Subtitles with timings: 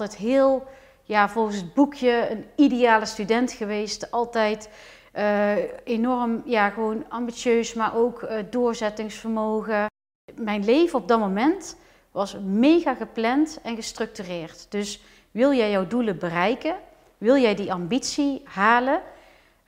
[0.00, 0.66] altijd heel,
[1.02, 4.10] ja, volgens het boekje, een ideale student geweest.
[4.10, 4.68] Altijd
[5.14, 5.52] uh,
[5.84, 9.86] enorm, ja, gewoon ambitieus, maar ook uh, doorzettingsvermogen.
[10.34, 11.76] Mijn leven op dat moment
[12.10, 14.66] was mega gepland en gestructureerd.
[14.70, 16.76] Dus wil jij jouw doelen bereiken,
[17.18, 19.02] wil jij die ambitie halen,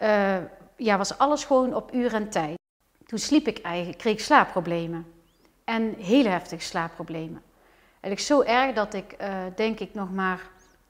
[0.02, 0.36] uh,
[0.76, 2.56] ja, was alles gewoon op uur en tijd.
[3.06, 5.06] Toen sliep ik eigenlijk, kreeg ik slaapproblemen.
[5.64, 7.42] En hele heftige slaapproblemen.
[8.08, 10.40] Eigenlijk zo erg dat ik, uh, denk ik, nog maar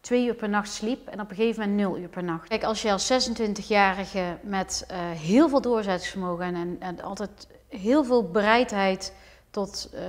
[0.00, 2.48] twee uur per nacht sliep en op een gegeven moment nul uur per nacht.
[2.48, 8.04] Kijk, als je als 26-jarige met uh, heel veel doorzettingsvermogen en, en, en, altijd heel
[8.04, 9.14] veel bereidheid
[9.50, 10.00] tot uh,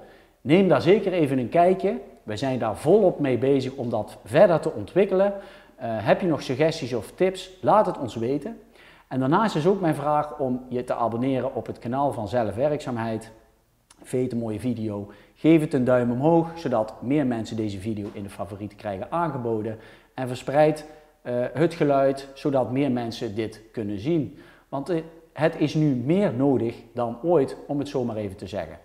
[0.42, 2.00] Neem daar zeker even een kijkje.
[2.24, 5.34] We zijn daar volop mee bezig om dat verder te ontwikkelen.
[5.82, 7.58] Uh, heb je nog suggesties of tips?
[7.62, 8.60] Laat het ons weten.
[9.08, 13.32] En daarnaast is ook mijn vraag om je te abonneren op het kanaal van Zelfwerkzaamheid.
[14.04, 15.12] Vind een mooie video?
[15.36, 19.78] Geef het een duim omhoog, zodat meer mensen deze video in de favorieten krijgen aangeboden.
[20.14, 20.86] En verspreid
[21.24, 24.40] uh, het geluid, zodat meer mensen dit kunnen zien.
[24.70, 25.02] Want uh,
[25.34, 28.80] het is nu meer nodig dan ooit, om het zomaar even te zeggen.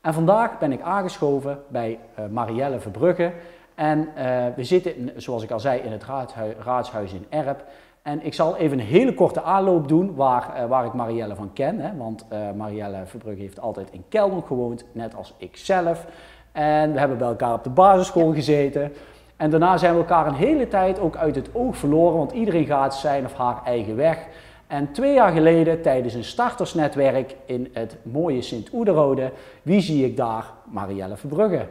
[0.00, 1.98] En vandaag ben ik aangeschoven bij
[2.30, 3.32] Marielle Verbrugge.
[3.80, 7.64] En uh, we zitten, zoals ik al zei, in het raadshuis, raadshuis in Erp.
[8.02, 11.52] En ik zal even een hele korte aanloop doen waar, uh, waar ik Marielle van
[11.52, 11.78] ken.
[11.78, 16.06] Hè, want uh, Marielle Verbrugge heeft altijd in Kelder gewoond, net als ik zelf.
[16.52, 18.92] En we hebben bij elkaar op de basisschool gezeten.
[19.36, 22.66] En daarna zijn we elkaar een hele tijd ook uit het oog verloren, want iedereen
[22.66, 24.26] gaat zijn of haar eigen weg.
[24.66, 30.44] En twee jaar geleden, tijdens een startersnetwerk in het mooie Sint-Oederode, wie zie ik daar?
[30.64, 31.66] Marielle Verbrugge.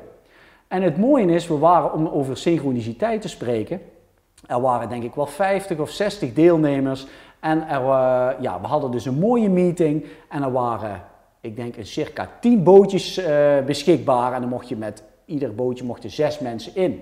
[0.70, 3.82] En het mooie is, we waren om over synchroniciteit te spreken.
[4.48, 7.08] Er waren denk ik wel 50 of 60 deelnemers.
[7.40, 10.06] En er, uh, ja, we hadden dus een mooie meeting.
[10.30, 11.02] En er waren,
[11.42, 14.34] ik denk, een circa 10 bootjes uh, beschikbaar.
[14.34, 17.02] En dan mocht je met ieder bootje mochten zes mensen in.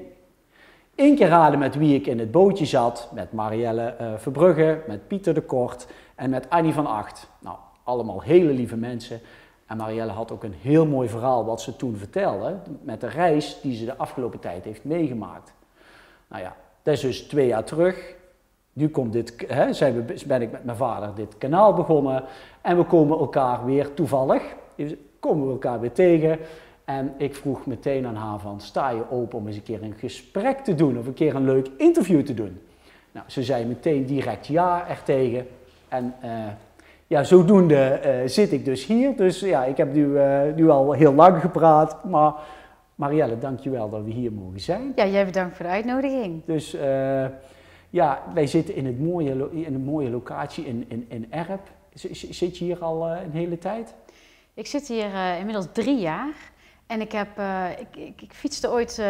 [0.96, 3.10] Eén keer raden met wie ik in het bootje zat.
[3.14, 7.30] Met Marielle uh, Verbrugge, met Pieter de Kort en met Annie van Acht.
[7.40, 9.20] Nou, allemaal hele lieve mensen.
[9.68, 13.60] En Marielle had ook een heel mooi verhaal wat ze toen vertelde met de reis
[13.62, 15.54] die ze de afgelopen tijd heeft meegemaakt.
[16.28, 18.16] Nou ja, dat is dus twee jaar terug.
[18.74, 22.24] Nu komt dit, hè, we, ben ik met mijn vader dit kanaal begonnen
[22.62, 24.44] en we komen elkaar weer toevallig,
[25.20, 26.40] komen we elkaar weer tegen.
[26.86, 29.96] En ik vroeg meteen aan haar van, sta je open om eens een keer een
[29.98, 32.62] gesprek te doen of een keer een leuk interview te doen?
[33.12, 35.48] Nou, ze zei meteen direct ja er tegen.
[35.88, 36.30] En uh,
[37.08, 39.16] ja, zodoende uh, zit ik dus hier.
[39.16, 42.04] Dus ja, ik heb nu, uh, nu al heel lang gepraat.
[42.04, 42.34] Maar
[42.96, 44.92] Marielle, dankjewel dat we hier mogen zijn.
[44.96, 46.42] Ja, jij bedankt voor de uitnodiging.
[46.46, 47.26] Dus uh,
[47.90, 51.62] ja, wij zitten in, het mooie, in een mooie locatie in, in, in Erp.
[52.12, 53.94] Zit je hier al een hele tijd?
[54.54, 56.36] Ik zit hier inmiddels drie jaar.
[56.88, 57.28] En ik, heb,
[57.80, 59.02] ik, ik, ik, fietste ooit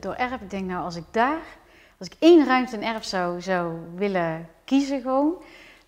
[0.00, 0.40] door Erp.
[0.40, 1.42] Ik denk nou, als ik daar,
[1.98, 5.34] als ik één ruimte in Erp zou, zou willen kiezen gewoon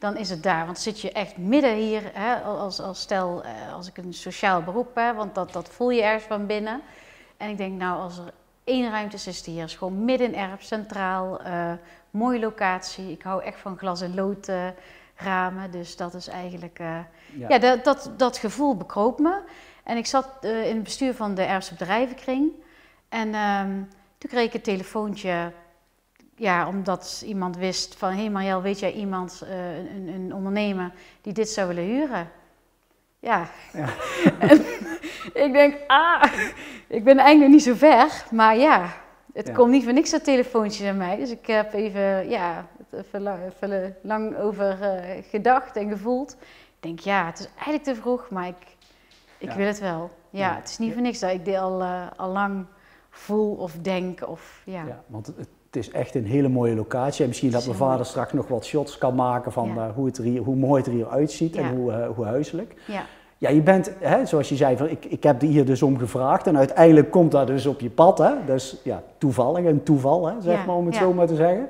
[0.04, 0.64] dan is het daar.
[0.66, 4.94] Want zit je echt midden hier, hè, als, als stel, als ik een sociaal beroep
[4.94, 6.80] heb, want dat, dat voel je ergens van binnen.
[7.36, 8.32] En ik denk, nou, als er
[8.64, 9.64] één ruimte is, is het hier.
[9.64, 11.72] is gewoon midden in Erp, centraal, uh,
[12.10, 13.10] mooie locatie.
[13.10, 14.66] Ik hou echt van glas- en lood uh,
[15.14, 16.98] ramen, dus dat is eigenlijk, uh,
[17.36, 19.40] ja, ja dat, dat, dat gevoel bekroop me.
[19.84, 22.52] En ik zat in het bestuur van de Erfse Bedrijvenkring.
[23.08, 25.52] En um, toen kreeg ik een telefoontje
[26.36, 30.92] ja, omdat iemand wist van, hé hey Marielle, weet jij iemand, uh, een, een, ondernemer,
[31.20, 32.30] die dit zou willen huren?
[33.18, 33.48] Ja.
[33.72, 33.88] ja.
[35.44, 36.24] ik denk, ah,
[36.86, 38.92] ik ben eigenlijk niet zo ver, maar ja,
[39.32, 39.54] het ja.
[39.54, 41.16] komt niet voor niks dat telefoontje naar mij.
[41.16, 46.36] Dus ik heb even, ja, even lang, even lang over uh, gedacht en gevoeld.
[46.40, 48.76] Ik denk, ja, het is eigenlijk te vroeg, maar ik,
[49.38, 50.10] ik wil het wel.
[50.30, 52.66] Ja, het is niet voor niks dat ik dit al, uh, al lang
[53.10, 54.28] voel of denk.
[54.28, 54.84] Of, ja.
[54.84, 57.22] ja want het, is echt een hele mooie locatie.
[57.22, 60.18] En misschien dat mijn vader straks nog wat shots kan maken van uh, hoe, het
[60.18, 62.74] er hier, hoe mooi het er hier uitziet en hoe, uh, hoe huiselijk.
[62.86, 63.02] Ja.
[63.38, 66.46] Ja, je bent, hè, zoals je zei, van, ik, ik heb hier dus om gevraagd
[66.46, 68.18] en uiteindelijk komt dat dus op je pad.
[68.18, 68.30] Hè?
[68.46, 71.66] Dus ja, toevallig, een toeval, hè, zeg maar, om het zo maar te zeggen.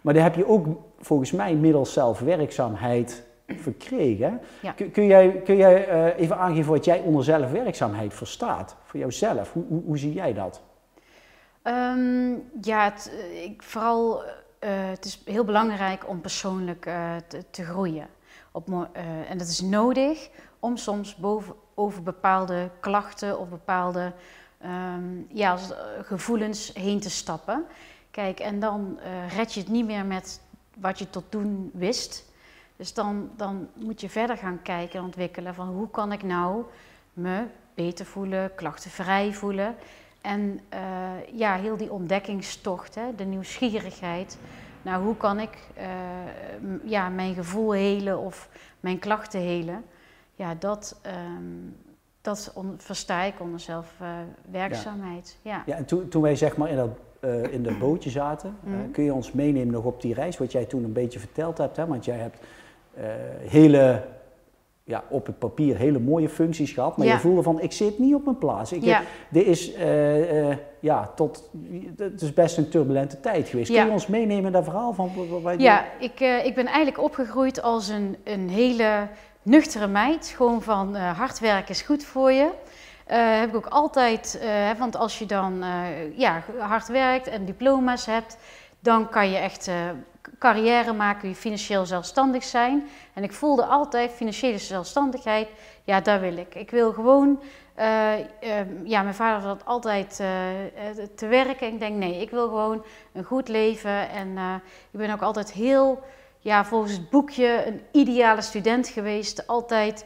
[0.00, 0.66] Maar daar heb je ook
[0.98, 4.40] volgens mij middels zelfwerkzaamheid verkregen.
[4.76, 8.76] Kun, kun, jij, kun jij uh, even aangeven wat jij onder zelfwerkzaamheid verstaat?
[8.84, 10.60] Voor jouzelf, hoe, hoe, hoe zie jij dat?
[11.64, 14.30] Um, ja, het, eh, vooral, uh,
[14.70, 17.16] het is heel belangrijk om persoonlijk uh,
[17.50, 18.08] te, groeien.
[18.52, 18.88] Op,
[19.28, 24.12] en dat is nodig om soms boven, over bepaalde klachten of bepaalde
[24.64, 25.56] um, ja,
[26.02, 27.64] gevoelens heen te stappen.
[28.10, 28.98] Kijk, en dan
[29.36, 30.40] red je het niet meer met
[30.78, 32.24] wat je tot toen wist.
[32.76, 36.64] Dus dan, dan moet je verder gaan kijken en ontwikkelen van hoe kan ik nou
[37.12, 37.44] me
[37.74, 39.76] beter voelen, klachtenvrij voelen.
[40.28, 44.38] En uh, ja, heel die ontdekkingstocht, hè, de nieuwsgierigheid.
[44.82, 45.84] Nou, hoe kan ik uh,
[46.84, 48.48] ja, mijn gevoel helen of
[48.80, 49.84] mijn klachten helen?
[50.34, 51.76] Ja, dat, um,
[52.20, 55.36] dat versta ik onder zelfwerkzaamheid.
[55.38, 55.62] Uh, ja.
[55.66, 55.76] ja.
[55.76, 56.90] en toen, toen wij zeg maar in dat
[57.20, 58.56] uh, in de bootje zaten.
[58.60, 58.90] Mm.
[58.90, 61.76] kun je ons meenemen nog op die reis, wat jij toen een beetje verteld hebt?
[61.76, 61.86] Hè?
[61.86, 62.38] Want jij hebt
[62.98, 63.04] uh,
[63.50, 64.04] hele,
[64.88, 68.14] ja, op het papier hele mooie functies gehad, maar je voelde van, ik zit niet
[68.14, 68.72] op mijn plaats.
[68.72, 69.02] Ik, ja.
[69.28, 70.48] Dit is, uh,
[70.80, 71.50] ja, tot,
[71.96, 73.72] het is best een turbulente tijd geweest.
[73.72, 74.92] Kun je ons meenemen in dat verhaal?
[74.92, 75.10] Van,
[75.42, 79.08] wat ja, ik, ik ben eigenlijk opgegroeid als een, een hele
[79.42, 80.32] nuchtere meid.
[80.36, 82.50] Gewoon van hard werken is goed voor je.
[83.06, 84.40] Heb ik ook altijd,
[84.78, 85.64] want als je dan
[86.16, 88.36] ja, hard werkt en diploma's hebt,
[88.80, 89.70] dan kan je echt
[90.38, 92.88] carrière maken, je financieel zelfstandig zijn.
[93.14, 95.48] En ik voelde altijd financiële zelfstandigheid,
[95.84, 96.54] ja, daar wil ik.
[96.54, 97.40] Ik wil gewoon,
[97.74, 98.24] ehm,
[98.84, 100.16] ja, mijn vader had altijd
[101.16, 101.72] te werken.
[101.72, 104.10] Ik denk, nee, ik wil gewoon een goed leven.
[104.10, 104.38] En
[104.90, 106.02] ik ben ook altijd heel,
[106.38, 109.46] ja, volgens het boekje, een ideale student geweest.
[109.46, 110.04] Altijd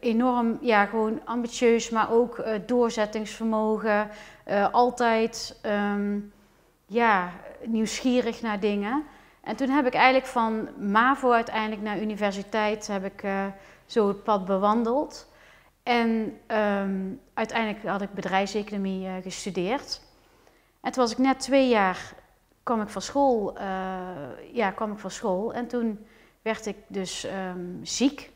[0.00, 4.10] enorm, ja, gewoon ambitieus, maar ook doorzettingsvermogen.
[4.72, 6.32] Altijd, um,
[6.86, 7.30] ja,
[7.64, 9.04] nieuwsgierig naar dingen.
[9.40, 13.24] En toen heb ik eigenlijk van MAVO uiteindelijk naar universiteit heb ik
[13.86, 15.28] zo het pad bewandeld.
[15.82, 20.00] En um, uiteindelijk had ik bedrijfseconomie gestudeerd.
[20.80, 22.14] En toen was ik net twee jaar,
[22.62, 23.58] kwam ik van school,
[24.52, 25.54] ja, kwam ik van school.
[25.54, 26.06] En toen
[26.42, 28.30] werd ik dus um, ziek.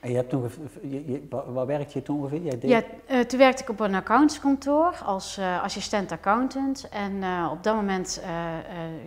[0.00, 0.50] En je hebt toen,
[0.82, 2.40] je, waar werkte je toen ongeveer?
[2.40, 2.70] Deed...
[2.70, 6.88] Ja, uh, toen werkte ik op een accountskantoor als uh, assistent accountant.
[6.88, 8.22] En uh, op dat moment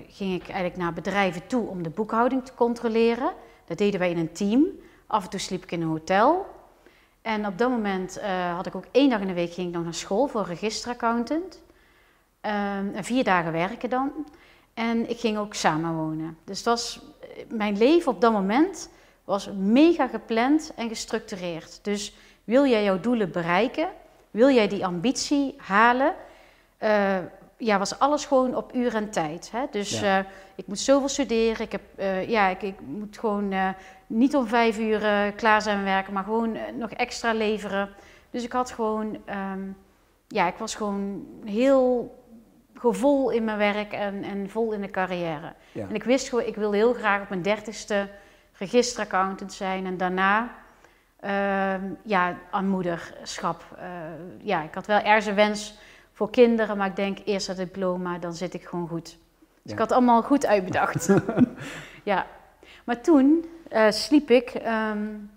[0.07, 3.33] ging ik eigenlijk naar bedrijven toe om de boekhouding te controleren.
[3.65, 4.65] Dat deden wij in een team.
[5.07, 6.45] Af en toe sliep ik in een hotel.
[7.21, 8.21] En op dat moment
[8.55, 11.61] had ik ook één dag in de week ging ik nog naar school voor registeraccountant.
[12.41, 14.11] Ehm, vier dagen werken dan.
[14.73, 16.37] En ik ging ook samenwonen.
[16.43, 17.01] Dus dat was
[17.49, 18.89] mijn leven op dat moment
[19.23, 21.79] was mega gepland en gestructureerd.
[21.81, 23.87] Dus wil jij jouw doelen bereiken,
[24.31, 26.13] wil jij die ambitie halen,
[26.83, 27.17] uh,
[27.57, 29.51] ja, was alles gewoon op uur en tijd.
[29.51, 29.65] Hè?
[29.71, 30.17] Dus uh,
[30.55, 33.53] ik moet zoveel studeren, ik, heb, uh, ja, ik, ik, moet gewoon
[34.07, 34.99] niet om vijf uur
[35.35, 37.89] klaar zijn werken, maar gewoon nog extra leveren.
[38.29, 39.17] Dus ik had gewoon,
[39.53, 39.77] um,
[40.27, 42.15] ja, ik was gewoon heel
[42.73, 45.53] vol in mijn werk en, en vol in de carrière.
[45.71, 45.87] Ja.
[45.87, 48.09] En ik wist gewoon, ik wilde heel graag op mijn dertigste
[48.61, 50.55] registeraccountant zijn en daarna
[51.23, 53.65] uh, ja, aanmoederschap.
[53.79, 53.85] Uh,
[54.37, 55.77] ja, ik had wel ergens een wens
[56.11, 59.17] voor kinderen, maar ik denk eerst dat diploma, dan zit ik gewoon goed.
[59.61, 61.09] Dus ik had allemaal goed uitbedacht.
[62.03, 62.27] ja,
[62.83, 65.31] maar toen uh, sliep ik, um,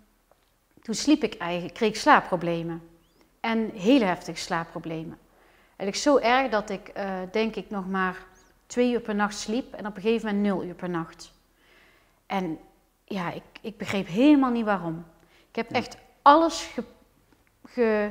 [0.83, 2.83] toen sliep ik eigenlijk, kreeg ik slaapproblemen.
[3.41, 5.19] En hele heftige slaapproblemen.
[5.77, 8.17] ik zo erg dat ik, uh, denk ik, nog maar
[8.67, 11.33] twee uur per nacht sliep en op een gegeven moment nul uur per nacht.
[12.27, 12.59] En
[13.05, 15.05] ja, ik, ik begreep helemaal niet waarom.
[15.49, 16.85] Ik heb echt alles ge,
[17.65, 18.11] ge,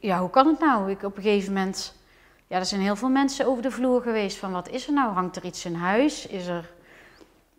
[0.00, 0.90] Ja, hoe kan het nou?
[0.90, 1.98] Ik op een gegeven moment...
[2.46, 5.12] Ja, er zijn heel veel mensen over de vloer geweest van wat is er nou?
[5.12, 6.26] Hangt er iets in huis?
[6.26, 6.72] Is er...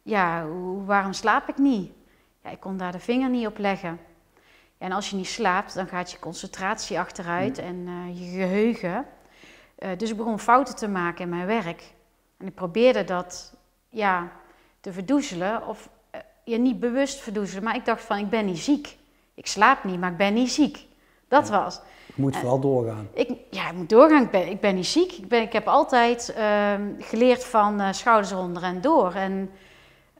[0.03, 1.91] Ja, hoe, waarom slaap ik niet?
[2.43, 3.99] Ja, ik kon daar de vinger niet op leggen.
[4.77, 9.05] Ja, en als je niet slaapt, dan gaat je concentratie achteruit en uh, je geheugen.
[9.79, 11.93] Uh, dus ik begon fouten te maken in mijn werk.
[12.37, 13.55] En ik probeerde dat
[13.89, 14.31] ja,
[14.79, 15.89] te verdoezelen of
[16.43, 17.63] je niet bewust verdoezelen.
[17.63, 18.97] Maar ik dacht van, ik ben niet ziek.
[19.33, 20.85] Ik slaap niet, maar ik ben niet ziek.
[21.27, 21.81] Dat was.
[22.05, 23.07] Ik moet vooral doorgaan.
[23.13, 24.23] Ik, ja, ik moet doorgaan.
[24.23, 25.11] Ik ben, ik ben niet ziek.
[25.11, 29.13] Ik, ben, ik heb altijd uh, geleerd van uh, schouders eronder en door.
[29.13, 29.49] En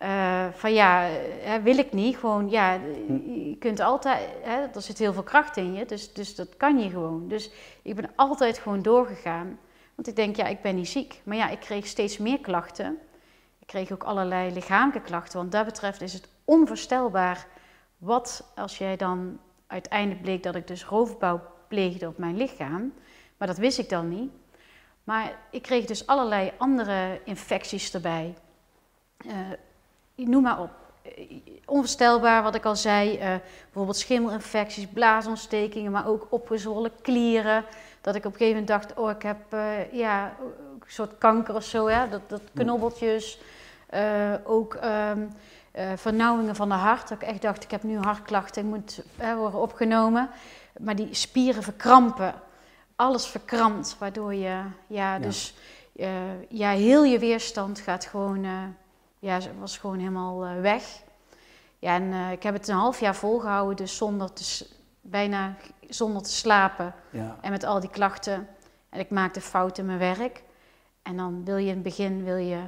[0.04, 1.08] Uh, van ja,
[1.42, 2.18] hè, wil ik niet.
[2.18, 3.14] Gewoon, ja, hm.
[3.50, 6.80] je kunt altijd, hè, er zit heel veel kracht in je, dus, dus dat kan
[6.80, 7.28] je gewoon.
[7.28, 7.52] Dus
[7.82, 9.60] ik ben altijd gewoon doorgegaan.
[9.96, 11.22] Want ik denk, ja, ik ben niet ziek.
[11.24, 12.98] Maar ja, ik kreeg steeds meer klachten.
[13.72, 15.40] Ik kreeg ook allerlei lichamelijke klachten.
[15.40, 17.48] Want dat betreft is het onvoorstelbaar
[17.98, 22.94] wat als jij dan uiteindelijk bleek dat ik dus roofbouw pleegde op mijn lichaam.
[23.38, 24.32] Maar dat wist ik dan niet.
[25.04, 28.36] Maar ik kreeg dus allerlei andere infecties erbij.
[29.26, 29.36] Uh,
[30.16, 30.72] noem maar op.
[31.66, 37.66] Onvoorstelbaar wat ik al zei, uh, bijvoorbeeld schimmelinfecties, blaasontstekingen, maar ook opgezwollen klieren.
[38.02, 39.52] Dat ik op een gegeven moment dacht, oh ik heb
[39.92, 42.10] ja, een soort kanker of zo, hè?
[42.10, 43.40] Dat, dat knobbeltjes.
[44.44, 45.32] Ook um,
[45.96, 49.60] vernauwingen van de hart, dat ik echt dacht, ik heb nu hartklachten, ik moet worden
[49.60, 50.30] opgenomen.
[50.80, 52.34] Maar die spieren verkrampen,
[52.96, 55.56] alles verkrampt, waardoor je, ja, dus
[56.50, 58.46] ja, heel je weerstand gaat gewoon
[59.22, 60.84] ja, was gewoon helemaal uh, weg.
[61.80, 64.68] Ja, en uh, ik heb het een half jaar volgehouden, dus zonder te,
[65.02, 65.56] bijna
[65.90, 66.94] zonder te slapen.
[67.10, 67.38] Ja.
[67.42, 68.48] En met al die klachten.
[68.90, 70.44] En ik maakte fouten in mijn werk.
[71.02, 72.60] En dan wil je in het begin wil je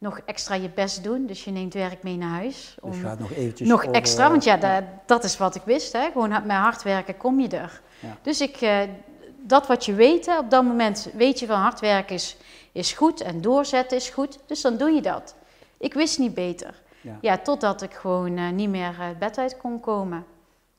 [0.00, 1.26] nog extra je best doen.
[1.26, 2.76] Dus je neemt werk mee naar huis.
[2.80, 5.92] Om dus gaat nog eventjes Nog extra, want ja, dat, dat, is wat ik wist.
[5.92, 6.10] Hè.
[6.12, 7.80] Gewoon met hard werken kom je er.
[8.00, 8.16] Ja.
[8.22, 8.80] Dus ik, uh,
[9.40, 12.36] dat wat je weet, hè, op dat moment weet je van hard werken is,
[12.72, 14.38] is goed en doorzetten is goed.
[14.46, 15.34] Dus dan doe je dat.
[15.78, 16.82] Ik wist niet beter.
[17.00, 20.18] Ja, ja totdat ik gewoon uh, niet meer uit bed uit kon komen.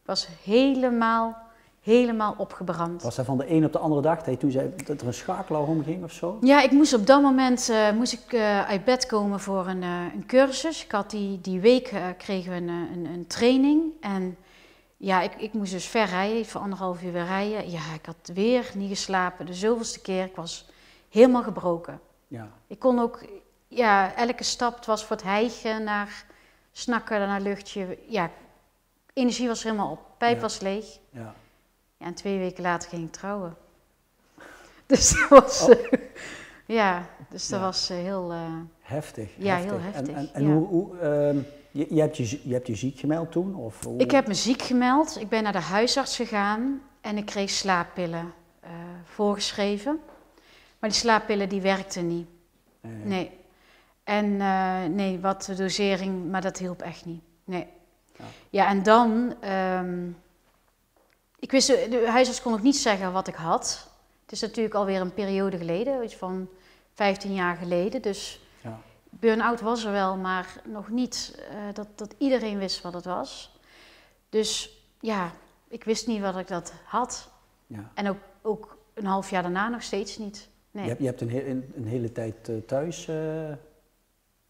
[0.02, 1.38] Ik was helemaal,
[1.82, 3.02] helemaal opgebrand.
[3.04, 5.14] Was dat van de een op de andere dag dat toen zei dat er een
[5.14, 6.38] schakelaar omging of zo?
[6.42, 9.82] Ja, ik moest op dat moment uh, moest ik, uh, uit bed komen voor een,
[9.82, 10.84] een cursus.
[10.84, 13.84] Ik had die, die week kregen we een, een, een, training.
[14.00, 14.38] En
[14.98, 17.70] ja, ik, ik moest dus ver rijden, voor anderhalf uur weer rijden.
[17.70, 20.24] Ja, ik had weer niet geslapen, de zoveelste keer.
[20.24, 20.70] Ik was
[21.10, 22.00] helemaal gebroken.
[22.28, 22.48] Ja.
[22.68, 23.24] Ik kon ook
[23.68, 26.26] ja, elke stap was voor het hijgen naar
[26.72, 27.98] snakken naar luchtje.
[28.08, 28.30] Ja,
[29.14, 30.00] energie was helemaal op.
[30.18, 30.86] Pijp was leeg.
[31.10, 31.34] Ja.
[32.02, 32.08] Ja.
[32.08, 33.56] En twee weken later ging ik trouwen.
[34.86, 35.84] Dus dat was, oh.
[36.80, 38.32] ja, dus dat was eh, heel...
[38.32, 39.30] Uh, heftig.
[39.38, 40.16] Ja, heel heftig.
[40.16, 43.56] En, en, hoe, hoe uh, je, je, hebt je, je hebt je ziek gemeld toen?
[43.56, 44.00] Of hoe?
[44.00, 45.18] Ik heb me ziek gemeld.
[45.20, 48.70] Ik ben naar de huisarts gegaan en ik kreeg slaappillen uh,
[49.04, 50.00] voorgeschreven.
[50.80, 52.28] Maar die slaappillen die werkten niet.
[53.04, 53.40] nee.
[54.04, 57.22] En uh, nee, wat de dosering, maar dat hielp echt niet.
[57.44, 57.68] Nee.
[58.18, 60.18] Ja, ja en dan, um,
[61.42, 63.90] ik wist, de huisarts kon ook niet zeggen wat ik had.
[64.22, 66.50] Het is natuurlijk alweer een periode geleden, iets van
[66.94, 68.02] 15 jaar geleden.
[68.02, 68.80] Dus ja.
[69.10, 73.60] burn-out was er wel, maar nog niet uh, dat, dat iedereen wist wat het was.
[74.30, 75.32] Dus ja,
[75.68, 77.30] ik wist niet wat ik dat had.
[77.68, 77.92] Ja.
[77.94, 80.50] En ook, ook een half jaar daarna nog steeds niet.
[80.72, 80.84] Nee.
[80.84, 83.10] Je, hebt, je hebt een, een, hele tijd uh, thuis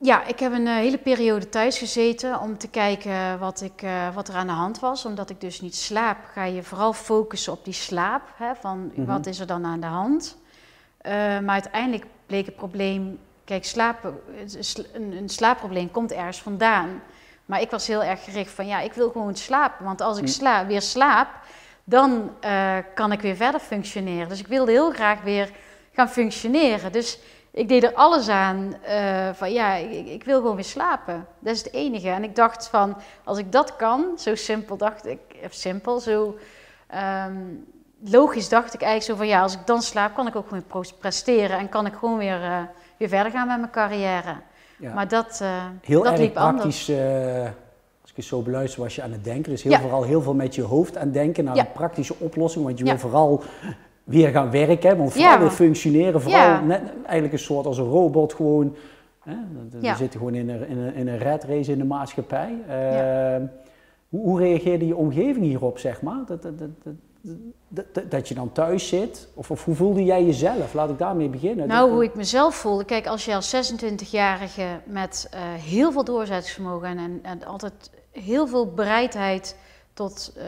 [0.01, 4.15] ja, ik heb een uh, hele periode thuis gezeten om te kijken wat, ik, uh,
[4.15, 5.05] wat er aan de hand was.
[5.05, 8.21] Omdat ik dus niet slaap, ga je vooral focussen op die slaap.
[8.35, 10.37] Hè, van mm wat is er dan aan de hand?
[11.05, 13.19] Uh, maar uiteindelijk bleek het probleem...
[13.43, 14.13] Kijk, slaap,
[14.93, 17.01] een, een, slaapprobleem komt ergens vandaan.
[17.45, 19.85] Maar ik was heel erg gericht van ja, ik wil gewoon slapen.
[19.85, 20.31] Want als ik mhm.
[20.31, 21.29] sla weer slaap,
[21.83, 22.31] dan
[22.93, 24.29] kan ik weer verder functioneren.
[24.29, 25.51] Dus ik wilde heel graag weer
[25.93, 26.91] gaan functioneren.
[26.91, 27.19] Dus
[27.51, 31.27] ik deed er alles aan uh, van ja, ik, ik, wil gewoon weer slapen.
[31.39, 32.09] Dat is het enige.
[32.09, 36.37] En ik dacht van, als ik dat kan, zo simpel dacht ik, of simpel, zo
[37.25, 37.65] um,
[38.03, 40.85] logisch dacht ik eigenlijk zo van ja, als ik dan slaap, kan ik ook gewoon
[40.99, 42.61] presteren en kan ik gewoon weer, uh,
[42.97, 44.35] weer verder gaan met mijn carrière.
[44.77, 44.93] Ja.
[44.93, 47.51] Maar dat, uh, heel dat erg liep praktisch, anders.
[48.01, 49.51] als ik het zo beluister, was je aan het denken.
[49.51, 52.65] Dus heel vooral heel veel met je hoofd aan het denken naar een praktische oplossing.
[52.65, 53.43] Want je wil vooral
[54.03, 56.21] weer gaan werken, maar vooral weer functioneren.
[56.21, 58.75] Vooral net, eigenlijk een soort als een robot gewoon.
[59.19, 59.35] Hè?
[59.79, 62.57] We zitten gewoon in een, in, een, in een red race in de maatschappij.
[62.69, 63.47] Uh,
[64.09, 66.23] hoe, hoe reageerde je omgeving hierop, zeg maar?
[66.25, 66.53] Dat, dat,
[67.67, 69.27] dat, dat, je dan thuis zit?
[69.33, 70.73] Of, of, hoe voelde jij jezelf?
[70.73, 71.67] Laat ik daarmee beginnen.
[71.67, 72.85] Nou, hoe ik mezelf voelde.
[72.85, 78.47] Kijk, als je als 26-jarige met uh, heel veel doorzettingsvermogen en, en, en, altijd heel
[78.47, 79.55] veel bereidheid
[80.01, 80.43] tot uh,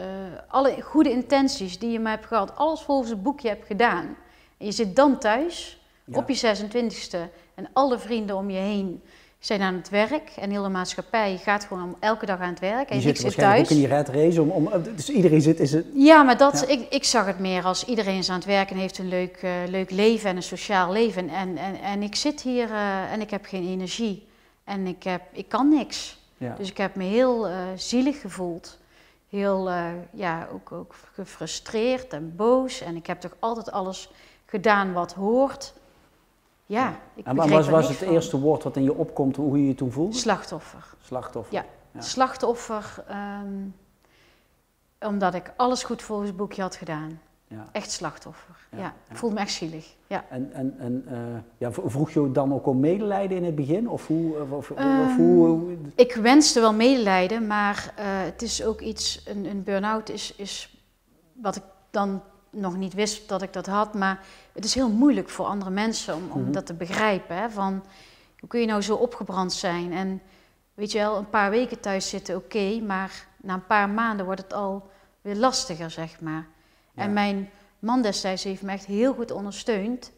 [0.48, 4.16] alle goede intenties die je me hebt gehad, alles volgens het boekje hebt gedaan.
[4.58, 5.80] En je zit dan thuis,
[6.12, 7.18] op je 26e,
[7.54, 9.02] en alle vrienden om je heen
[9.38, 10.30] zijn aan het werk.
[10.36, 12.88] En heel de maatschappij gaat gewoon elke dag aan het werk.
[12.88, 13.60] En je ik zit thuis.
[13.60, 15.60] ook in die red race, om, om, dus iedereen zit...
[15.60, 15.86] Is het...
[15.94, 18.76] Ja, maar dat, Ik, ik zag het meer als iedereen is aan het werk en
[18.76, 21.28] heeft een leuk, uh, leuk leven en een sociaal leven.
[21.28, 24.26] En, en, en ik zit hier uh, en ik heb geen energie.
[24.64, 26.18] En ik, heb, ik kan niks.
[26.36, 26.54] Ja.
[26.58, 28.78] Dus ik heb me heel uh, zielig gevoeld
[29.34, 32.80] heel uh, ja, ook, ook gefrustreerd en boos.
[32.80, 34.10] En ik heb toch altijd alles
[34.46, 35.74] gedaan wat hoort.
[36.66, 38.08] ja, ik En er was niks het van.
[38.08, 40.16] eerste woord wat in je opkomt, hoe je je toen voelde?
[40.16, 40.84] Slachtoffer.
[41.02, 41.54] Slachtoffer.
[41.54, 41.64] Ja.
[41.92, 42.00] Ja.
[42.00, 43.66] Slachtoffer, ehm,
[45.00, 47.20] omdat ik alles goed volgens het boekje had gedaan.
[47.54, 47.68] Ja.
[47.72, 48.54] Echt slachtoffer.
[48.76, 49.94] Ja, ik voelde me echt zielig.
[50.06, 50.24] Ja.
[50.30, 51.16] En, en, en eh,
[51.58, 53.88] ja, vroeg je dan ook om medelijden in het begin?
[53.88, 54.34] Of hoe?
[54.40, 59.22] Of, of, of Ehm, hoe Ik wenste wel medelijden, maar eh, het is ook iets,
[59.26, 60.82] een, een burn-out is, is
[61.32, 64.20] wat ik dan nog niet wist dat ik dat had, maar
[64.52, 66.52] het is heel moeilijk voor andere mensen om, om Mhm.
[66.52, 67.36] dat te begrijpen.
[67.36, 67.50] Hè?
[67.50, 67.82] Van,
[68.38, 69.92] hoe kun je nou zo opgebrand zijn?
[69.92, 70.20] En
[70.74, 74.42] weet je wel, een paar weken thuis zitten, oké, maar na een paar maanden wordt
[74.42, 76.46] het al weer lastiger, zeg maar.
[76.94, 77.48] En mijn
[77.78, 80.12] man destijds heeft me echt heel goed ondersteund,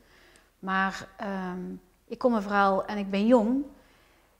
[0.59, 1.61] maar ehm,
[2.07, 3.65] ik kom een verhaal en ik ben jong.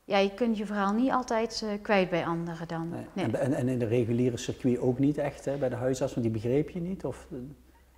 [0.05, 2.89] Ja, je kunt je verhaal niet altijd eh, kwijt bij anderen dan.
[2.89, 3.07] Nee.
[3.13, 3.37] Nee.
[3.37, 6.35] En, en, in de reguliere circuit ook niet echt, hè, bij de huisarts, want die
[6.35, 7.05] begreep je niet?
[7.05, 7.27] Of,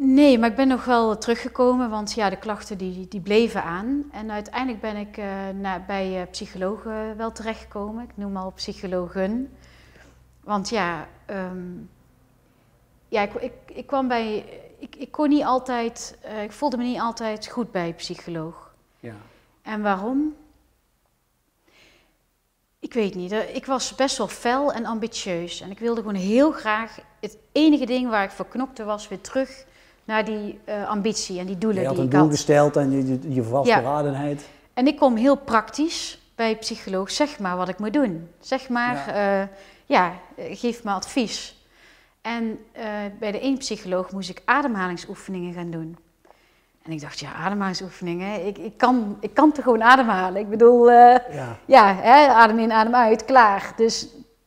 [0.01, 4.05] Nee, maar ik ben nog wel teruggekomen, want ja, de klachten die, die bleven aan.
[4.13, 8.05] En uiteindelijk ben ik eh, bij eh, psychologen wel terechtgekomen.
[8.05, 9.51] Ik noem al psychologen.
[10.41, 11.73] Want ja, ehm,
[13.09, 14.45] ja ik, ik, ik kwam bij...
[14.79, 16.19] Ik, ik kon niet altijd...
[16.23, 18.75] eh, ik voelde me niet altijd goed bij een psycholoog.
[19.01, 19.15] ja.
[19.63, 20.35] En waarom?
[22.81, 23.33] Ik weet niet.
[23.33, 25.61] eh, Ik was best wel fel en ambitieus.
[25.61, 29.21] En ik wilde gewoon heel graag het enige ding waar ik voor knokte was weer
[29.21, 29.65] terug
[30.05, 32.35] naar die eh, ambitie en die doelen Je had die een ik doel had.
[32.37, 34.47] gesteld en je, je, je vastberadenheid.
[34.75, 37.11] En ik kom heel praktisch bij een psycholoog.
[37.11, 38.29] Zeg maar wat ik moet doen.
[38.41, 39.49] Zeg maar, ja,
[39.87, 41.58] ja geef me advies.
[42.29, 42.85] En eh,
[43.19, 45.97] bij de één psycholoog moest ik ademhalingsoefeningen gaan doen.
[46.83, 50.41] En ik dacht, ja, ademhalingsoefeningen, ik, ik, kan, ik kan toch gewoon ademhalen?
[50.41, 51.57] Ik bedoel, eh, Ja.
[51.65, 53.73] ja, hè, adem in, adem uit, klaar.
[53.77, 54.03] Dus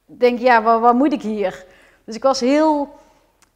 [0.08, 1.65] ik denk, ja, wat, wat moet ik hier?
[2.03, 2.99] Dus ik was heel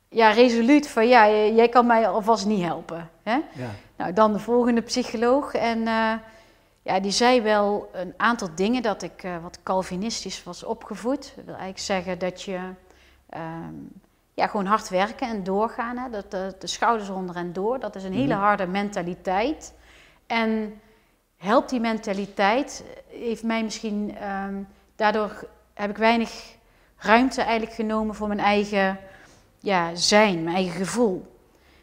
[0.10, 3.10] ja, resoluut van, ja, jij kan mij alvast niet helpen.
[3.24, 3.34] Hè?
[3.34, 3.70] Ja.
[3.98, 5.54] Nou, dan de volgende psycholoog.
[5.54, 6.14] En eh,
[6.82, 11.34] ja, die zei wel een aantal dingen dat ik wat Calvinistisch was opgevoed.
[11.36, 12.60] Dat wil eigenlijk zeggen dat je
[13.30, 13.74] ehm,
[14.36, 15.98] ja, gewoon hard werken en doorgaan.
[15.98, 16.10] Hè?
[16.10, 17.80] Dat, de, de schouders onder en door.
[17.80, 18.44] Dat is een hele Mhm.
[18.44, 19.74] harde mentaliteit.
[20.28, 20.80] En
[21.38, 24.54] helpt die mentaliteit, heeft mij misschien, ehm,
[24.96, 26.54] daardoor heb ik weinig
[26.98, 29.00] ruimte eigenlijk genomen voor mijn eigen
[29.60, 31.34] ja, zijn, mijn eigen gevoel.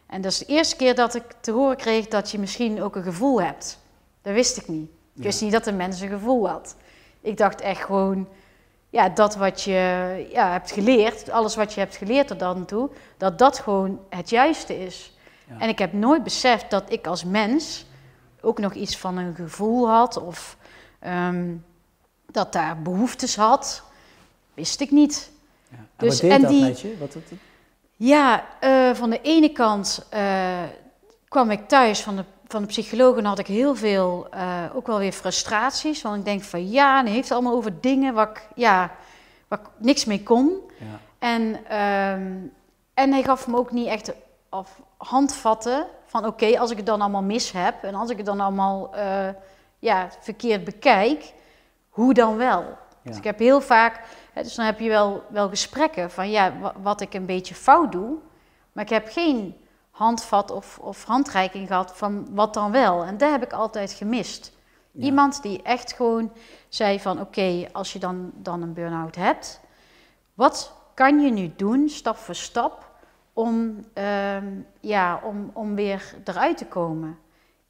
[0.06, 2.96] En dat is de eerste keer dat ik te horen kreeg dat je misschien ook
[2.96, 3.78] een gevoel hebt.
[4.22, 4.88] Dat wist ik niet.
[4.90, 5.22] Ik Ja.
[5.22, 6.76] wist niet dat een mens een gevoel had.
[7.20, 8.28] Ik dacht echt gewoon,
[8.92, 12.90] ja, dat wat je ja, hebt geleerd, alles wat je hebt geleerd tot dan toe,
[13.16, 15.12] dat dat gewoon het juiste is.
[15.48, 15.54] Ja.
[15.58, 17.86] En ik heb nooit beseft dat ik als mens
[18.40, 20.56] ook nog iets van een gevoel had of
[20.98, 21.54] ehm,
[22.30, 23.82] dat daar behoeftes had.
[24.54, 25.30] Wist ik niet.
[25.68, 25.76] Ja.
[25.76, 26.96] En Dus- wat deed en dat die- met je?
[26.98, 27.22] Wat, wat-
[27.96, 30.62] Ja, eh, van de ene kant eh,
[31.28, 34.86] kwam ik thuis van de, van de psycholoog en had ik heel veel, eh, ook
[34.86, 36.02] wel weer frustraties.
[36.02, 38.90] Want ik denk van ja, en hij heeft het allemaal over dingen waar ik, ja,
[39.48, 40.60] waar ik niks mee kon.
[40.78, 40.86] ja.
[41.18, 42.32] En, ehm,
[42.94, 44.12] en hij gaf me ook niet echt
[44.48, 48.26] af, handvatten van oké, als ik het dan allemaal mis heb en als ik het
[48.26, 49.28] dan allemaal eh,
[49.78, 51.32] ja, verkeerd bekijk,
[51.88, 52.60] hoe dan wel?
[52.60, 52.76] Ja.
[53.02, 54.00] Dus ik heb heel vaak,
[54.32, 57.54] hè, dus dan heb je wel, wel gesprekken van ja, wa- wat ik een beetje
[57.54, 58.14] fout doe,
[58.72, 59.56] maar ik heb geen
[59.92, 63.04] handvat of, of handreiking gehad van wat dan wel.
[63.04, 64.52] En dat heb ik altijd gemist.
[64.90, 65.04] Ja.
[65.04, 66.32] Iemand die echt gewoon
[66.68, 69.60] zei van oké, als je dan, dan een burn-out hebt,
[70.34, 72.90] wat kan je nu doen, stap voor stap,
[73.32, 74.46] om, ehm,
[74.80, 77.18] ja, om, om weer eruit te komen?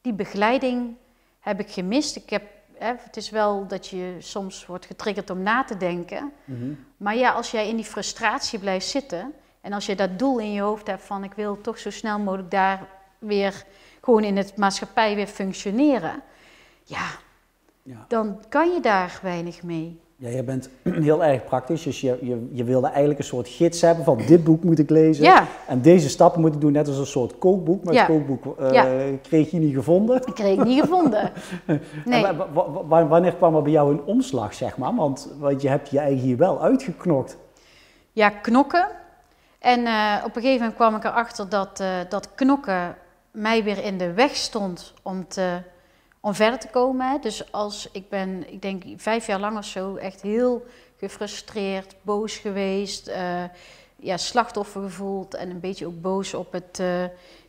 [0.01, 0.97] Die begeleiding
[1.41, 2.17] heb ik gemist.
[2.17, 2.43] Ik heb,
[2.79, 6.33] hè, het is wel dat je soms wordt getriggerd om na te denken.
[6.45, 6.73] Mhm.
[6.97, 10.53] Maar ja, als jij in die frustratie blijft zitten en als je dat doel in
[10.53, 12.87] je hoofd hebt van ik wil toch zo snel mogelijk daar
[13.19, 13.65] weer
[14.01, 16.23] gewoon in het maatschappij weer functioneren,
[16.85, 17.07] ja,
[17.83, 18.05] Ja.
[18.09, 20.01] dan kan je daar weinig mee.
[20.17, 20.69] Ja, je bent
[21.09, 24.45] heel erg praktisch, dus je, je, je wilde eigenlijk een soort gids hebben van dit
[24.45, 27.39] boek moet ik lezen Ja, en deze stappen moet ik doen, net als een soort
[27.39, 28.01] kookboek, maar Ja.
[28.07, 29.17] het kookboek eh, Ja.
[29.23, 30.17] kreeg je niet gevonden.
[30.27, 31.33] ik kreeg het niet gevonden.
[32.05, 32.27] Nee.
[32.27, 34.95] En wanneer kwam er bij jou een omslag, zeg maar?
[34.95, 37.37] Want, want je hebt je eigen hier wel uitgeknokt.
[38.13, 38.89] Ja, knokken.
[39.63, 42.97] En eh, op een gegeven moment kwam ik erachter dat, eh, dat knokken
[43.31, 45.59] mij weer in de weg stond om, te,
[46.21, 47.11] om verder te komen.
[47.11, 47.19] hè.
[47.19, 50.67] Dus als ik ben, ik denk vijf jaar lang of zo, echt heel
[50.99, 53.07] gefrustreerd, boos geweest.
[53.07, 53.43] eh,
[53.97, 56.83] ja, slachtoffer gevoeld en een beetje ook boos op het,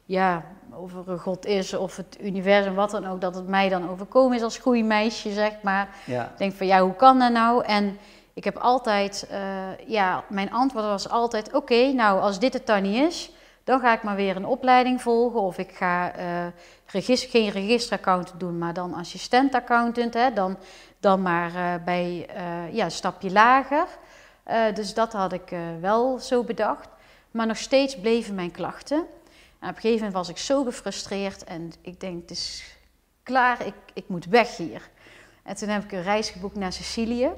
[0.06, 3.22] ja, of er een God is of het universum, wat dan ook.
[3.22, 5.90] Dat het mij dan overkomen is als goeie meisje, zeg maar.
[6.06, 6.24] Ja.
[6.24, 7.64] Ik denk van ja, hoe kan dat nou?
[7.66, 7.98] En
[8.34, 12.82] ik heb altijd, eh, ja, mijn antwoord was altijd: oké, nou als dit het dan
[12.82, 13.32] niet is,
[13.64, 18.58] Dan ga ik maar weer een opleiding volgen of ik ga uh, geen registeraccountant doen,
[18.58, 20.14] maar dan assistent-accountant.
[20.14, 20.58] Hè, dan,
[21.00, 22.30] dan maar uh, bij
[22.72, 23.88] ja, een stapje lager.
[24.74, 26.88] dus dat had ik wel zo bedacht.
[27.32, 28.98] Maar nog steeds bleven mijn klachten.
[29.60, 32.78] En op een gegeven moment was ik zo gefrustreerd en ik denk, het is
[33.24, 34.90] klaar, ik, ik moet weg hier.
[35.44, 37.32] En toen heb ik een reis geboekt naar Sicilië.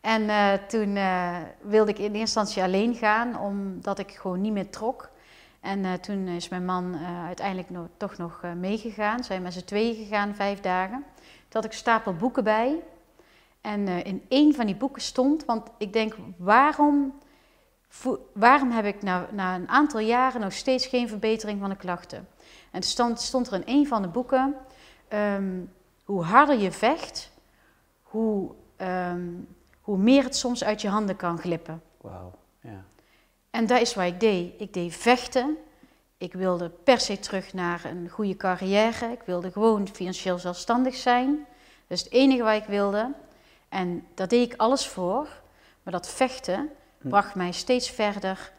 [0.00, 4.52] En uh, toen uh, wilde ik in eerste instantie alleen gaan, omdat ik gewoon niet
[4.52, 5.10] meer trok.
[5.60, 9.24] En uh, toen is mijn man uiteindelijk toch nog meegegaan.
[9.24, 11.04] Zijn met z'n tweeën gegaan, vijf dagen.
[11.22, 12.82] Toen had ik een stapel boeken bij.
[13.60, 17.18] En in één van die boeken stond, want ik denk, waarom,
[18.32, 22.28] waarom heb ik na, na een aantal jaren nog steeds geen verbetering van de klachten?
[22.70, 24.54] En stond, stond er in één van de boeken,
[25.12, 25.72] um,
[26.04, 27.32] hoe harder je vecht,
[28.02, 28.50] hoe...
[28.80, 29.48] Um,
[29.88, 31.82] hoe meer het soms uit je handen kan glippen.
[32.00, 32.84] Wauw, ja.
[33.50, 34.60] En dat is wat ik deed.
[34.60, 35.56] Ik deed vechten.
[36.18, 39.12] Ik wilde per se terug naar een goede carrière.
[39.12, 41.46] Ik wilde gewoon financieel zelfstandig zijn.
[41.86, 43.14] Dat is het enige wat ik wilde.
[43.68, 45.28] En daar deed ik alles voor.
[45.82, 46.70] Maar dat vechten
[47.00, 47.08] hm.
[47.08, 48.52] bracht mij steeds verder.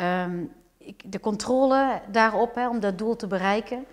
[0.00, 3.84] Um, ik, de controle daarop, hè, om dat doel te bereiken,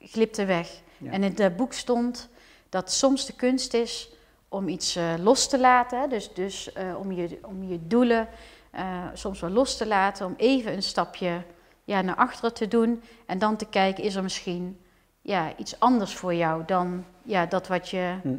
[0.00, 0.80] glipte weg.
[1.04, 2.28] En in het boek stond
[2.68, 4.16] dat soms de kunst is
[4.48, 6.08] om iets uh, los te laten.
[6.08, 8.28] Dus, dus uh, om, je, om je doelen
[8.74, 10.26] uh, soms wel los te laten.
[10.26, 11.42] Om even een stapje
[11.84, 13.02] ja, naar achteren te doen.
[13.26, 14.78] En dan te kijken, is er misschien
[15.20, 18.36] ja, iets anders voor jou dan ja, dat wat je hm.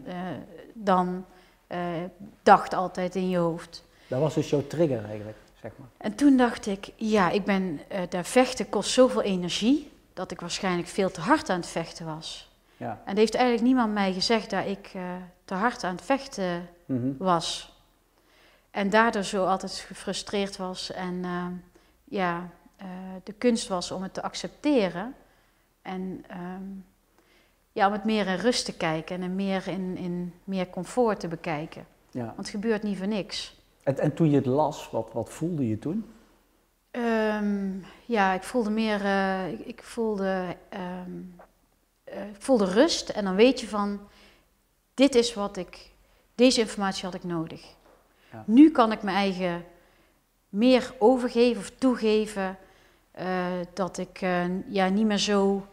[0.73, 1.25] dan
[2.43, 3.83] dacht altijd in je hoofd.
[4.07, 5.87] Dat was dus jouw trigger eigenlijk, zeg maar.
[5.97, 9.91] En toen dacht ik, ja, ik ben, daar vechten kost zoveel energie...
[10.13, 12.48] dat ik waarschijnlijk veel te hard aan het vechten was.
[12.79, 13.01] Ja.
[13.05, 15.15] En heeft eigenlijk niemand mij gezegd dat ik uh,
[15.45, 17.77] te hard aan het vechten mm was.
[18.71, 20.91] En daardoor zo altijd gefrustreerd was.
[20.91, 21.45] En uh,
[22.03, 22.49] ja,
[22.81, 22.87] uh,
[23.23, 25.15] de kunst was om het te accepteren.
[25.81, 26.85] En um,
[27.71, 31.27] ja, om het meer in rust te kijken en meer in, in meer comfort te
[31.27, 31.85] bekijken.
[32.11, 32.25] Ja.
[32.25, 33.61] Want het gebeurt niet voor niks.
[33.83, 36.05] En, en toen je het las, wat, wat voelde je toen?
[36.91, 39.05] Um, ja, ik voelde meer,
[39.51, 41.35] ik, ik, voelde um,
[42.13, 43.99] uh, voelde rust en dan weet je van,
[44.93, 45.91] dit is wat ik,
[46.35, 47.61] deze informatie had ik nodig.
[48.31, 48.43] Ja.
[48.45, 49.65] Nu kan ik mijn eigen
[50.49, 52.57] meer overgeven of toegeven
[53.19, 55.65] uh, dat ik uh, ja, niet meer zo,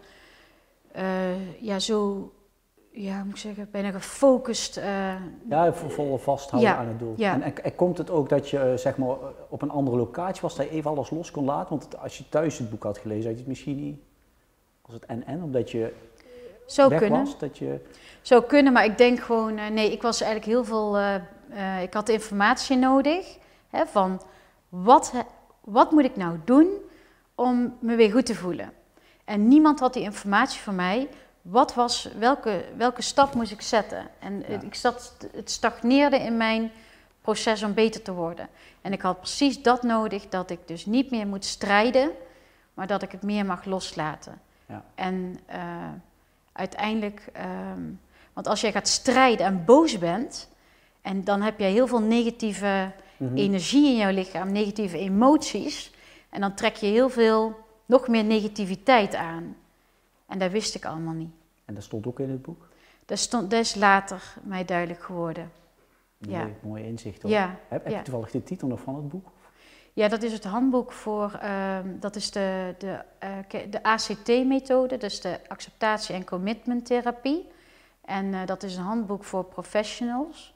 [1.60, 2.30] ja, zo,
[2.90, 4.74] ja, moet ik zeggen, bijna gefocust.
[5.48, 7.14] ja, volle vasthouden ja, aan het doel.
[7.16, 7.42] Ja.
[7.42, 9.16] En, en, komt het ook dat je zeg maar
[9.48, 11.68] op een andere locatie was, dat je even alles los kon laten?
[11.68, 13.98] Want als je thuis het boek had gelezen, had je het misschien niet,
[14.82, 15.92] was het en-en, omdat je
[16.66, 17.24] zou kunnen.
[17.24, 17.80] Was, dat je...
[18.22, 21.14] Zou kunnen, maar ik denk gewoon, uh, nee, ik was eigenlijk heel veel, uh,
[21.50, 23.38] uh, ik had informatie nodig
[23.70, 24.22] hè, van
[24.68, 25.12] wat,
[25.60, 26.68] wat moet ik nou doen
[27.34, 28.72] om me weer goed te voelen.
[29.24, 31.08] En niemand had die informatie voor mij.
[31.42, 34.06] Wat was, welke, welke stap moest ik zetten?
[34.18, 34.60] En ja.
[34.60, 36.70] ik zat, het stagneerde in mijn
[37.20, 38.48] proces om beter te worden.
[38.82, 42.10] En ik had precies dat nodig, dat ik dus niet meer moet strijden,
[42.74, 44.40] maar dat ik het meer mag loslaten.
[44.66, 44.84] Ja.
[44.94, 45.38] En
[46.56, 47.26] uiteindelijk.
[47.74, 48.00] Um,
[48.32, 50.48] want als jij gaat strijden en boos bent,
[51.02, 53.36] en dan heb je heel veel negatieve mm-hmm.
[53.36, 55.92] energie in jouw lichaam, negatieve emoties,
[56.30, 59.56] en dan trek je heel veel, nog meer negativiteit aan.
[60.26, 61.30] En dat wist ik allemaal niet.
[61.64, 62.68] En dat stond ook in het boek?
[63.04, 65.52] Dat, stond, dat is later mij duidelijk geworden.
[66.18, 66.48] Mooi, ja.
[66.62, 67.30] Mooi inzicht hoor.
[67.30, 69.28] Ja, heb, heb je toevallig de titel nog van het boek?
[69.96, 72.98] Ja, dat is het handboek voor, uh, dat is de, de,
[73.54, 77.48] uh, de ACT-methode, dus de acceptatie- en commitment-therapie.
[78.04, 80.54] En uh, dat is een handboek voor professionals.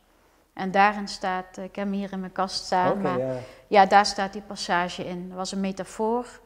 [0.53, 3.39] En daarin staat, ik heb hem hier in mijn kast staan, okay, maar ja.
[3.67, 3.87] ja.
[3.87, 5.29] daar staat die passage in.
[5.29, 6.41] Dat was een metafoor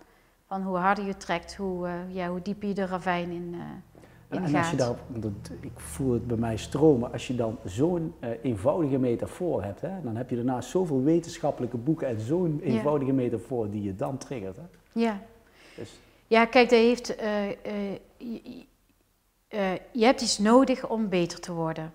[0.47, 3.57] van hoe harder je trekt, hoe, ja, hoe dieper je de ravijn in
[4.37, 4.95] en als je
[5.61, 10.03] ik voel het bij mij stromen, als je dan zo'n uh, eenvoudige metafoor hebt, hè,
[10.03, 14.57] dan heb je daarnaast zoveel wetenschappelijke boeken en zo'n eenvoudige metafoor die je dan triggert.
[14.57, 14.63] Hè.
[14.93, 15.21] Ja.
[15.77, 15.99] Dus.
[16.27, 17.49] Ja, kijk, dat heeft, uh,
[19.49, 21.93] uh, je hebt iets nodig om beter te worden.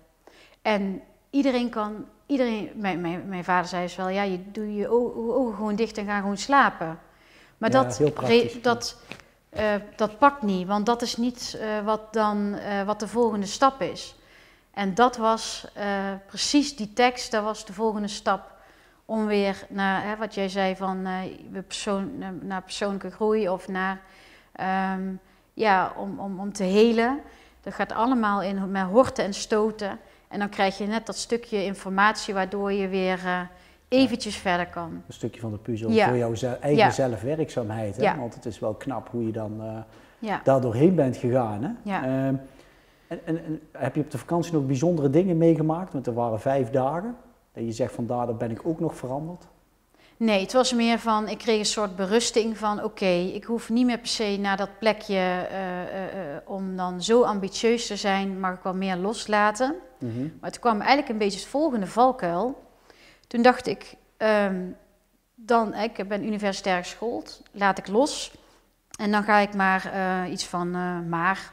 [0.62, 1.00] En
[1.30, 5.54] iedereen kan, iedereen, mijn, mijn, mijn vader zei dus wel, ja, je doe je ogen
[5.54, 6.98] gewoon dicht en ga gewoon slapen.
[7.58, 8.00] Maar ja, dat,
[8.62, 8.96] dat,
[9.52, 13.46] uh, dat pakt niet, want dat is niet uh, wat, dan, uh, wat de volgende
[13.46, 14.14] stap is.
[14.70, 15.66] En dat was
[16.26, 18.52] precies die tekst, dat was de volgende stap
[19.04, 21.08] om weer naar hè, wat jij zei van
[21.66, 24.00] persoon, naar persoonlijke groei of naar
[24.94, 25.20] um,
[25.54, 27.20] ja, om, om, om te helen.
[27.62, 29.98] Dat gaat allemaal in met horten en stoten.
[30.28, 33.48] En dan krijg je net dat stukje informatie waardoor je weer
[33.98, 34.90] eventjes verder kan.
[35.06, 37.96] Een stukje van de puzzel voor jouw eigen zelfwerkzaamheid.
[37.96, 38.16] Hè?
[38.16, 39.62] Want het is wel knap hoe je dan
[40.18, 40.40] Ja.
[40.44, 41.62] daar doorheen bent gegaan.
[41.62, 41.70] Hè?
[41.82, 42.04] Ja.
[42.04, 42.34] Ehm,
[43.06, 45.92] en, en, en heb je op de vakantie nog bijzondere dingen meegemaakt?
[45.92, 47.16] Want er waren vijf dagen.
[47.52, 49.46] Dat je zegt van daar, ben ik ook nog veranderd.
[50.16, 53.86] Nee, het was meer van, ik kreeg een soort berusting van, oké, ik hoef niet
[53.86, 58.54] meer per se naar dat plekje eh, eh, om dan zo ambitieus te zijn, mag
[58.54, 59.74] ik wel meer loslaten.
[60.40, 62.58] Maar toen kwam eigenlijk een beetje het volgende valkuil.
[63.30, 64.60] Toen dacht ik, ehm,
[65.34, 68.32] dan, ik ben universitair geschoold, laat ik los.
[68.98, 71.52] En dan ga ik maar eh, iets van eh, maar,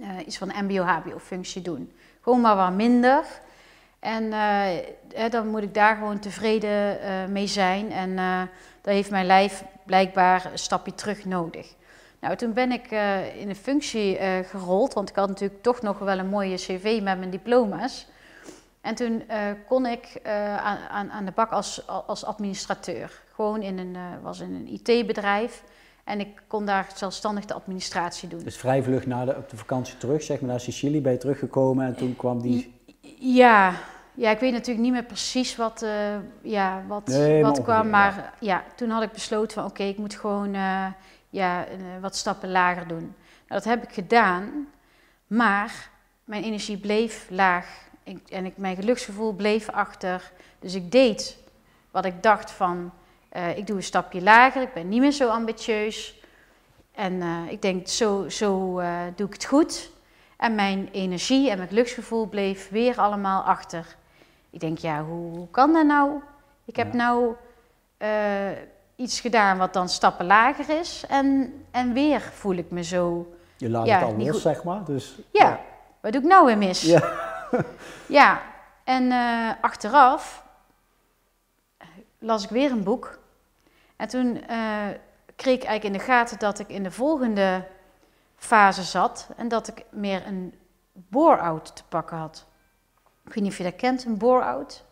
[0.00, 1.92] eh, iets van mbo-hbo-functie doen.
[2.20, 3.24] Gewoon maar wat minder.
[3.98, 4.30] En
[5.30, 6.98] dan moet ik daar gewoon tevreden
[7.32, 7.92] mee zijn.
[7.92, 8.16] En
[8.80, 11.74] dan heeft mijn lijf blijkbaar een stapje terug nodig.
[12.18, 12.90] Nou, toen ben ik
[13.36, 17.18] in een functie gerold, want ik had natuurlijk toch nog wel een mooie cv met
[17.18, 18.06] mijn diploma's.
[18.82, 23.22] En toen eh, kon ik eh, aan, aan, aan de bak als, als administrateur.
[23.34, 25.62] Gewoon in een, eh, was in een IT-bedrijf.
[26.04, 28.42] En ik kon daar zelfstandig de administratie doen.
[28.42, 31.18] Dus vrij vlug na de, op de vakantie terug, zeg maar naar Sicilië, ben je
[31.18, 32.80] teruggekomen en toen kwam die...
[33.18, 33.74] Ja,
[34.14, 35.86] ja, ik weet natuurlijk niet meer precies wat,
[36.42, 37.90] ja, wat, Nee, maar wat kwam.
[37.90, 38.64] Maar ja.
[38.76, 40.54] toen had ik besloten van oké, ik moet gewoon
[41.30, 41.66] ja,
[42.00, 43.14] wat stappen lager doen.
[43.48, 44.68] Nou, dat heb ik gedaan,
[45.26, 45.90] maar
[46.24, 47.90] mijn energie bleef laag.
[48.04, 50.32] Ik, en ik, mijn geluksgevoel bleef achter.
[50.58, 51.38] Dus ik deed
[51.90, 52.92] wat ik dacht van,
[53.28, 56.20] eh, ik doe een stapje lager, ik ben niet meer zo ambitieus.
[56.94, 59.90] En eh, ik denk, zo, zo eh, doe ik het goed.
[60.36, 63.96] En mijn energie en mijn geluksgevoel bleef weer allemaal achter.
[64.50, 66.20] Ik denk, ja, hoe, hoe kan dat nou?
[66.64, 66.96] Ik heb Ja.
[66.96, 67.34] nou
[68.96, 71.04] iets gedaan wat dan stappen lager is.
[71.08, 73.34] En, en weer voel ik me zo.
[73.56, 74.84] Je laat Ja, het al los, zeg maar.
[74.84, 75.60] Dus, Ja,
[76.00, 76.82] wat doe ik nou weer mis?
[76.82, 77.30] Ja.
[78.06, 78.42] Ja,
[78.84, 80.44] en eh, achteraf
[82.18, 83.18] las ik weer een boek.
[83.96, 84.88] En toen eh,
[85.36, 87.66] kreeg ik eigenlijk in de gaten dat ik in de volgende
[88.36, 89.28] fase zat.
[89.36, 90.54] En dat ik meer een
[90.92, 92.46] bore-out te pakken had.
[93.24, 94.84] Ik weet niet of je dat kent, een bore-out.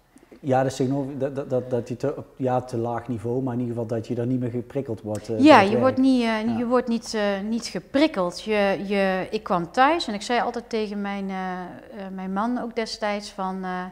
[0.43, 0.79] Ja, dat,
[1.19, 3.89] dat, dat, dat, dat je te, op ja, te laag niveau, maar in ieder geval
[3.97, 5.21] dat je daar niet meer geprikkeld wordt.
[5.23, 6.59] eh, door Ja, je wordt niet, eh, Ja.
[6.59, 8.43] je wordt niet, eh, niet geprikkeld.
[8.43, 12.59] Je, je, ik kwam thuis en ik zei altijd tegen mijn, eh, eh, mijn man
[12.63, 13.65] ook destijds van...
[13.65, 13.85] eh,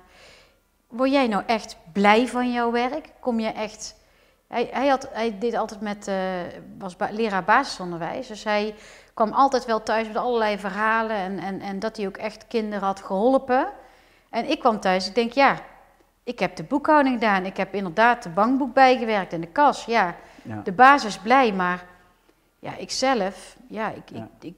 [0.88, 3.12] word jij nou echt blij van jouw werk?
[3.20, 3.96] Kom je echt...
[4.46, 6.08] Hij, hij, had, hij deed altijd met...
[6.08, 6.16] eh,
[6.78, 8.26] was ba- leraar basisonderwijs.
[8.26, 8.74] Dus hij
[9.14, 11.16] kwam altijd wel thuis met allerlei verhalen...
[11.16, 13.68] En, en, en dat hij ook echt kinderen had geholpen.
[14.30, 15.56] En ik kwam thuis ik denk, ja...
[16.28, 17.44] Ik heb de boekhouding gedaan.
[17.44, 19.84] Ik heb inderdaad de bankboek bijgewerkt en de kas.
[19.84, 20.60] Ja, Ja.
[20.64, 21.86] de basis blij, maar
[22.58, 24.28] ja, ik zelf, ja, ik, Ja.
[24.40, 24.54] Ik, ik,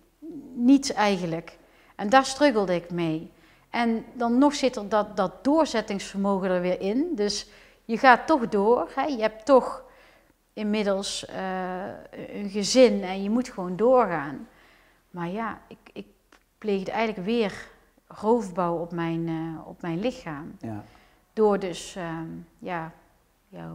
[0.55, 1.59] niet eigenlijk.
[1.97, 3.31] En daar struggelde ik mee.
[3.71, 7.13] En dan nog zit er dat, dat doorzettingsvermogen er weer in.
[7.15, 7.49] Dus
[7.85, 8.91] je gaat toch door.
[8.95, 9.03] Hè?
[9.03, 9.85] Je hebt toch
[10.53, 11.87] inmiddels eh,
[12.33, 14.49] een gezin en je moet gewoon doorgaan.
[15.11, 16.07] Maar ja, ik, ik
[16.59, 17.53] pleegde eigenlijk weer
[18.07, 20.57] roofbouw op mijn, eh, op mijn lichaam.
[20.61, 20.85] Ja.
[21.41, 22.27] Door dus, ehm,
[22.59, 22.93] ja,
[23.49, 23.71] ja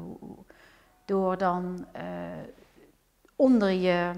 [1.06, 2.04] door dan eh,
[3.36, 4.12] onder je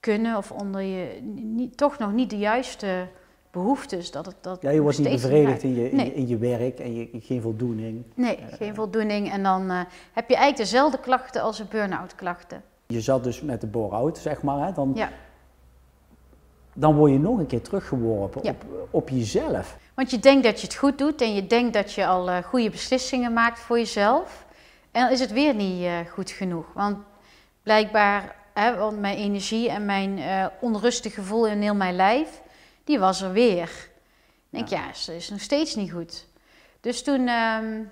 [0.00, 3.06] kunnen of onder je, niet, toch nog niet de juiste
[3.50, 4.10] behoeftes.
[4.10, 6.06] Dat het, dat ja, je wordt niet bevredigd in je, in, Nee.
[6.06, 8.04] je- in je werk en je, geen voldoening.
[8.14, 9.30] Nee, geen voldoening.
[9.32, 9.80] En dan eh,
[10.12, 12.62] heb je eigenlijk dezelfde klachten als de burn-out klachten.
[12.86, 14.66] Je zat dus met de bore-out, zeg maar.
[14.66, 14.72] Hè?
[14.72, 15.10] Dan, Ja.
[16.74, 18.50] Dan word je nog een keer teruggeworpen Ja.
[18.50, 19.76] op, op jezelf.
[19.94, 22.44] Want je denkt dat je het goed doet en je denkt dat je al eh,
[22.44, 24.44] goede beslissingen maakt voor jezelf.
[24.90, 26.66] En dan is het weer niet eh, goed genoeg.
[26.74, 26.96] Want
[27.62, 32.42] blijkbaar, hè, want mijn energie en mijn eh onrustig gevoel in heel mijn lijf,
[32.84, 33.88] die was er weer.
[34.50, 36.26] Denk, ja, het is nog steeds niet goed.
[36.80, 37.82] Dus toen ehm,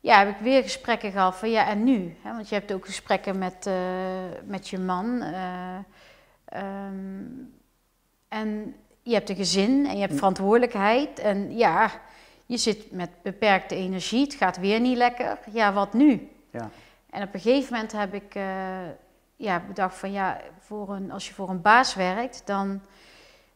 [0.00, 2.16] ja, heb ik weer gesprekken gehad van ja, en nu?
[2.22, 3.68] Hè, want je hebt ook gesprekken met,
[4.44, 5.20] met je man.
[5.22, 5.78] eh,
[6.44, 7.24] ehm,
[8.34, 11.18] en je hebt een gezin en je hebt verantwoordelijkheid.
[11.18, 11.90] En ja,
[12.46, 15.38] je zit met beperkte energie, het gaat weer niet lekker.
[15.52, 16.28] Ja, wat nu?
[16.50, 16.70] Ja.
[17.10, 18.44] En op een gegeven moment heb ik eh,
[19.36, 22.80] ja, bedacht van ja, voor een, als je voor een baas werkt, dan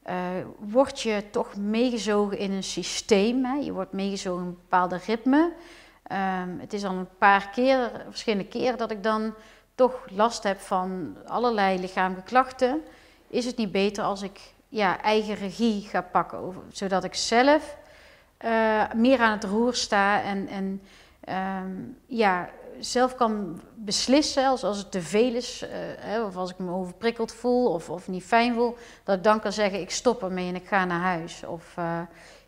[0.03, 0.17] eh,
[0.59, 3.45] word je toch meegezogen in een systeem.
[3.45, 3.55] Hè?
[3.55, 5.53] Je wordt meegezogen in een bepaalde ritme.
[6.03, 9.35] Ehm, het is al een paar keer, verschillende keren dat ik dan
[9.75, 12.81] toch last heb van allerlei lichamelijke klachten.
[13.29, 17.77] Is het niet beter als ik ja, eigen regie ga pakken, over, zodat ik zelf
[18.37, 20.83] eh, meer aan het roer sta en, en
[21.21, 21.73] ehm,
[22.07, 26.59] ja, zelf kan beslissen als, als het te veel is, eh, hè, of als ik
[26.59, 30.23] me overprikkeld voel of, of niet fijn voel, dat ik dan kan zeggen ik stop
[30.23, 31.45] ermee en ik ga naar huis.
[31.47, 32.01] Of eh,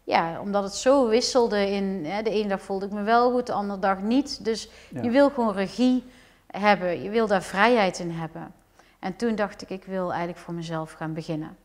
[0.05, 3.47] ja, omdat het zo wisselde in, hè, de ene dag voelde ik me wel goed,
[3.47, 4.45] de andere dag niet.
[4.45, 4.71] Dus
[5.03, 6.05] je wil gewoon regie
[6.47, 8.53] hebben, je wil daar vrijheid in hebben.
[8.99, 11.57] En toen dacht ik, ik wil eigenlijk voor mezelf gaan beginnen.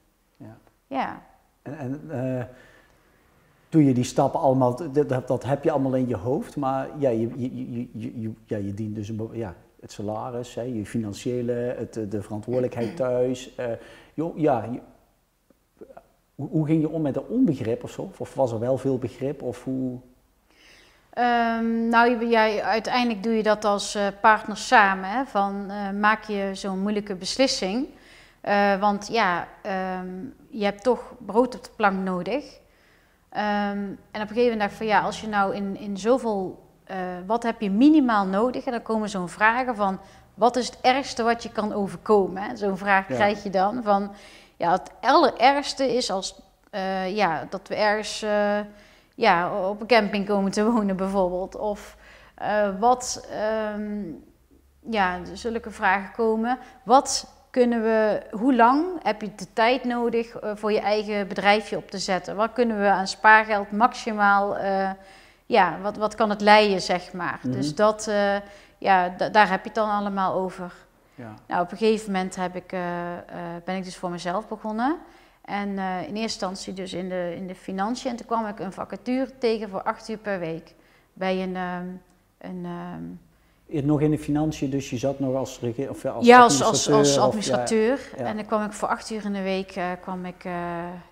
[0.88, 1.22] Ja.
[1.62, 2.44] En, en uh,
[3.70, 7.10] doe je die stappen allemaal, dat, dat, heb je allemaal in je hoofd, maar ja,
[7.10, 11.52] je, je, je, je, ja, je dient dus een, ja, het salaris, hè, je financiële,
[11.78, 13.54] het, de verantwoordelijkheid thuis.
[13.60, 13.66] Uh,
[14.14, 14.70] joh, ja,
[16.36, 18.12] hoe, hoe, ging je om met de onbegrip of zo?
[18.18, 19.42] Of was er wel veel begrip?
[19.42, 20.00] Of hoe...
[21.18, 25.10] Um, nou, jij, uiteindelijk doe je dat als partner samen.
[25.10, 25.26] Hè?
[25.26, 27.88] Van, uh, maak je zo'n moeilijke beslissing.
[28.48, 29.48] Uh, want ja,
[30.00, 32.44] um, je hebt toch brood op de plank nodig.
[32.44, 33.40] Um,
[34.12, 36.64] en op een gegeven moment dacht ik van ja, als je nou in, in zoveel...
[37.26, 38.66] wat heb je minimaal nodig?
[38.66, 40.00] En dan komen zo'n vragen van...
[40.34, 42.58] Wat is het ergste wat je kan overkomen?
[42.58, 43.16] Zo'n vraag ja.
[43.16, 44.12] krijg je dan van...
[44.58, 46.42] Ja, het allerergste is als,
[47.08, 48.26] ja, dat we ergens
[49.16, 51.56] ja, op een camping komen te wonen bijvoorbeeld.
[51.56, 51.98] Of
[52.80, 53.28] wat,
[53.76, 54.24] um,
[54.90, 56.58] ja, zulke vragen komen.
[56.84, 61.78] Wat kunnen we, hoe lang heb je de tijd nodig uh, voor je eigen bedrijfje
[61.78, 62.36] op te zetten?
[62.36, 64.90] Wat kunnen we aan spaargeld maximaal, uh,
[65.46, 67.40] ja, wat, wat kan het leiden, zeg maar.
[67.42, 67.52] Mm -hmm.
[67.52, 68.12] Dus dat,
[68.78, 70.74] ja, daar heb je het dan allemaal over.
[71.16, 71.34] Ja.
[71.48, 72.76] Nou, op een gegeven moment heb ik,
[73.66, 74.98] ben ik dus voor mezelf begonnen.
[75.42, 78.12] En in eerste instantie dus in de, in de financiën.
[78.12, 80.74] En toen kwam ik een vacature tegen voor acht uur per week.
[81.14, 81.56] Bij een...
[81.56, 82.02] Um,
[82.38, 83.20] een um,
[83.68, 87.18] nog in de financiën, dus je zat nog als, of als ja, als, als, als
[87.18, 87.94] administrateur.
[87.94, 88.30] Of, ja, ja.
[88.30, 90.54] En dan kwam ik voor acht uur in de week, uh, kwam ik, uh,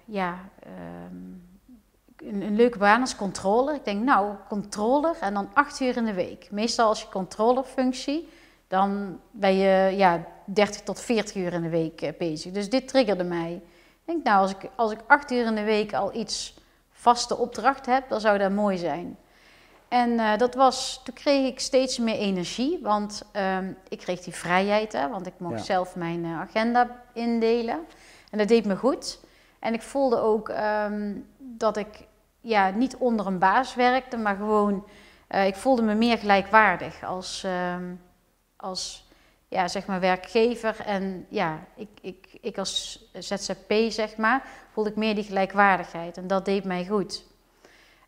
[0.05, 0.39] ja,
[1.11, 1.41] um,
[2.17, 3.75] een, een, leuke baan als controller.
[3.75, 6.47] Ik denk, nou, controller en dan acht uur in de week.
[6.51, 8.27] Meestal als je controllerfunctie,
[8.67, 12.51] dan ben je ja, 30 tot 40 uur in de week bezig.
[12.51, 13.53] Dus dit triggerde mij.
[13.53, 16.61] Ik denk, nou, als ik, als ik acht uur in de week al iets
[16.91, 19.17] vaste opdracht heb, dan zou dat mooi zijn.
[19.93, 23.23] En uh, dat was, toen kreeg ik steeds meer energie, want
[23.57, 25.63] um, ik kreeg die vrijheid, hè, want ik mocht ja.
[25.63, 27.79] zelf mijn uh, agenda indelen.
[28.29, 29.19] En dat deed me goed.
[29.59, 32.07] En ik voelde ook um, dat ik
[32.41, 34.87] ja, niet onder een baas werkte, maar gewoon,
[35.29, 38.01] uh, ik voelde me meer gelijkwaardig als, um,
[38.55, 39.09] als
[39.47, 40.79] ja, zeg maar werkgever.
[40.85, 46.17] En ja, ik, ik, ik als ZZP, zeg maar, voelde ik meer die gelijkwaardigheid.
[46.17, 47.31] En dat deed mij goed.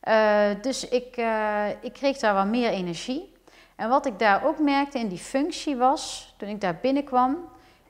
[0.07, 3.33] Uh, dus ik, uh, ik kreeg daar wat meer energie.
[3.75, 7.37] En wat ik daar ook merkte in die functie was, toen ik daar binnenkwam,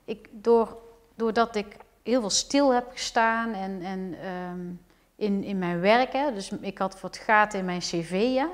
[0.04, 0.76] ik, door,
[1.14, 4.14] doordat ik heel veel stil heb gestaan en, en
[4.50, 4.80] um,
[5.16, 8.48] in, in mijn werk, hè, dus ik had wat gaten in mijn cv, ja,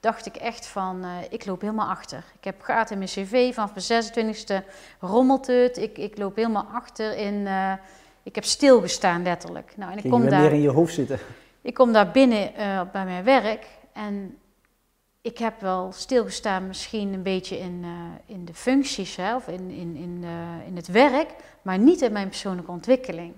[0.00, 2.24] dacht ik echt van, uh, ik loop helemaal achter.
[2.38, 4.66] Ik heb gaten in mijn cv, vanaf mijn 26e
[5.00, 5.76] rommelt het.
[5.76, 7.72] Ik, ik loop helemaal achter in, uh,
[8.22, 9.72] ik heb stilgestaan letterlijk.
[9.76, 11.18] Nou, en ik kom daar, meer in je hoofd zitten?
[11.64, 14.38] Ik kom daar binnen uh, bij mijn werk en
[15.20, 17.84] ik heb wel stilgestaan misschien een beetje in,
[18.26, 20.24] in de functies of in, in, in,
[20.66, 21.30] in het werk,
[21.62, 23.34] maar niet in mijn persoonlijke ontwikkeling.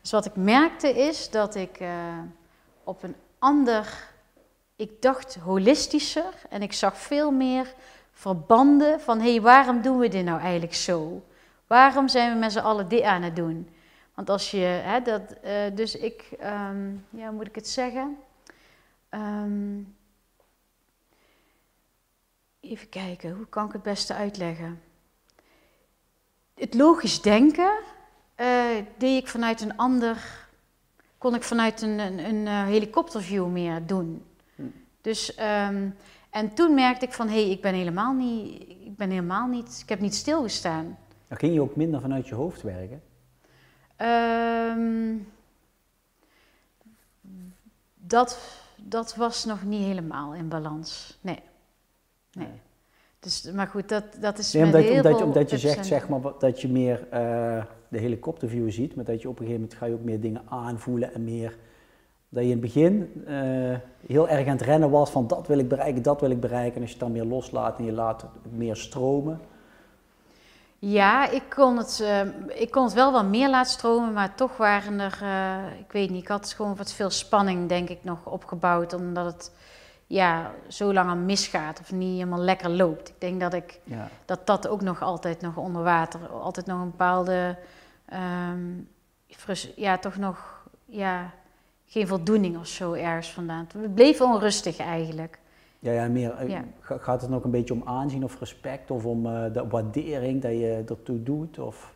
[0.00, 1.78] Dus wat ik merkte is dat ik
[2.84, 4.12] op een ander
[4.76, 7.74] ik dacht holistischer en ik zag veel meer
[8.12, 11.22] verbanden van hé, hey, waarom doen we dit nou eigenlijk zo?
[11.66, 13.68] Waarom zijn we met z'n allen dit aan het doen?
[14.14, 18.16] Want als je, hè, dat, uh, dus ik, um, ja, hoe moet ik het zeggen?
[19.10, 19.96] Um,
[22.60, 24.80] even kijken, hoe kan ik het beste uitleggen?
[26.54, 27.72] Het logisch denken
[28.40, 28.64] uh,
[28.96, 30.46] deed ik vanuit een ander,
[31.18, 34.24] kon ik vanuit een, een, een uh, helikopterview meer doen.
[35.00, 35.96] Dus, um,
[36.30, 39.80] en toen merkte ik van, hé, hey, ik ben helemaal niet, ik ben helemaal niet,
[39.82, 40.98] ik heb niet stilgestaan.
[41.28, 43.02] Dan ging je ook minder vanuit je hoofd werken?
[43.98, 45.28] Um,
[47.94, 48.38] dat,
[48.76, 51.38] dat was nog niet helemaal in balans, nee.
[52.32, 52.46] nee.
[52.46, 52.60] nee.
[53.18, 56.08] Dus, maar goed, dat, dat is nee, omdat, heel omdat, je, omdat je zegt zeg
[56.08, 59.78] maar, dat je meer uh, de helikopterview ziet, maar dat je op een gegeven moment
[59.78, 61.56] ga je ook meer dingen aanvoelen en meer
[62.28, 63.76] dat je in het begin uh,
[64.06, 66.74] heel erg aan het rennen was van dat wil ik bereiken, dat wil ik bereiken.
[66.74, 69.40] En als je het dan meer loslaat en je laat het meer stromen.
[70.86, 72.20] Ja, ik kon het, uh,
[72.60, 76.10] ik kon het wel wat meer laten stromen, maar toch waren er, uh, ik weet
[76.10, 79.52] niet, ik had gewoon wat veel spanning denk ik nog opgebouwd, omdat het
[80.06, 83.08] ja, zo lang aan misgaat of niet helemaal lekker loopt.
[83.08, 84.08] Ik denk dat ik, ja.
[84.24, 87.58] dat, dat ook nog altijd nog onder water, altijd nog een bepaalde,
[88.52, 88.88] um,
[89.76, 91.30] ja, toch nog, ja,
[91.86, 93.68] geen voldoening of zo ergens vandaan.
[93.72, 95.38] We bleven onrustig eigenlijk.
[95.84, 96.64] Ja, ja, meer, eh, ja.
[96.80, 100.50] gaat het nog een beetje om aanzien of respect of om uh, de waardering dat
[100.50, 101.58] je ertoe doet?
[101.58, 101.92] Of,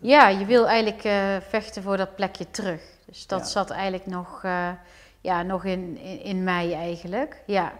[0.00, 2.82] ja, je wil eigenlijk uh, vechten voor dat plekje terug.
[3.06, 3.46] Dus dat ja.
[3.46, 4.68] zat eigenlijk nog, uh,
[5.20, 7.42] ja, nog in, in, in mij eigenlijk.
[7.46, 7.72] Ja.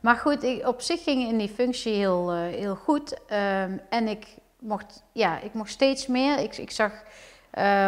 [0.00, 3.18] Maar goed, ik, op zich ging in die functie heel, eh, heel goed.
[3.26, 4.26] Ehm, en ik
[4.58, 6.38] mocht, ja, ik mocht steeds meer.
[6.38, 6.92] Ik, ik zag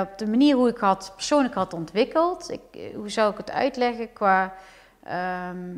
[0.03, 2.51] op de manier hoe ik had persoonlijk had ontwikkeld.
[2.51, 4.13] Ik, eh, hoe zou ik het uitleggen?
[4.13, 4.55] Qua,
[5.03, 5.77] ehm,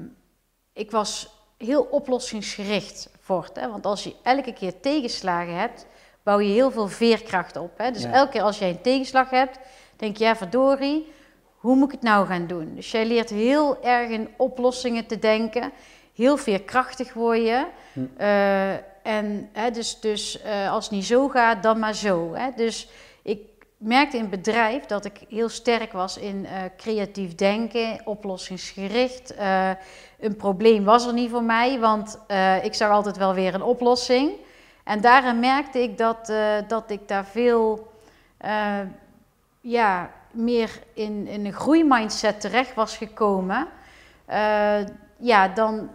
[0.72, 3.56] ik was heel oplossingsgericht voort.
[3.56, 3.70] Hè?
[3.70, 5.86] Want als je elke keer tegenslagen hebt,
[6.22, 7.78] bouw je heel veel veerkracht op.
[7.78, 7.90] Hè?
[7.90, 9.58] Dus elke keer als jij een tegenslag hebt,
[9.96, 11.12] denk je, ja verdorie,
[11.56, 12.74] hoe moet ik het nou gaan doen?
[12.74, 15.72] Dus jij leert heel erg in oplossingen te denken.
[16.14, 17.66] Heel veerkrachtig word je.
[17.92, 18.00] Hm.
[18.18, 22.34] Uh, en hè, dus, dus uh, als het niet zo gaat, dan maar zo.
[22.34, 22.50] Hè?
[22.56, 22.88] Dus
[23.22, 23.40] ik
[23.82, 29.34] merkte in het bedrijf dat ik heel sterk was in uh, creatief denken, oplossingsgericht.
[30.20, 32.18] een probleem was er niet voor mij, want
[32.62, 34.32] ik zag altijd wel weer een oplossing.
[34.84, 36.32] En daarin merkte ik dat,
[36.68, 37.92] dat ik daar veel
[39.60, 43.66] ja, meer in, in een groeimindset terecht was gekomen,
[45.16, 45.90] ja, dan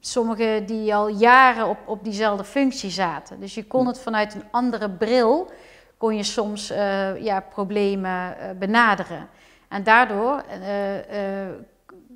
[0.00, 3.40] sommigen die al jaren op, op diezelfde functie zaten.
[3.40, 5.50] Dus je kon het vanuit een andere bril,
[5.96, 9.28] kon je soms uh, ja, problemen uh, benaderen.
[9.68, 10.44] En daardoor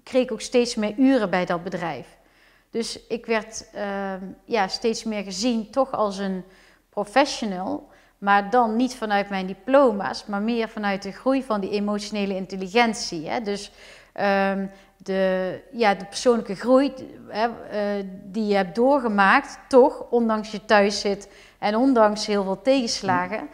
[0.02, 2.06] kreeg ik ook steeds meer uren bij dat bedrijf.
[2.70, 3.70] Dus ik werd
[4.44, 6.44] ja, steeds meer gezien toch als een
[6.88, 12.34] professional maar dan niet vanuit mijn diploma's, maar meer vanuit de groei van die emotionele
[12.36, 13.28] intelligentie.
[13.28, 13.40] Hè?
[13.40, 13.72] Dus
[14.54, 16.92] um, de, ja, de persoonlijke groei
[17.28, 17.48] hè,
[18.24, 21.28] die je hebt doorgemaakt, toch, ondanks je thuis zit
[21.58, 23.48] en ondanks heel veel tegenslagen,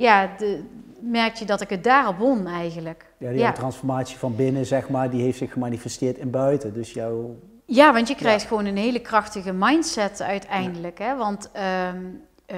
[0.00, 0.62] ja, de,
[1.00, 3.06] merk je dat ik het daarop won eigenlijk.
[3.18, 6.74] Ja, die transformatie van binnen, zeg maar, die heeft zich gemanifesteerd in buiten.
[6.74, 7.38] Dus jouw...
[7.64, 10.98] Ja, want je krijgt gewoon een hele krachtige mindset uiteindelijk.
[10.98, 11.16] Hè?
[11.16, 11.50] Want
[11.94, 12.56] um, uh,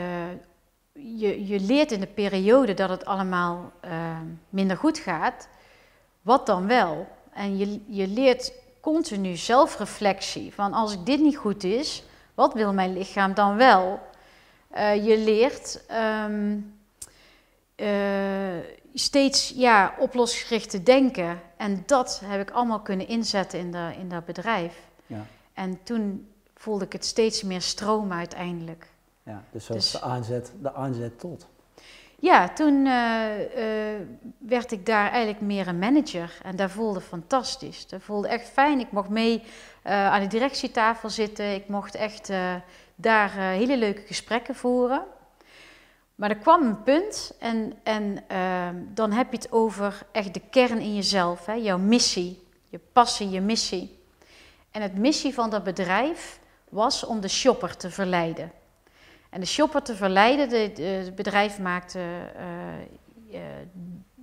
[0.93, 3.90] je, je leert in de periode dat het allemaal uh,
[4.49, 5.49] minder goed gaat,
[6.22, 7.07] wat dan wel?
[7.32, 12.72] En je, je leert continu zelfreflectie van als ik dit niet goed is, wat wil
[12.72, 14.01] mijn lichaam dan wel?
[14.76, 15.84] Uh, je leert
[16.26, 16.74] um,
[17.83, 17.89] uh,
[18.95, 21.41] steeds ja, oplossingsgericht te denken.
[21.57, 24.78] En dat heb ik allemaal kunnen inzetten in, de, in dat bedrijf.
[25.07, 25.26] Ja.
[25.53, 28.87] En toen voelde ik het steeds meer stromen uiteindelijk.
[29.22, 31.47] Ja, dus dat dus- de aanzet, de aanzet tot.
[32.18, 32.93] Ja, toen uh,
[33.57, 34.01] uh,
[34.39, 37.87] werd ik daar eigenlijk meer een manager en dat voelde fantastisch.
[37.87, 38.80] Dat voelde echt fijn.
[38.80, 39.43] Ik mocht mee
[39.83, 41.55] aan de directietafel zitten.
[41.55, 42.33] Ik mocht echt
[42.95, 45.05] daar hele leuke gesprekken voeren.
[46.14, 50.42] Maar er kwam een punt en, en ehm, dan heb je het over echt de
[50.50, 51.52] kern in jezelf, hè?
[51.52, 54.00] jouw missie, je passie, je missie.
[54.70, 58.52] En het missie van dat bedrijf was om de shopper te verleiden.
[59.30, 61.98] En de shopper te verleiden, het bedrijf maakte
[63.30, 63.38] uh,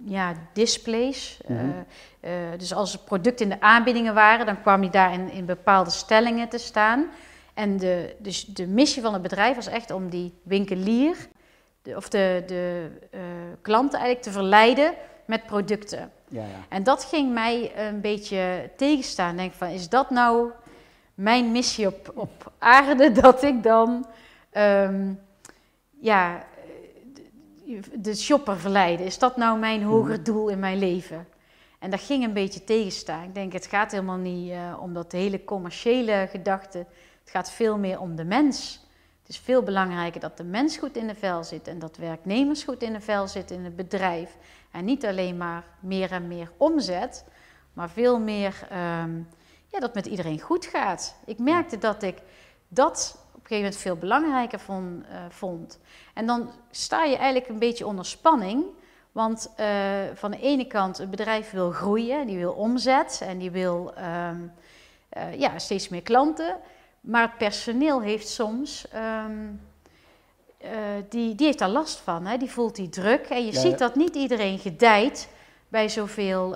[0.05, 1.39] ja, displays.
[1.47, 1.85] Mm -hmm.
[2.57, 5.89] dus als er producten in de aanbiedingen waren, dan kwam hij daar in, in bepaalde
[5.89, 7.09] stellingen te staan.
[7.53, 11.15] En de, dus de missie van het bedrijf was echt om die winkelier,
[11.89, 12.89] de, of de, de
[13.61, 14.93] klanten eigenlijk te verleiden
[15.25, 16.11] met producten.
[16.27, 16.65] Ja, ja.
[16.69, 19.35] En dat ging mij een beetje tegenstaan.
[19.35, 20.51] Denk van, is dat nou
[21.13, 24.05] mijn missie op, op aarde, dat ik dan
[24.53, 25.19] um,
[25.99, 26.43] ja,
[27.93, 29.05] de shopper verleiden.
[29.05, 30.23] Is dat nou mijn hoger mhm.
[30.23, 31.27] doel in mijn leven?
[31.79, 33.23] En dat ging een beetje tegenstaan.
[33.23, 36.77] Ik denk, het gaat helemaal niet uh, om dat hele commerciële gedachte.
[37.19, 38.87] Het gaat veel meer om de mens.
[39.29, 42.63] Het is veel belangrijker dat de mens goed in de vel zit en dat werknemers
[42.63, 44.37] goed in de vel zitten in het bedrijf.
[44.71, 47.25] En niet alleen maar meer en meer omzet,
[47.73, 49.27] maar veel meer um,
[49.67, 51.15] ja, dat met iedereen goed gaat.
[51.25, 52.21] Ik merkte dat ik
[52.67, 55.79] dat gegeven moment veel belangrijker vond, uh, vond.
[56.13, 58.65] En dan sta je eigenlijk een beetje onder spanning.
[59.11, 59.67] Want uh,
[60.13, 64.51] van de ene kant, het bedrijf wil groeien, die wil omzet en die wil um,
[65.17, 66.55] uh, ja, steeds meer klanten.
[67.01, 69.61] Maar het personeel heeft soms, um,
[71.09, 72.25] die, die heeft daar last van.
[72.25, 72.37] Hè?
[72.37, 73.25] Die voelt die druk.
[73.25, 75.29] En je ja, ziet dat niet iedereen gedijt
[75.67, 76.55] bij zoveel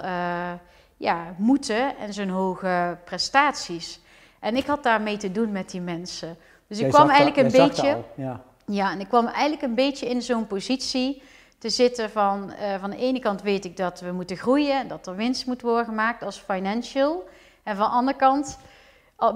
[0.98, 4.02] ja, moeten en zo'n hoge prestaties.
[4.40, 6.38] En ik had daarmee te doen met die mensen.
[6.68, 8.04] Dus ik kwam eigenlijk een beetje.
[8.16, 8.42] Ja.
[8.66, 11.22] ja, en ik kwam eigenlijk een beetje in zo'n positie
[11.58, 15.08] te zitten van, uh, van de ene kant weet ik dat we moeten groeien, dat
[15.08, 17.28] er winst moet worden gemaakt als financial.
[17.64, 18.58] En van de andere kant,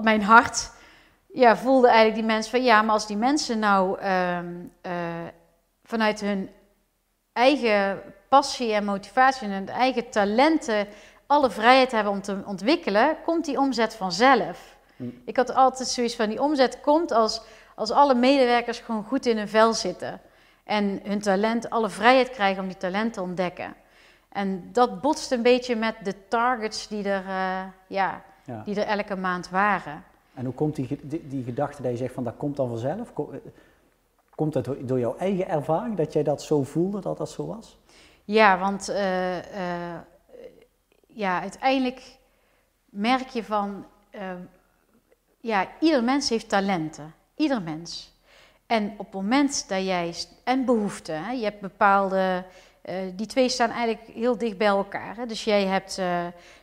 [0.02, 0.70] mijn hart,
[1.32, 4.92] ja, voelde eigenlijk die mensen van ja, maar als die mensen nou uh, uh,
[5.84, 6.50] vanuit hun
[7.32, 10.86] eigen passie en motivatie en hun eigen talenten
[11.26, 14.76] alle vrijheid hebben om te ontwikkelen, komt die omzet vanzelf.
[15.24, 17.42] Ik had altijd zoiets van, die omzet komt als,
[17.74, 20.20] als alle medewerkers gewoon goed in hun vel zitten.
[20.64, 23.74] En hun talent, alle vrijheid krijgen om die talent te ontdekken.
[24.28, 28.62] En dat botst een beetje met de targets die er, eh, ja, Ja.
[28.64, 30.04] die er elke maand waren.
[30.38, 33.12] En hoe komt die, die, die gedachte dat je zegt van dat komt dan vanzelf?
[33.16, 33.24] Eh,
[34.38, 37.78] Komt dat door, jouw eigen ervaring, dat jij dat zo voelde, dat dat zo was?
[38.24, 40.00] Ja, want eh, eh,
[41.06, 42.02] ja, uiteindelijk
[42.84, 44.32] merk je van, eh,
[45.40, 47.14] ja, ieder mens heeft talenten.
[47.36, 48.12] Ieder mens.
[48.66, 50.14] En op het moment dat jij,
[50.44, 52.44] en behoeften, je hebt bepaalde,
[53.14, 55.16] die twee staan eigenlijk heel dicht bij elkaar.
[55.16, 55.26] Hè.
[55.26, 56.00] Dus jij hebt,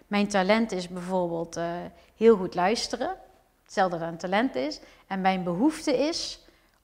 [0.08, 1.60] mijn talent is bijvoorbeeld
[2.16, 3.16] heel goed luisteren.
[3.66, 4.80] Hetzelfde dat een talent is.
[5.08, 6.40] En mijn behoefte is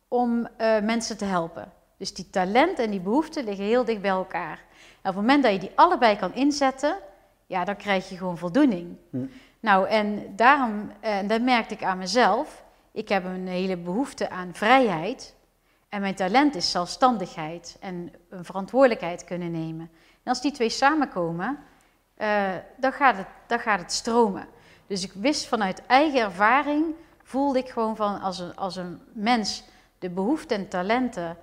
[0.08, 1.72] om eh, mensen te helpen.
[1.98, 4.64] Dus die talent en die behoefte liggen heel dicht bij elkaar.
[5.02, 6.98] En op het moment dat je die allebei kan inzetten,
[7.46, 8.98] ja, dan krijg je gewoon voldoening.
[9.10, 9.26] Hm.
[9.60, 14.54] Nou, en daarom, en dat merkte ik aan mezelf, ik heb een hele behoefte aan
[14.54, 15.36] vrijheid.
[15.90, 19.90] En mijn talent is zelfstandigheid en een verantwoordelijkheid kunnen nemen.
[20.24, 21.60] En als die twee samenkomen,
[22.16, 24.48] eh, dan, gaat het, dan gaat het stromen.
[24.92, 29.64] Dus ik wist vanuit eigen ervaring, voelde ik gewoon van als een, als een mens
[30.00, 31.38] de behoeften en talenten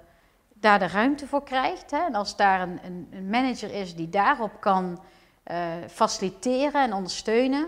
[0.55, 1.91] daar de ruimte voor krijgt.
[1.91, 5.03] Hè, en als daar een, een, een manager is die daarop kan
[5.43, 7.67] eh, faciliteren en ondersteunen,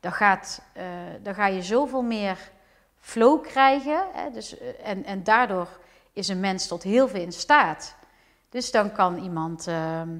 [0.00, 0.84] dan, gaat, eh,
[1.22, 2.50] dan ga je zoveel meer
[2.98, 4.06] flow krijgen.
[4.12, 5.68] Hè, dus, eh, en, en daardoor
[6.12, 7.96] is een mens tot heel veel in staat.
[8.48, 10.18] Dus dan kan iemand ehm,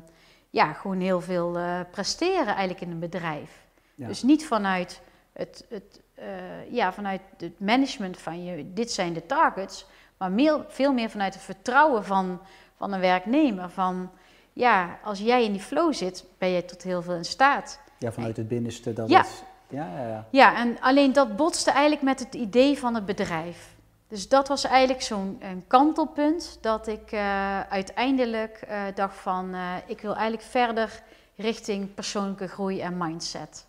[0.51, 1.59] ja, gewoon heel veel
[1.91, 3.66] presteren eigenlijk in een bedrijf.
[3.97, 4.07] Ja.
[4.07, 5.01] Dus niet vanuit
[5.33, 9.87] het, het, eh, ja, vanuit het management van je, dit zijn de targets,
[10.17, 12.41] maar meer, veel meer vanuit het vertrouwen van,
[12.77, 13.71] van een werknemer.
[13.71, 14.11] Van
[14.53, 17.81] ja, als jij in die flow zit, ben je tot heel veel in staat.
[17.99, 18.93] Ja, vanuit het binnenste.
[18.93, 19.19] Dat Ja.
[19.19, 20.27] het- ja, ja, ja.
[20.31, 23.75] Ja, en alleen dat botste eigenlijk met het idee van het bedrijf.
[24.09, 29.55] Dus dat was eigenlijk zo'n kantelpunt dat ik eh, uiteindelijk eh, dacht van
[29.87, 31.03] ik wil eigenlijk verder
[31.37, 33.67] richting persoonlijke groei en mindset.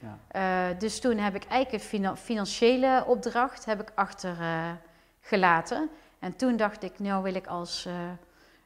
[0.00, 0.18] Ja.
[0.28, 4.70] Eh, dus toen heb ik eigenlijk een fina- financiële opdracht heb ik achter eh,
[5.20, 5.88] gelaten.
[6.18, 7.92] En toen dacht ik, nou wil ik als, eh,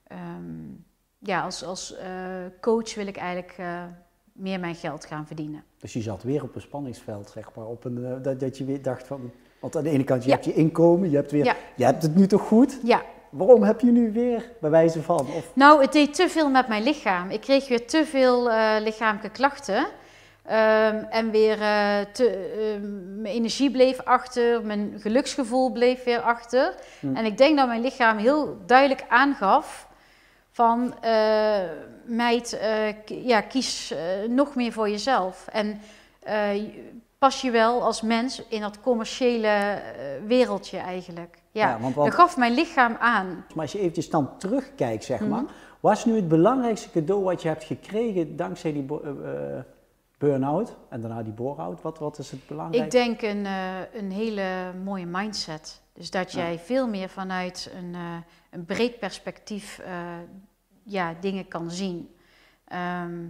[0.07, 0.72] ehm,
[1.18, 1.95] ja, als, als
[2.61, 3.57] coach wil ik eigenlijk
[4.32, 5.64] meer mijn geld gaan verdienen.
[5.78, 7.66] Dus je zat weer op een spanningsveld, zeg maar.
[7.66, 9.30] Op een, dat, dat je weer dacht van...
[9.61, 10.35] Want aan de ene kant, je Ja.
[10.35, 11.57] hebt je inkomen, je hebt, weer, Ja.
[11.76, 12.78] je hebt het nu toch goed?
[12.82, 15.20] Ja, Waarom heb je nu weer, bij wijze van?
[15.20, 17.30] Of, Nou, het deed te veel met mijn lichaam.
[17.30, 18.43] Ik kreeg weer te veel
[18.80, 19.87] lichamelijke klachten.
[20.45, 26.75] Ehm, en weer eh, te, ehm, mijn energie bleef achter, mijn geluksgevoel bleef weer achter.
[27.01, 27.17] Hm.
[27.17, 29.89] En ik denk dat mijn lichaam heel duidelijk aangaf
[30.51, 31.59] van eh,
[32.05, 33.95] meid, eh, ja, kies
[34.29, 35.47] nog meer voor jezelf.
[35.53, 35.81] En
[37.19, 39.79] pas je wel als mens in dat commerciële
[40.27, 41.39] wereldje eigenlijk.
[41.51, 43.45] Ja, want, want, dat gaf mijn lichaam aan.
[43.55, 45.43] maar als je eventjes dan terugkijkt, zeg maar.
[45.43, 45.53] Mhm.
[45.81, 48.87] Wat is nu het belangrijkste cadeau wat je hebt gekregen dankzij die
[50.25, 51.83] burn-out en daarna die bore-out?
[51.83, 52.99] Wat, wat is het belangrijkste?
[52.99, 55.83] Ik denk een, eh, een hele mooie mindset.
[55.93, 56.39] Dus dat Ja.
[56.39, 58.16] jij veel meer vanuit een, eh,
[58.51, 59.93] een breed perspectief eh,
[60.83, 62.14] ja, dingen kan zien.
[62.64, 63.27] Ehm,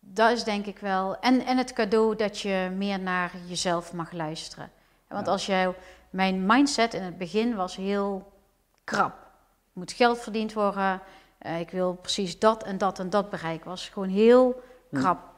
[0.00, 1.18] dat is denk ik wel.
[1.18, 4.70] En, en het cadeau dat je meer naar jezelf mag luisteren.
[5.08, 5.32] Want Ja.
[5.32, 5.74] als jij.
[6.10, 8.32] Mijn mindset in het begin was heel
[8.84, 9.12] krap.
[9.12, 9.26] Er
[9.72, 11.00] moet geld verdiend worden.
[11.58, 13.68] ik wil precies dat en dat en dat bereiken.
[13.68, 14.96] Was gewoon heel Hm.
[14.96, 15.29] krap.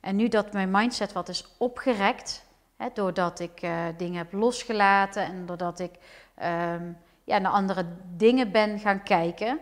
[0.00, 2.44] En nu dat mijn mindset wat is opgerekt,
[2.76, 5.90] hè, doordat ik eh, dingen heb losgelaten en doordat ik
[6.34, 6.92] ehm,
[7.24, 7.86] ja, naar andere
[8.16, 9.58] dingen ben gaan kijken,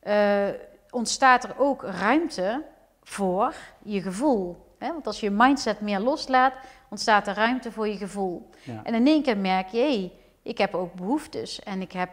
[0.00, 0.48] eh,
[0.90, 2.64] ontstaat er ook ruimte
[3.02, 4.66] voor je gevoel.
[4.78, 4.92] Hè?
[4.92, 6.54] Want als je mindset meer loslaat,
[6.88, 8.50] ontstaat er ruimte voor je gevoel.
[8.62, 8.80] Ja.
[8.82, 10.12] En in één keer merk je, hé,
[10.42, 12.10] ik heb ook behoeftes en ik heb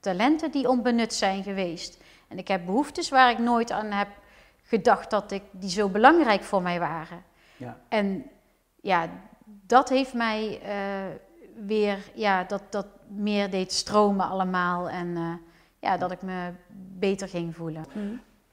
[0.00, 2.02] talenten die onbenut zijn geweest.
[2.28, 4.08] En ik heb behoeftes waar ik nooit aan heb
[4.68, 7.22] gedacht dat ik, die zo belangrijk voor mij waren.
[7.56, 7.78] Ja.
[7.88, 8.24] En
[8.80, 9.08] ja,
[9.66, 11.14] dat heeft mij eh,
[11.66, 14.88] weer, ja, dat, dat meer deed stromen allemaal.
[14.88, 15.32] En eh,
[15.78, 16.50] ja, dat ik me
[16.98, 17.84] beter ging voelen.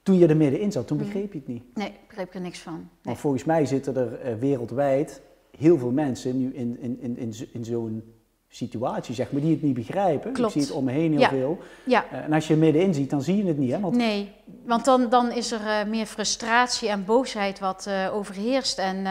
[0.02, 1.06] Toen je er middenin zat, toen Mhm.
[1.06, 1.64] begreep je het niet.
[1.74, 2.74] Nee, ik begreep er niks van.
[2.74, 2.88] Nee.
[3.02, 5.22] Maar volgens mij zitten er eh, wereldwijd
[5.58, 8.14] heel veel mensen nu in, in, in, in zo'n
[8.56, 10.32] situatie, zeg maar, die het niet begrijpen.
[10.32, 10.54] Klopt.
[10.54, 11.28] Ik zie het om me heen heel Ja.
[11.28, 11.58] veel.
[11.84, 13.80] Ja, Eh, en als je er middenin ziet, dan zie je het niet, hè?
[13.80, 14.32] Want nee,
[14.64, 18.78] want dan, dan is er eh, meer frustratie en boosheid wat eh, overheerst.
[18.78, 19.04] En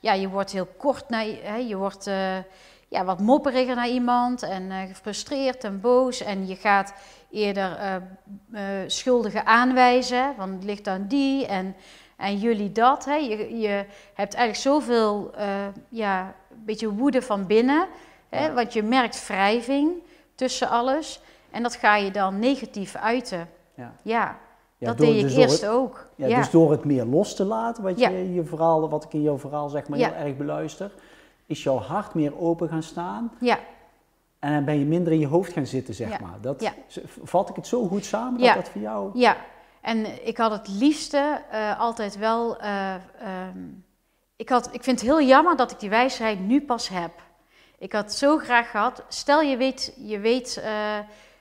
[0.00, 2.10] ja, je wordt heel kort naar, hè, je wordt
[2.88, 6.22] ja, wat mopperiger naar iemand en gefrustreerd en boos.
[6.22, 6.94] En je gaat
[7.30, 7.78] eerder
[8.86, 11.74] schuldigen aanwijzen, want het ligt aan die en,
[12.16, 13.04] en jullie dat.
[13.04, 13.14] Hè.
[13.14, 13.84] Je, je
[14.14, 15.30] hebt eigenlijk zoveel,
[15.88, 17.86] ja, een beetje woede van binnen.
[18.34, 18.52] Hè.
[18.52, 19.90] Want je merkt wrijving
[20.34, 21.20] tussen alles.
[21.50, 23.48] En dat ga je dan negatief uiten.
[23.74, 23.92] Ja.
[24.02, 24.38] Ja,
[24.78, 26.06] dat door- deed ik dus door eerst het- ook.
[26.14, 29.22] Ja, Dus door het meer los te laten, wat, je, je verhaal, wat ik in
[29.22, 30.90] jouw verhaal zeg maar heel erg beluister,
[31.46, 33.58] is jouw hart meer open gaan staan ja,
[34.38, 36.38] en dan ben je minder in je hoofd gaan zitten, zeg maar.
[36.40, 36.70] Dat,
[37.22, 38.54] Vat ik het zo goed samen Ja.
[38.54, 39.10] dat dat voor jou...
[39.14, 39.36] ja.
[39.80, 42.58] En ik had het liefste eh, altijd wel.
[42.58, 43.58] eh, ehm,
[44.36, 47.10] ik, had, ik vind het heel jammer dat ik die wijsheid nu pas heb.
[47.84, 49.02] Ik had zo graag gehad.
[49.08, 50.98] Stel je weet, je weet eh,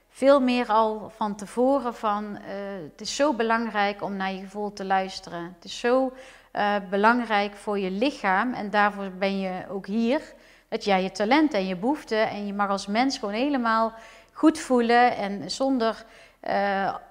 [0.09, 2.37] veel meer al van tevoren van.
[2.37, 2.43] eh,
[2.91, 5.43] het is zo belangrijk om naar je gevoel te luisteren.
[5.55, 6.13] Het is zo
[6.51, 8.53] eh, belangrijk voor je lichaam.
[8.53, 10.21] En daarvoor ben je ook hier.
[10.67, 12.29] Dat jij je talent en je behoeften.
[12.29, 13.93] En je mag als mens gewoon helemaal
[14.31, 15.15] goed voelen.
[15.15, 16.05] En zonder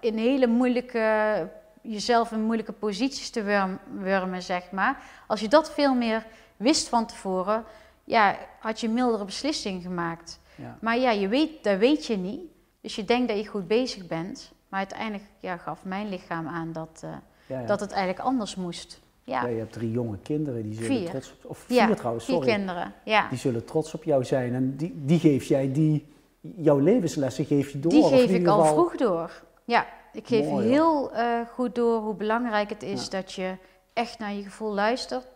[0.01, 1.49] in hele moeilijke.
[1.81, 5.03] jezelf in moeilijke posities te wurm- wurmen, zeg maar.
[5.27, 6.27] Als je dat veel meer
[6.57, 7.65] wist van tevoren.
[8.05, 10.41] Ja, had je een mildere beslissing gemaakt.
[10.57, 10.79] Ja.
[10.81, 12.41] Maar ja, je weet, dat weet je niet.
[12.81, 14.53] Dus je denkt dat je goed bezig bent.
[14.69, 17.11] Maar uiteindelijk ja, gaf mijn lichaam aan dat, eh,
[17.47, 17.67] Ja, ja.
[17.67, 19.01] dat het eigenlijk anders moest.
[19.25, 21.09] Ja, Ja, je hebt drie jonge kinderen, die zullen Vier.
[21.09, 21.51] trots op...
[21.51, 22.51] Of vier trouwens, vier sorry.
[22.53, 22.93] kinderen.
[23.05, 23.29] Ja.
[23.29, 26.07] Die zullen trots op jou zijn en die, die geef jij, die,
[26.41, 27.91] jouw levenslessen geef je door.
[27.91, 29.43] Die geef ik al geval- vroeg door.
[29.65, 33.57] Ja, ik geef Mooi, heel eh, goed door hoe belangrijk het is dat je
[33.93, 35.27] echt naar je gevoel luistert.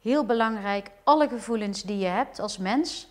[0.00, 3.08] Heel belangrijk, alle gevoelens die je hebt als mens,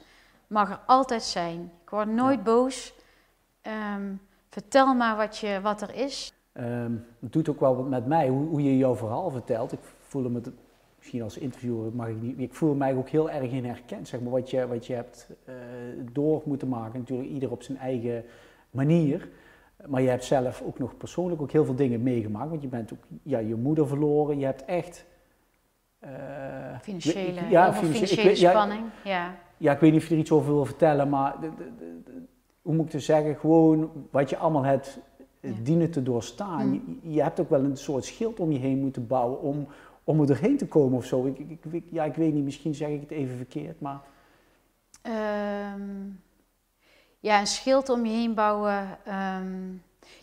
[0.47, 1.71] mag er altijd zijn.
[1.83, 2.93] Ik word nooit boos.
[3.61, 4.13] Ehm,
[4.49, 6.33] vertel maar wat, je, wat er is.
[6.51, 9.71] Ehm, het doet ook wel wat met mij, hoe, hoe je jouw verhaal vertelt.
[9.71, 10.41] Ik voel me,
[10.97, 14.19] misschien als interviewer mag ik niet, ik voel me ook heel erg in herkend, zeg
[14.19, 15.53] maar, wat je, wat je hebt eh,
[16.11, 16.99] door moeten maken.
[16.99, 18.25] Natuurlijk ieder op zijn eigen
[18.71, 19.29] manier.
[19.87, 22.93] Maar je hebt zelf ook nog persoonlijk ook heel veel dingen meegemaakt, want je bent
[22.93, 24.39] ook ja, je moeder verloren.
[24.39, 25.05] Je hebt echt...
[25.99, 26.09] eh,
[26.81, 28.83] Financiële, ja, financiële, ik ja, spanning.
[29.03, 29.35] Ja.
[29.57, 32.01] ja, ik weet niet of je er iets over wil vertellen, maar de- de- de-
[32.05, 32.23] de-
[32.61, 33.35] hoe moet ik het zeggen?
[33.35, 34.99] Gewoon wat je allemaal hebt
[35.39, 35.57] eh, Ja.
[35.63, 36.67] dienen te doorstaan.
[36.67, 36.99] Mm.
[37.03, 39.67] Je, je hebt ook wel een soort schild om je heen moeten bouwen om,
[40.03, 41.25] om er doorheen te komen of zo.
[41.25, 41.39] Ik,
[41.71, 43.99] ik, ja, ik weet niet, misschien zeg ik het even verkeerd, maar
[45.01, 45.81] Ehm,
[47.19, 48.97] ja, een schild om je heen bouwen.
[49.05, 49.47] ehm,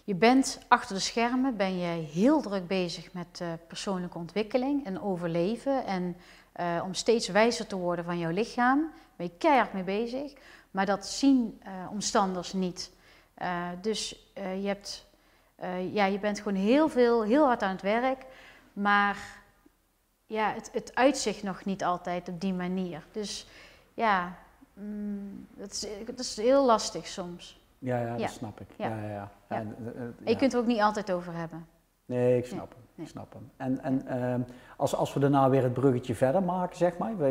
[0.05, 5.01] je bent achter de schermen, ben je heel druk bezig met eh, persoonlijke ontwikkeling en
[5.01, 5.87] overleven.
[5.87, 6.17] En
[6.53, 10.33] eh, om steeds wijzer te worden van jouw lichaam, ben je keihard mee bezig.
[10.71, 12.95] Maar dat zien eh, omstanders niet.
[13.81, 15.07] Dus je, hebt,
[15.93, 18.27] ja, je bent gewoon heel veel, heel hard aan het werk.
[18.73, 19.17] Maar
[20.27, 23.07] ja, het, het uitzicht nog niet altijd op die manier.
[23.13, 23.47] Dus
[23.95, 24.39] ja,
[24.75, 27.61] mm, is, dat is heel lastig soms.
[27.79, 28.17] Ja, ja, Ja.
[28.17, 28.67] dat snap ik.
[28.77, 28.87] Ja.
[28.89, 28.97] Ja.
[28.97, 31.67] Ja, ja, eh, eh, je kunt er ook niet altijd over hebben.
[32.05, 32.83] Nee, ik snap hem.
[32.95, 33.07] nee.
[33.07, 33.51] Ik snap hem.
[33.57, 34.41] En, en ehm,
[34.77, 37.17] als, als we daarna weer het bruggetje verder maken, zeg maar.
[37.17, 37.29] We,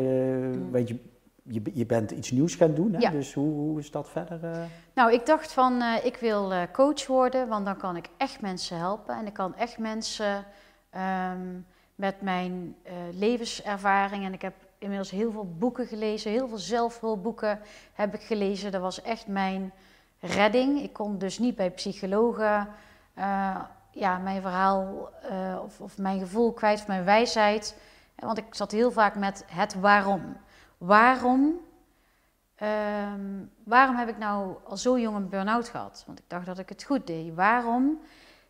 [0.56, 0.70] Mm.
[0.70, 0.98] weet je,
[1.42, 3.10] je, je bent iets nieuws gaan doen, hè?
[3.10, 4.44] Dus hoe, hoe is dat verder?
[4.44, 4.62] eh?
[4.94, 9.16] Nou, ik dacht van, ik wil coach worden, want dan kan ik echt mensen helpen.
[9.18, 10.44] En ik kan echt mensen
[10.90, 11.40] ehm,
[11.94, 12.76] met mijn
[13.12, 14.24] levenservaring.
[14.24, 17.58] En ik heb inmiddels heel veel boeken gelezen, heel veel zelfhulpboeken
[17.92, 18.72] heb ik gelezen.
[18.72, 19.72] Dat was echt mijn
[20.20, 20.82] redding.
[20.82, 22.68] Ik kon dus niet bij psychologen
[23.14, 23.60] eh,
[23.90, 27.76] ja, mijn verhaal eh, of, of mijn gevoel kwijt, of mijn wijsheid.
[28.14, 30.36] Want ik zat heel vaak met het waarom.
[30.78, 31.60] Waarom
[32.56, 36.02] Ehm, waarom heb ik nou al zo jong een burn-out gehad?
[36.06, 37.34] Want ik dacht dat ik het goed deed.
[37.34, 38.00] Waarom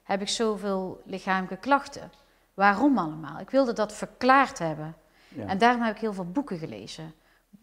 [0.02, 2.10] heb ik zoveel lichamelijke klachten?
[2.54, 3.40] Waarom allemaal?
[3.40, 4.96] Ik wilde dat verklaard hebben.
[5.28, 5.46] Ja.
[5.46, 7.14] En daarom heb ik heel veel boeken gelezen.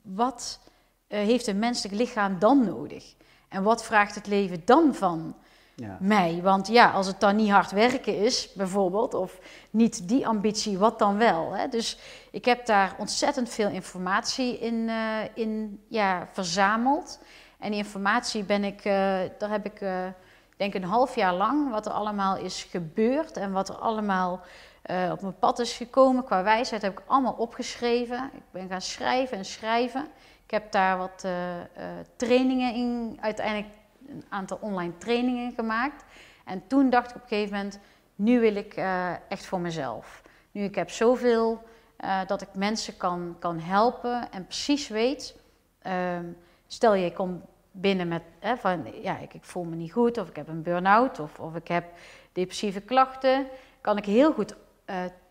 [0.02, 0.60] Wat
[1.08, 3.16] eh, heeft een menselijk lichaam dan nodig?
[3.54, 5.36] En wat vraagt het leven dan van
[5.76, 5.98] ja.
[6.00, 6.40] mij?
[6.42, 9.40] Want ja, als het dan niet hard werken is, bijvoorbeeld, of
[9.70, 11.52] niet die ambitie, wat dan wel?
[11.52, 11.68] Hè?
[11.68, 11.98] Dus
[12.32, 17.20] ik heb daar ontzettend veel informatie in, eh, in ja, verzameld.
[17.60, 20.06] En die informatie ben ik, eh, daar heb ik, eh,
[20.58, 24.42] denk een half jaar lang, wat er allemaal is gebeurd en wat er allemaal
[25.12, 28.32] op mijn pad is gekomen qua wijsheid, heb ik allemaal opgeschreven.
[28.34, 30.08] Ik ben gaan schrijven en schrijven.
[30.54, 31.66] Heb daar wat eh, eh,
[32.16, 33.68] trainingen in, uiteindelijk
[34.08, 36.04] een aantal online trainingen gemaakt.
[36.46, 37.80] En toen dacht ik op een gegeven moment,
[38.16, 40.22] nu wil ik eh, echt voor mezelf.
[40.52, 41.62] Nu ik heb zoveel
[42.28, 45.36] dat ik mensen kan, kan helpen en precies weet.
[45.82, 46.26] ehm,
[46.68, 50.30] stel je komt binnen met hè, van ja, ik, ik voel me niet goed of
[50.30, 51.86] ik heb een burn-out of, of ik heb
[52.32, 53.48] depressieve klachten.
[53.82, 54.56] Kan ik heel goed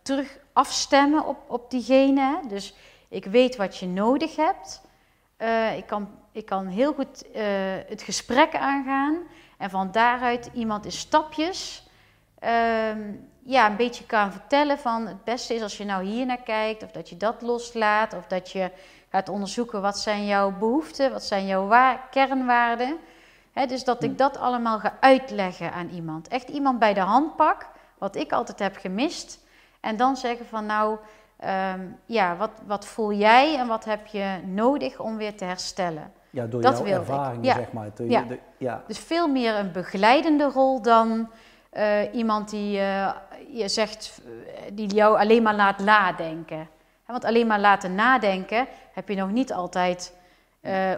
[0.02, 2.40] terug afstemmen op, op diegene.
[2.48, 2.74] Dus
[3.08, 4.82] ik weet wat je nodig hebt.
[5.42, 7.42] Eh, ik, kan, ik kan heel goed eh,
[7.88, 9.18] het gesprek aangaan.
[9.58, 11.88] En van daaruit iemand in stapjes
[12.38, 13.00] ehm,
[13.44, 16.82] ja, een beetje kan vertellen van het beste is als je nou hier naar kijkt.
[16.82, 18.14] Of dat je dat loslaat.
[18.14, 18.70] Of dat je
[19.10, 21.12] gaat onderzoeken wat zijn jouw behoeften.
[21.12, 22.96] Wat zijn jouw wa- kernwaarden.
[23.52, 26.28] Hè, dus dat ik dat allemaal ga uitleggen aan iemand.
[26.28, 27.70] Echt iemand bij de hand pak.
[27.98, 29.38] wat ik altijd heb gemist.
[29.80, 30.98] En dan zeggen van nou,
[31.42, 36.12] ehm, ja, wat, wat voel jij en wat heb je nodig om weer te herstellen?
[36.30, 37.54] Ja, door Dat jouw ervaringen, Ja.
[37.54, 37.90] zeg maar.
[37.96, 38.22] Ja.
[38.22, 38.82] de- ja.
[38.86, 41.30] Dus veel meer een begeleidende rol dan
[41.70, 43.10] eh, iemand die eh,
[43.52, 46.68] je zegt, eh, die jou alleen maar laat nadenken.
[47.06, 50.14] Want alleen maar laten nadenken heb je nog niet altijd,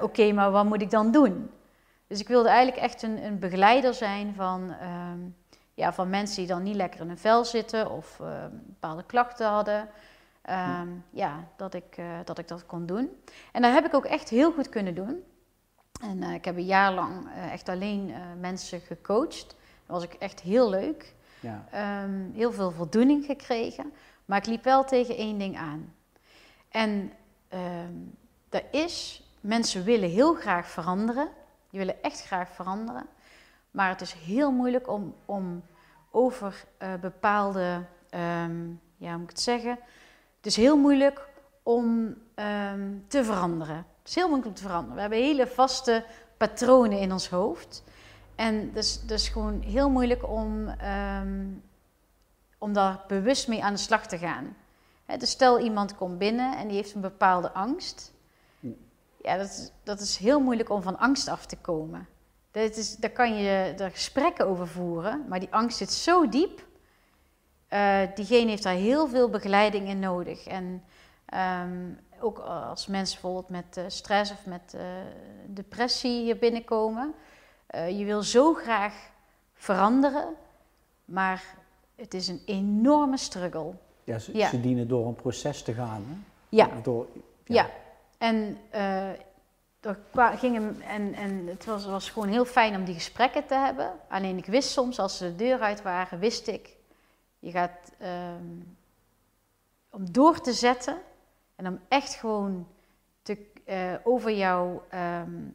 [0.02, 1.50] oké, maar wat moet ik dan doen?
[2.06, 5.18] Dus ik wilde eigenlijk echt een, een begeleider zijn van, ehm,
[5.74, 9.46] ja, van mensen die dan niet lekker in hun vel zitten of eh, bepaalde klachten
[9.48, 9.88] hadden.
[10.44, 13.10] Ehm, ja, dat ik, eh, dat ik dat kon doen.
[13.52, 15.24] En dat heb ik ook echt heel goed kunnen doen.
[16.00, 19.46] En eh, ik heb een jaar lang eh, echt alleen mensen gecoacht.
[19.86, 21.14] Dat was ik echt heel leuk.
[21.40, 21.64] Ja.
[21.70, 23.92] Ehm, heel veel voldoening gekregen.
[24.24, 25.94] Maar ik liep wel tegen één ding aan.
[26.68, 27.12] En
[27.48, 27.94] ehm
[28.48, 31.28] dat is, mensen willen heel graag veranderen.
[31.70, 33.06] Die willen echt graag veranderen.
[33.70, 35.62] Maar het is heel moeilijk om, om
[36.10, 36.64] over
[37.00, 37.84] bepaalde,
[38.96, 39.78] ja, hoe moet ik het zeggen?
[40.44, 41.28] Het is heel moeilijk
[41.62, 43.76] om ehm, te veranderen.
[43.76, 44.94] Het is heel moeilijk om te veranderen.
[44.94, 46.04] We hebben hele vaste
[46.36, 47.84] patronen in ons hoofd.
[48.34, 51.46] En dus, dus gewoon heel moeilijk om, ehm,
[52.58, 54.56] om daar bewust mee aan de slag te gaan.
[55.18, 58.12] Dus stel iemand komt binnen en die heeft een bepaalde angst.
[59.22, 62.08] Ja, dat is, dat is heel moeilijk om van angst af te komen.
[62.50, 66.66] Dat is, daar kan je er gesprekken over voeren, maar die angst zit zo diep.
[67.68, 70.46] Eh, diegene heeft daar heel veel begeleiding in nodig.
[70.46, 70.84] En
[71.26, 71.90] ehm,
[72.20, 74.80] ook als mensen bijvoorbeeld met eh, stress of met eh,
[75.46, 77.14] depressie hier binnenkomen.
[77.88, 78.94] je wil zo graag
[79.54, 80.34] veranderen,
[81.04, 81.42] maar
[81.96, 83.72] het is een enorme struggle.
[84.04, 84.48] Ja, ze, Ja.
[84.48, 86.04] ze dienen door een proces te gaan.
[86.08, 86.14] Hè?
[86.48, 87.06] Ja, Door,
[87.44, 87.70] ja.
[88.18, 89.08] En, eh,
[89.80, 89.98] er
[90.36, 93.92] gingen, en, en het was, was gewoon heel fijn om die gesprekken te hebben.
[94.08, 96.76] Alleen ik wist soms, als ze de deur uit waren, wist ik,
[97.44, 98.60] je gaat ehm,
[99.90, 100.98] om door te zetten
[101.54, 102.66] en om echt gewoon
[103.22, 105.48] te, eh, over jou, ehm,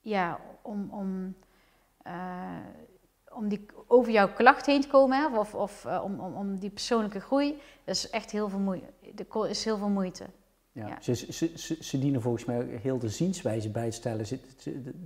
[0.00, 1.36] ja, om, om,
[2.02, 2.66] eh,
[3.32, 6.70] om die, over jouw klacht heen te komen, of, of eh, om, om, om die
[6.70, 9.48] persoonlijke groei, dat is echt heel veel moeite.
[9.48, 10.26] Is heel veel moeite.
[10.76, 10.86] Ja.
[10.86, 10.98] Ja.
[11.00, 14.18] Ze, ze, ze, ze dienen volgens mij heel de zienswijze bij te stellen.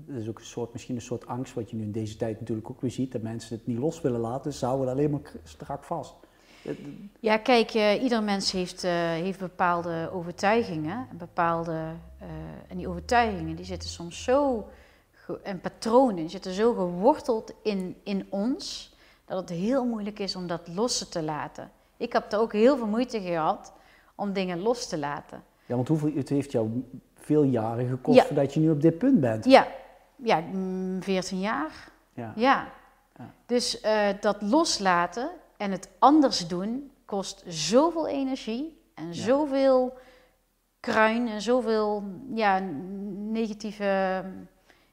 [0.07, 2.41] Dat is ook een soort, misschien een soort angst, wat je nu in deze tijd
[2.41, 5.21] natuurlijk ook weer ziet, dat mensen het niet los willen laten, ze houden alleen maar
[5.45, 6.15] strak vast.
[7.21, 11.07] Ja, kijk, eh, ieder mens heeft, eh, heeft bepaalde overtuigingen.
[11.11, 12.29] En Bepaalde, eh,
[12.69, 14.69] en die overtuigingen die zitten soms zo,
[15.43, 18.95] en patronen, die zitten zo geworteld in, in ons,
[19.25, 21.71] dat het heel moeilijk is om dat los te laten.
[21.97, 23.73] Ik heb er ook heel veel moeite gehad
[24.15, 25.43] om dingen los te laten.
[25.71, 28.25] Ja, want hoeveel, het heeft jou veel jaren gekost Ja.
[28.25, 29.45] voordat je nu op dit punt bent.
[29.45, 29.67] Ja,
[30.17, 31.89] ja mm, 14 jaar.
[32.13, 32.33] Ja.
[32.37, 32.69] Ja.
[33.17, 33.31] Ja.
[33.47, 39.99] Dus eh, dat loslaten en het anders doen kost zoveel energie en zoveel
[40.81, 42.03] kruin en zoveel
[42.35, 42.59] ja,
[43.33, 44.25] negatieve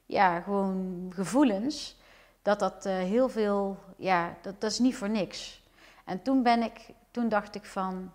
[0.06, 1.98] ja, gewoon gevoelens.
[2.42, 5.64] Dat dat eh, heel veel, ja, dat, dat is niet voor niks.
[6.06, 8.12] En toen ben ik, toen dacht ik van,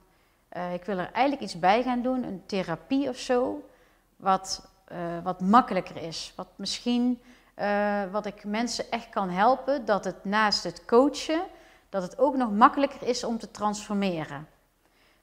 [0.53, 3.69] eh, ik wil er eigenlijk iets bij gaan doen, een therapie of zo,
[4.17, 6.33] wat, eh, wat makkelijker is.
[6.37, 7.21] Wat misschien,
[7.55, 11.43] eh, wat ik mensen echt kan helpen, dat het naast het coachen,
[11.89, 14.49] dat het ook nog makkelijker is om te transformeren.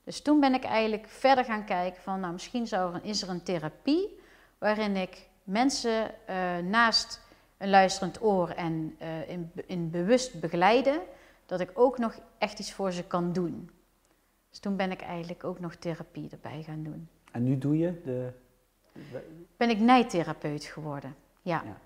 [0.03, 2.63] Dus toen ben ik eigenlijk verder gaan kijken van, nou misschien
[3.01, 4.19] is er een therapie
[4.57, 6.11] waarin ik mensen
[6.69, 7.21] naast
[7.57, 10.99] een luisterend oor en in, in bewust begeleiden,
[11.45, 13.69] dat ik ook nog echt iets voor ze kan doen.
[14.49, 17.07] Dus toen ben ik eigenlijk ook nog therapie erbij gaan doen.
[17.31, 18.29] En nu doe je de,
[19.57, 21.15] Ben ik nijtherapeut geworden.
[21.41, 21.61] Ja.
[21.65, 21.77] Ja.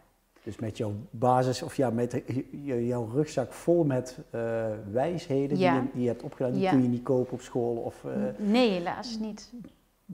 [0.44, 2.22] dus met jouw basis, of ja, met
[2.62, 5.74] je- jouw rugzak vol met eh, wijsheden Ja.
[5.74, 6.72] die, je, die je hebt opgedaan, die Ja.
[6.72, 7.76] kun je niet kopen op school.
[7.76, 9.54] Of, eh, Nee, helaas niet.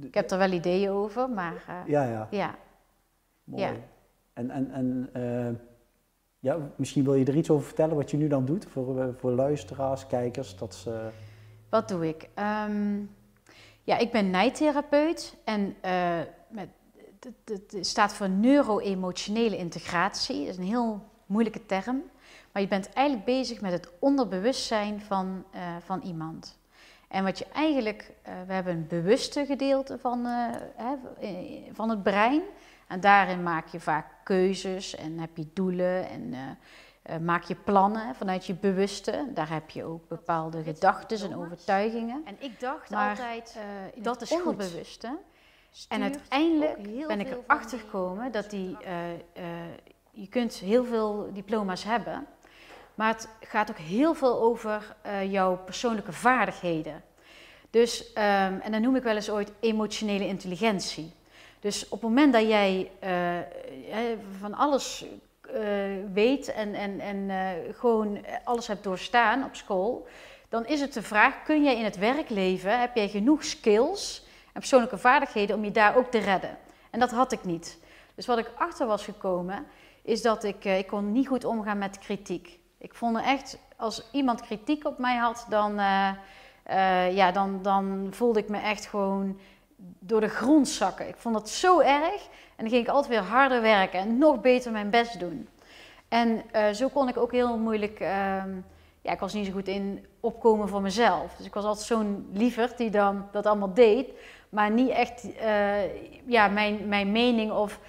[0.02, 2.56] Ik heb er wel ideeën over, maar eh, ja, ja, ja.
[3.44, 3.84] mooi.
[4.34, 5.10] En, en, en
[6.40, 9.32] ja, misschien wil je er iets over vertellen wat je nu dan doet voor, voor
[9.32, 10.56] luisteraars, kijkers.
[10.58, 11.10] Dat ze,
[11.70, 12.30] Wat doe ik?
[12.34, 13.00] Ehm,
[13.84, 15.76] ja, ik ben nijtherapeut en
[16.48, 16.70] met,
[17.46, 20.40] het, staat voor neuro-emotionele integratie.
[20.40, 22.04] Dat is een heel moeilijke term.
[22.52, 26.58] Maar je bent eigenlijk bezig met het onderbewustzijn van, eh, van iemand.
[27.08, 30.96] En wat je eigenlijk, eh, we hebben een bewuste gedeelte van, hè,
[31.72, 32.42] van het brein.
[32.88, 36.34] En daarin maak je vaak keuzes en heb je doelen en
[37.18, 39.26] maak je plannen vanuit je bewuste.
[39.34, 42.22] Daar heb je ook bepaalde gedachten en overtuigingen.
[42.26, 44.40] En ik dacht Maar, altijd, Eh, in dat is goed.
[44.40, 45.18] onderbewuste.
[45.88, 49.20] En uiteindelijk ben ik erachter gekomen dat die, eh, eh,
[50.12, 52.28] je kunt heel veel diploma's hebben,
[52.96, 54.96] Maar het gaat ook heel veel over
[55.28, 57.04] jouw persoonlijke vaardigheden.
[57.70, 61.14] Dus, um, en dan noem ik wel eens ooit emotionele intelligentie.
[61.60, 62.92] Dus op het moment dat jij
[64.40, 65.06] van alles
[65.56, 65.62] uh,
[66.14, 67.30] weet en, en, en
[67.74, 70.08] gewoon alles hebt doorstaan op school,
[70.50, 74.60] dan is het de vraag: kun jij in het werkleven, heb jij genoeg skills en
[74.60, 76.58] persoonlijke vaardigheden om je daar ook te redden?
[76.90, 77.80] En dat had ik niet.
[78.16, 79.66] Dus wat ik achter was gekomen,
[80.02, 82.60] is dat ik, ik kon niet goed omgaan met kritiek.
[82.78, 85.74] Ik vond er echt, als iemand kritiek op mij had, dan,
[87.12, 89.40] ja, dan, dan voelde ik me echt gewoon
[90.00, 91.08] door de grond zakken.
[91.08, 92.28] Ik vond dat zo erg.
[92.56, 95.48] En dan ging ik altijd weer harder werken en nog beter mijn best doen.
[96.08, 98.50] En uh, zo kon ik ook heel moeilijk, ehm,
[99.02, 101.36] ja, ik was niet zo goed in opkomen voor mezelf.
[101.36, 104.10] Dus ik was altijd zo'n lieverd die dan dat allemaal deed,
[104.50, 105.28] maar niet echt
[106.26, 107.80] ja, mijn, mijn mening of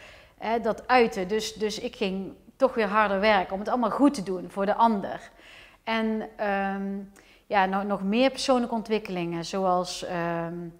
[0.62, 1.28] dat uiten.
[1.28, 4.66] Dus, dus ik ging toch weer harder werken om het allemaal goed te doen voor
[4.66, 5.30] de ander.
[5.84, 7.12] En um,
[7.46, 10.78] ja, nog, nog meer persoonlijke ontwikkelingen, zoals um,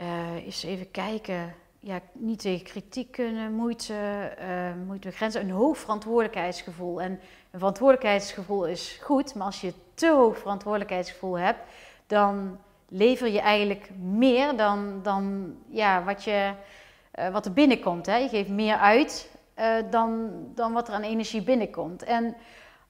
[0.00, 1.54] uh, eens even kijken.
[1.80, 7.00] Ja, niet tegen kritiek kunnen, moeite, uh, moeite grenzen, een hoog verantwoordelijkheidsgevoel.
[7.00, 7.10] En
[7.50, 11.60] een verantwoordelijkheidsgevoel is goed, maar als je te hoog verantwoordelijkheidsgevoel hebt,
[12.06, 16.52] dan lever je eigenlijk meer dan, dan ja, wat, je,
[17.18, 18.06] uh, wat er binnenkomt.
[18.06, 18.16] Hè.
[18.16, 19.30] Je geeft meer uit
[19.90, 22.02] dan, dan wat er aan energie binnenkomt.
[22.02, 22.36] En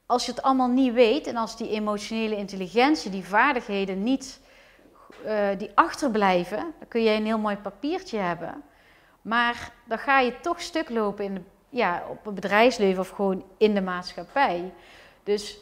[0.06, 4.40] als je het allemaal niet weet en als die emotionele intelligentie, die vaardigheden niet
[5.26, 8.62] uh, die achterblijven, dan kun je een heel mooi papiertje hebben.
[9.22, 13.74] Maar dan ga je toch stuk lopen in ja, op het bedrijfsleven of gewoon in
[13.74, 14.72] de maatschappij.
[15.22, 15.58] Dus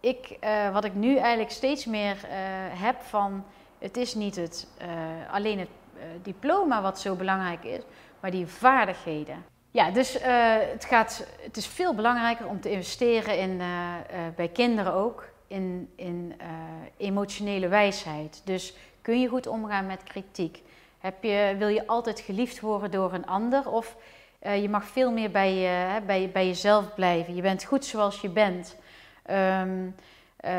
[0.00, 2.30] ik, uh, wat ik nu eigenlijk steeds meer uh,
[2.82, 3.44] heb van,
[3.78, 4.68] het is niet het,
[5.30, 5.68] alleen het
[6.22, 7.80] diploma wat zo belangrijk is,
[8.20, 9.44] maar die vaardigheden.
[9.70, 10.18] Ja, dus
[10.72, 13.60] het, gaat, het is veel belangrijker om te investeren in,
[14.36, 16.40] bij kinderen ook in, in
[16.96, 18.42] emotionele wijsheid.
[18.44, 18.74] Dus
[19.08, 20.62] kun je goed omgaan met kritiek?
[20.98, 23.70] Heb je, wil je altijd geliefd worden door een ander?
[23.70, 23.96] Of
[24.40, 25.52] je mag veel meer bij,
[26.06, 27.34] bij, bij jezelf blijven.
[27.34, 28.76] Je bent goed zoals je bent.
[29.30, 29.94] Um,
[30.44, 30.52] uh,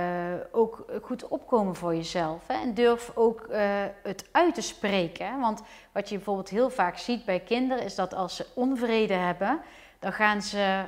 [0.51, 2.47] ook goed opkomen voor jezelf.
[2.47, 2.53] Hè?
[2.53, 3.57] En durf ook uh,
[4.03, 5.25] het uit te spreken.
[5.25, 5.39] Hè?
[5.39, 9.61] Want wat je bijvoorbeeld heel vaak ziet bij kinderen is dat als ze onvrede hebben,
[9.99, 10.83] dan gaan ze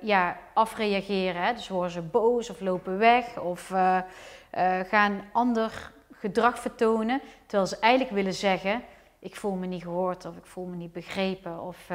[0.00, 1.42] ja, afreageren.
[1.42, 1.54] Hè?
[1.54, 3.72] Dus worden ze boos of lopen weg of
[4.88, 5.92] gaan ander
[6.24, 7.20] gedrag vertonen.
[7.46, 8.82] Terwijl ze eigenlijk willen zeggen:
[9.18, 11.60] Ik voel me niet gehoord of ik voel me niet begrepen.
[11.60, 11.88] Of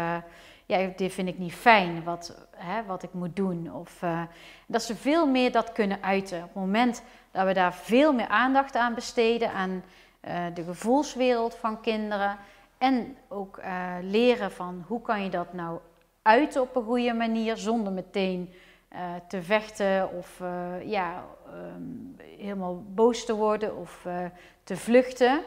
[0.70, 3.74] ja, dit vind ik niet fijn wat, hè, wat ik moet doen.
[3.74, 4.22] Of, uh,
[4.68, 6.38] dat ze veel meer dat kunnen uiten.
[6.38, 9.84] Op het moment dat we daar veel meer aandacht aan besteden, aan
[10.28, 12.38] uh, de gevoelswereld van kinderen.
[12.78, 13.62] En ook
[14.02, 15.80] leren van hoe kan je dat nou
[16.22, 18.54] uiten op een goede manier, zonder meteen
[19.28, 20.42] te vechten of
[20.84, 21.24] ja,
[21.54, 24.08] um, helemaal boos te worden of
[24.64, 25.42] te vluchten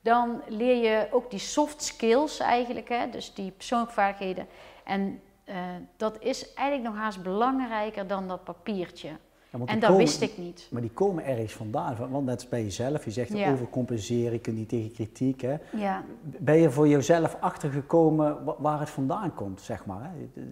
[0.00, 4.46] dan leer je ook die soft skills eigenlijk, hè, dus die persoonlijke
[4.84, 5.54] En uh,
[5.96, 9.08] dat is eigenlijk nog haast belangrijker dan dat papiertje.
[9.52, 10.68] Ja, en dat komen, wist ik niet.
[10.70, 12.10] Maar die komen ergens vandaan.
[12.10, 13.52] Want net bij jezelf, je zegt ja.
[13.52, 15.40] overcompenseren, je kunt niet tegen kritiek.
[15.40, 15.56] Hè?
[15.72, 16.04] Ja.
[16.22, 20.02] Ben je voor jezelf achtergekomen waar het vandaan komt, zeg maar?
[20.02, 20.42] Hè?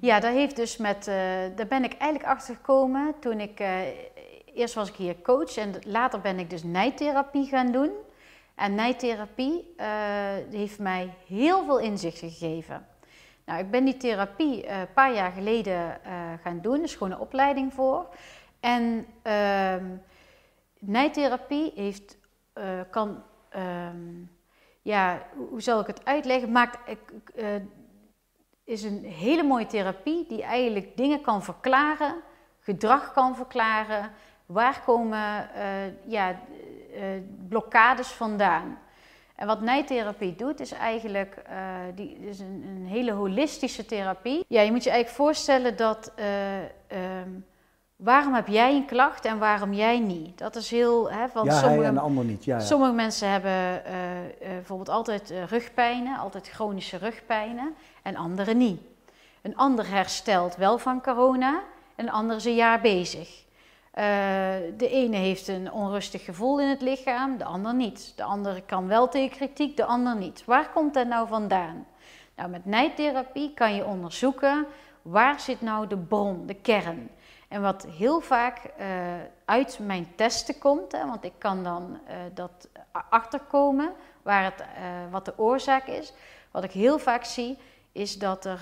[0.00, 1.14] Ja, dat heeft dus met, uh,
[1.56, 3.68] daar ben ik eigenlijk achtergekomen toen ik, uh,
[4.58, 7.90] eerst was ik hier coach en later ben ik dus nijtherapie gaan doen.
[8.54, 9.86] En nijtherapie uh,
[10.50, 12.86] heeft mij heel veel inzichten gegeven.
[13.44, 17.12] Nou, ik ben die therapie uh, een paar jaar geleden uh, gaan doen, is gewoon
[17.12, 18.08] een opleiding voor.
[18.60, 19.74] En uh,
[20.78, 22.16] nijtherapie heeft,
[22.90, 23.22] kan,
[23.56, 24.30] um,
[24.82, 26.78] ja, hoe zal ik het uitleggen, maakt,
[28.64, 32.14] is een hele mooie therapie die eigenlijk dingen kan verklaren,
[32.60, 34.10] gedrag kan verklaren,
[34.48, 35.48] waar komen
[36.04, 36.36] ja,
[36.94, 37.02] uh,
[37.48, 38.78] blokkades vandaan.
[39.34, 41.54] En wat nijtherapie doet, is eigenlijk uh,
[41.94, 44.44] die, is een, een, hele holistische therapie.
[44.48, 46.24] Ja, je moet je eigenlijk voorstellen dat uh,
[47.22, 47.44] um,
[47.96, 50.38] waarom heb jij een klacht en waarom jij niet?
[50.38, 51.10] Dat is heel.
[51.10, 52.44] Hè, van ja, sommige, en de ander niet.
[52.44, 52.64] Ja, ja.
[52.64, 53.82] Sommige mensen hebben
[54.38, 58.80] bijvoorbeeld altijd rugpijnen, altijd chronische rugpijnen, en anderen niet.
[59.42, 61.62] Een ander herstelt wel van corona,
[61.96, 63.46] een ander is een jaar bezig.
[63.94, 64.04] Uh,
[64.76, 68.12] de ene heeft een onrustig gevoel in het lichaam, de ander niet.
[68.16, 70.44] De andere kan wel tegen kritiek, de ander niet.
[70.44, 71.86] Waar komt dat nou vandaan?
[72.36, 74.66] Nou, met nijtherapie kan je onderzoeken
[75.02, 77.10] waar zit nou de bron, de kern.
[77.48, 78.86] En wat heel vaak uh,
[79.44, 82.68] uit mijn testen komt, hè, want ik kan dan uh, dat
[83.10, 84.64] achterkomen waar het,
[85.10, 86.12] wat de oorzaak is.
[86.50, 87.58] Wat ik heel vaak zie,
[87.92, 88.60] is dat er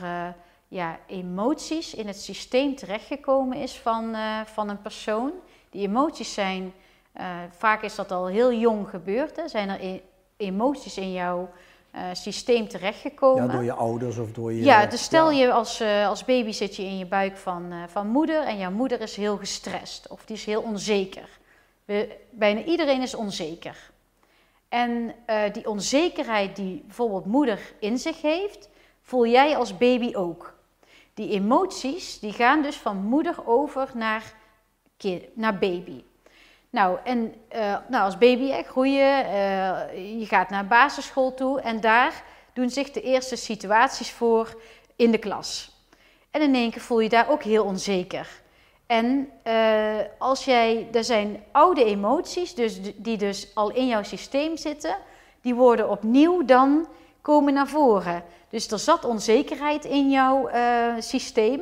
[0.68, 5.32] ja, emoties in het systeem terechtgekomen is van, uh, van een persoon.
[5.70, 6.72] Die emoties zijn,
[7.16, 10.00] uh, vaak is dat al heel jong gebeurd, hè, zijn er e
[10.36, 11.48] emoties in jouw
[11.94, 13.46] uh, systeem terechtgekomen.
[13.46, 14.62] Ja, door je ouders of door je...
[14.62, 18.42] Ja, dus stel je als, als baby zit je in je buik van, van moeder
[18.42, 21.28] en jouw moeder is heel gestrest of die is heel onzeker.
[21.84, 23.90] We, bijna iedereen is onzeker.
[24.68, 25.14] En
[25.52, 28.68] die onzekerheid die bijvoorbeeld moeder in zich heeft,
[29.02, 30.55] voel jij als baby ook.
[31.16, 34.32] Die emoties die gaan dus van moeder over naar,
[35.34, 36.02] naar baby.
[36.70, 41.80] Nou, en uh, nou, als baby hè, groeien, uh, je gaat naar basisschool toe en
[41.80, 44.60] daar doen zich de eerste situaties voor
[44.96, 45.76] in de klas.
[46.30, 48.28] En in één keer voel je daar ook heel onzeker.
[48.86, 54.56] En uh, als jij, er zijn oude emoties, dus, die dus al in jouw systeem
[54.56, 54.96] zitten,
[55.40, 56.88] die worden opnieuw dan
[57.26, 58.22] komen naar voren.
[58.48, 61.60] Dus er zat onzekerheid in jouw uh, systeem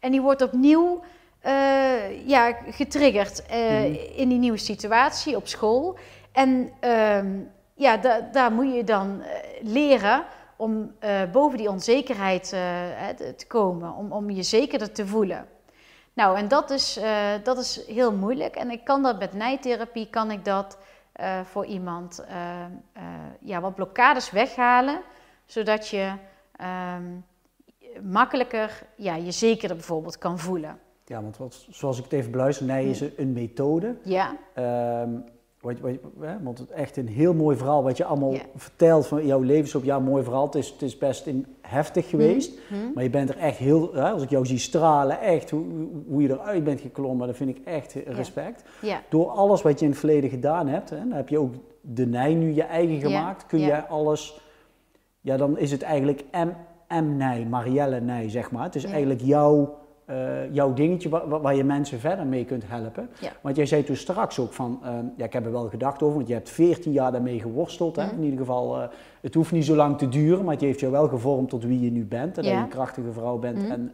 [0.00, 1.02] en die wordt opnieuw
[1.46, 5.98] uh, ja, getriggerd uh, in die nieuwe situatie op school.
[6.32, 7.26] En ehm,
[7.74, 9.22] ja, da daar moet je dan
[9.62, 10.24] leren
[10.56, 10.94] om
[11.32, 12.48] boven die onzekerheid
[13.36, 15.46] te komen, om, om je zekerder te voelen.
[16.12, 16.98] Nou, en dat is,
[17.42, 18.56] dat is heel moeilijk.
[18.56, 20.78] En ik kan dat met nijtherapie, kan ik dat
[21.44, 22.24] voor iemand
[23.40, 25.00] ja, wat blokkades weghalen,
[25.44, 26.12] zodat je
[26.96, 27.24] um,
[28.02, 30.78] makkelijker ja, je zekerder bijvoorbeeld kan voelen.
[31.04, 33.96] Ja, want wat, zoals ik het even beluister, nee, is een methode.
[34.02, 34.36] Ja.
[35.02, 35.24] Um,
[35.66, 39.40] wat, wat, want het echt een heel mooi verhaal wat je allemaal vertelt van jouw
[39.40, 39.84] levensloop.
[39.84, 40.44] Ja, mooi verhaal.
[40.44, 42.58] Het is, het is best in, heftig geweest.
[42.70, 42.80] Mhm.
[42.80, 42.92] Mhm.
[42.94, 45.64] Maar je bent er echt heel, hè, als ik jou zie stralen, echt hoe,
[46.08, 48.64] hoe je eruit bent geklommen, dat vind ik echt respect.
[48.82, 49.02] Ja.
[49.08, 52.06] Door alles wat je in het verleden gedaan hebt, hè, dan heb je ook de
[52.06, 53.46] Nij nu je eigen gemaakt.
[53.46, 54.44] Kun jij alles
[55.26, 56.48] ja, dan is het eigenlijk M,
[56.88, 58.64] M Nij, Marielle Nij, zeg maar.
[58.64, 59.78] Het is eigenlijk jouw,
[60.10, 63.08] uh, jouw dingetje waar, waar, je mensen verder mee kunt helpen.
[63.40, 66.16] Want jij zei toen straks ook van, uh, ja, ik heb er wel gedacht over,
[66.16, 67.96] want je hebt 14 jaar daarmee geworsteld.
[67.96, 68.04] Hè?
[68.04, 68.14] Mhm.
[68.14, 68.86] In ieder geval, uh,
[69.20, 71.80] het hoeft niet zo lang te duren, maar het heeft jou wel gevormd tot wie
[71.80, 72.36] je nu bent.
[72.38, 73.70] En dat je een krachtige vrouw bent mhm.
[73.70, 73.92] en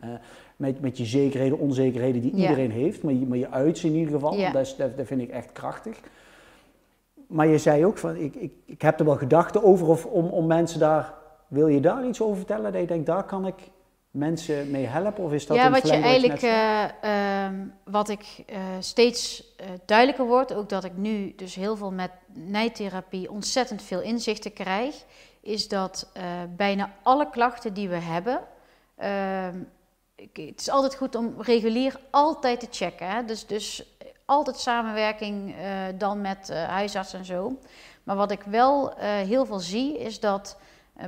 [0.57, 3.95] met, met je zekerheden, onzekerheden die iedereen heeft, maar je, maar je uit ze in
[3.95, 4.37] ieder geval.
[4.53, 6.01] Dat, is, dat, dat vind ik echt krachtig.
[7.27, 10.27] Maar je zei ook van, ik, ik, ik heb er wel gedachten over of, om,
[10.27, 11.15] om mensen daar
[11.53, 12.73] wil je daar iets over vertellen?
[12.73, 13.71] Dat je denkt, daar kan ik
[14.13, 15.25] mensen mee helpen?
[15.25, 17.49] Of is dat ja, wat je eigenlijk, uh,
[17.85, 22.11] wat ik uh, steeds uh, duidelijker wordt, ook dat ik nu dus heel veel met
[22.35, 24.95] nijtherapie ontzettend veel inzichten krijg,
[25.41, 26.13] is dat
[26.57, 28.41] bijna alle klachten die we hebben,
[28.97, 29.59] ehm,
[30.17, 33.11] het is altijd goed om regulier altijd te checken.
[33.11, 33.25] Hè?
[33.25, 35.55] Dus, dus altijd samenwerking
[35.99, 37.59] dan met huisarts en zo.
[38.03, 40.57] Maar wat ik wel heel veel zie, is dat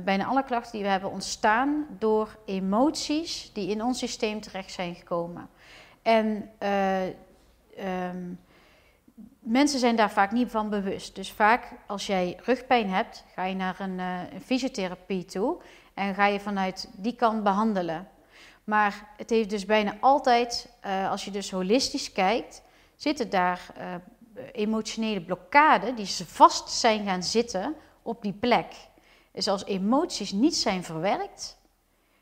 [0.03, 4.95] bijna alle klachten die we hebben ontstaan door emoties die in ons systeem terecht zijn
[4.95, 5.49] gekomen.
[6.01, 7.03] En uh,
[8.07, 8.39] um,
[9.39, 11.15] mensen zijn daar vaak niet van bewust.
[11.15, 15.61] Dus vaak als jij rugpijn hebt, ga je naar een, uh, een fysiotherapie toe
[15.93, 18.07] en ga je vanuit die kant behandelen.
[18.63, 20.69] Maar het heeft dus bijna altijd,
[21.09, 22.61] als je dus holistisch kijkt,
[22.95, 23.73] zitten daar
[24.51, 28.73] emotionele blokkades die vast zijn gaan zitten op die plek.
[29.35, 31.57] Dus als emoties niet zijn verwerkt,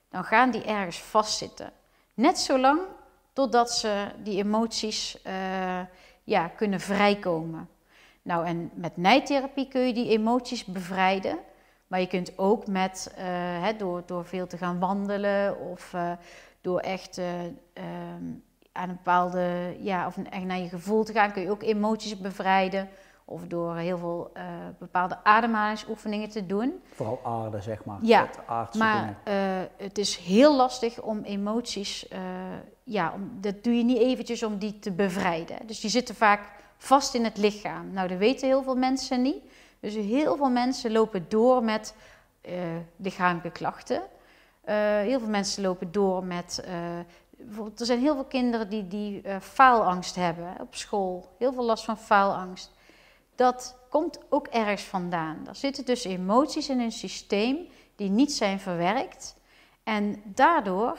[0.09, 1.72] dan gaan die ergens vastzitten.
[2.14, 2.80] Net zolang
[3.34, 5.80] totdat ze die emoties uh,
[6.24, 7.70] ja, kunnen vrijkomen.
[8.22, 11.38] Nou, en met nijtherapie kun je die emoties bevrijden.
[11.88, 16.11] Maar je kunt ook met, uh, door, door veel te gaan wandelen of uh,
[16.61, 18.24] door echt ehm,
[18.72, 22.18] aan een bepaalde, ja, of echt naar je gevoel te gaan, kun je ook emoties
[22.18, 22.89] bevrijden.
[23.26, 24.44] Of door heel veel uh,
[24.80, 26.84] bepaalde ademhalingsoefeningen te doen.
[26.94, 27.98] Vooral aarde, zeg maar.
[28.02, 28.30] Ja,
[28.78, 29.34] maar uh,
[29.78, 32.20] het is heel lastig om emoties, uh,
[32.84, 35.68] ja, om, dat doe je niet eventjes om die te bevrijden.
[35.68, 36.42] Dus die zitten vaak
[36.78, 37.92] vast in het lichaam.
[37.92, 39.44] Nou, dat weten heel veel mensen niet.
[39.80, 41.96] Dus heel veel mensen lopen door met
[42.96, 44.02] lichamelijke klachten.
[45.04, 46.64] heel veel mensen lopen door met
[47.38, 51.36] bijvoorbeeld, er zijn heel veel kinderen die, die faalangst hebben op school.
[51.38, 52.72] Heel veel last van faalangst
[53.36, 55.48] dat komt ook ergens vandaan.
[55.48, 57.58] Er zitten dus emoties in hun systeem
[57.96, 59.36] die niet zijn verwerkt.
[59.84, 60.98] En daardoor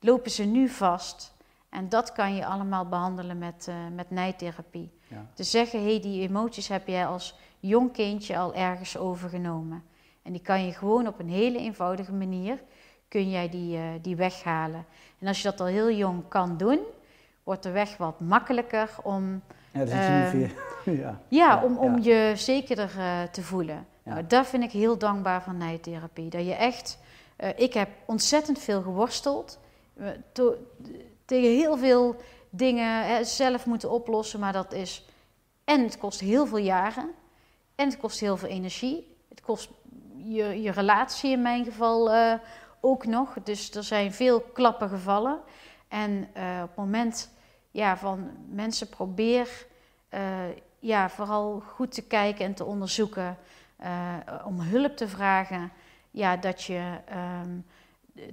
[0.00, 1.32] lopen ze nu vast.
[1.68, 4.90] En dat kan je allemaal behandelen met, uh, met nijtherapie.
[5.08, 5.26] Ja.
[5.34, 9.82] Te zeggen, hé, hey, die emoties heb jij als jong kindje al ergens overgenomen.
[10.22, 12.62] En die kan je gewoon op een hele eenvoudige manier,
[13.08, 14.86] kun jij die, uh, die weghalen.
[15.18, 16.78] En als je dat al heel jong kan doen,
[17.42, 20.50] wordt de weg wat makkelijker om ja, dat is uh,
[20.84, 21.20] ja.
[21.28, 23.86] ja, om, om je zekerder uh, te voelen.
[24.02, 26.28] Nou, daar vind ik heel dankbaar van nijtherapie.
[26.28, 26.98] Dat je echt,
[27.38, 29.58] uh, ik heb ontzettend veel geworsteld.
[31.24, 32.16] tegen heel veel
[32.50, 35.04] dingen hè, zelf moeten oplossen, maar dat is.
[35.64, 37.10] En het kost heel veel jaren.
[37.74, 39.16] En het kost heel veel energie.
[39.28, 39.70] Het kost
[40.16, 42.34] je, je relatie in mijn geval uh,
[42.80, 43.36] ook nog.
[43.42, 45.40] Dus er zijn veel klappen gevallen.
[45.88, 47.30] En uh, op het moment
[47.70, 49.66] ja, van mensen probeer
[50.14, 50.20] uh,
[50.86, 53.38] ja, vooral goed te kijken en te onderzoeken.
[54.44, 55.72] om hulp te vragen.
[56.10, 56.98] Ja, dat je.
[57.42, 57.64] Um,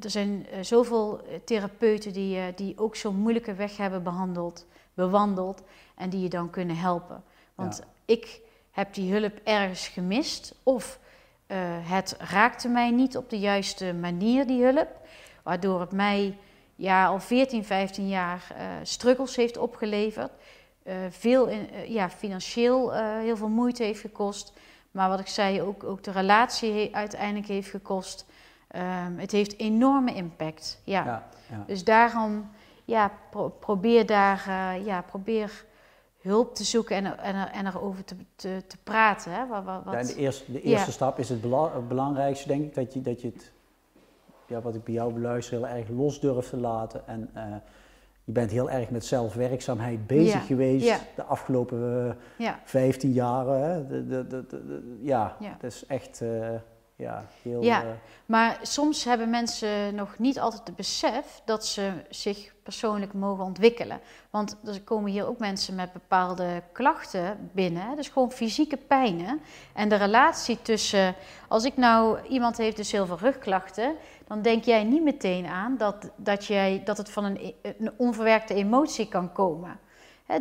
[0.01, 5.63] er zijn zoveel therapeuten die, die ook zo'n moeilijke weg hebben behandeld, bewandeld.
[5.95, 7.23] En die je dan kunnen helpen.
[7.55, 8.13] Want ja.
[8.13, 8.41] ik
[8.71, 10.55] heb die hulp ergens gemist.
[10.63, 10.99] Of
[11.47, 14.89] uh, het raakte mij niet op de juiste manier, die hulp.
[15.43, 16.37] Waardoor het mij
[16.75, 20.31] ja, al 14, 15 jaar uh, struggles heeft opgeleverd.
[20.83, 24.53] Uh, veel in, ja, financieel heel veel moeite heeft gekost.
[24.91, 28.25] Maar wat ik zei, ook, ook de relatie uiteindelijk heeft gekost.
[28.75, 30.81] Um, het heeft enorme impact.
[30.83, 31.05] Ja.
[31.05, 31.63] ja, ja.
[31.67, 32.49] Dus daarom
[32.85, 34.49] ja, pro probeer daar
[34.83, 35.65] ja, probeer
[36.21, 39.31] hulp te zoeken en, en, en erover te, te, te praten.
[39.31, 39.47] Hè?
[39.47, 41.41] Wat, wat, ja, de eerste, de eerste stap is het,
[41.87, 43.51] belangrijkste, denk ik, dat je, dat je het,
[44.47, 47.07] ja, wat ik bij jou beluister, heel erg los durft te laten.
[47.07, 47.55] En uh,
[48.31, 50.39] je bent heel erg met zelfwerkzaamheid bezig ja.
[50.39, 53.63] geweest de afgelopen uh, 15 jaren.
[53.63, 53.87] Hè?
[53.87, 56.21] De, de, de, ja, dat is echt...
[56.21, 56.49] Uh,
[56.95, 57.83] ja, heel, ja,
[58.25, 63.99] maar soms hebben mensen nog niet altijd het besef dat ze zich persoonlijk mogen ontwikkelen.
[64.29, 69.41] Want er komen hier ook mensen met bepaalde klachten binnen, dus gewoon fysieke pijnen.
[69.73, 71.15] En de relatie tussen,
[71.47, 73.95] als ik nou, iemand heeft dus heel veel rugklachten,
[74.31, 78.53] dan denk jij niet meteen aan dat, dat, jij, dat het van een, een onverwerkte
[78.53, 79.79] emotie kan komen.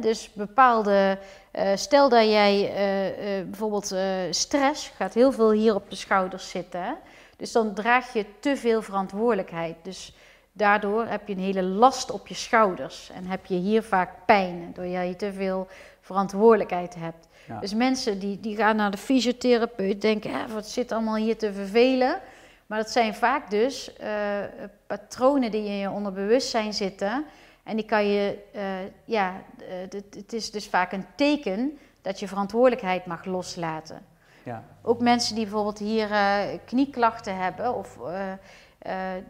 [0.01, 1.19] dus bepaalde,
[1.53, 3.95] uh, stel dat jij uh, uh, bijvoorbeeld
[4.31, 6.83] stress, gaat heel veel hier op de schouders zitten.
[6.83, 6.93] Hè?
[7.37, 9.77] Dus dan draag je te veel verantwoordelijkheid.
[9.83, 10.15] Dus
[10.53, 14.71] Daardoor heb je een hele last op je schouders en heb je hier vaak pijn,
[14.75, 15.67] doordat je te veel
[16.01, 17.29] verantwoordelijkheid hebt.
[17.61, 21.53] Dus mensen die, die gaan naar de fysiotherapeut, denken, eh, wat zit allemaal hier te
[21.53, 22.21] vervelen.
[22.71, 24.09] Maar dat zijn vaak dus uh,
[24.87, 27.25] patronen die in je onderbewustzijn zitten.
[27.63, 28.63] En die kan je, uh,
[29.05, 29.43] ja,
[30.17, 34.07] het is dus vaak een teken dat je verantwoordelijkheid mag loslaten.
[34.43, 34.65] Ja.
[34.83, 36.09] Ook mensen die bijvoorbeeld hier
[36.65, 37.99] knieklachten hebben of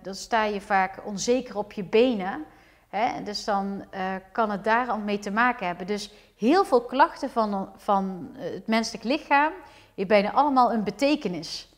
[0.03, 2.45] dan sta je vaak onzeker op je benen.
[2.89, 3.23] Hè?
[3.23, 3.85] Dus dan
[4.33, 5.87] kan het daar al mee te maken hebben.
[5.87, 9.53] Dus heel veel klachten van, van eh, het menselijk lichaam
[9.87, 11.69] hebben bijna allemaal een betekenis.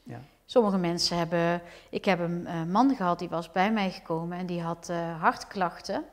[0.52, 1.62] Sommige mensen hebben.
[1.90, 6.04] Ik heb een man gehad die was bij mij gekomen en die had uh, hartklachten.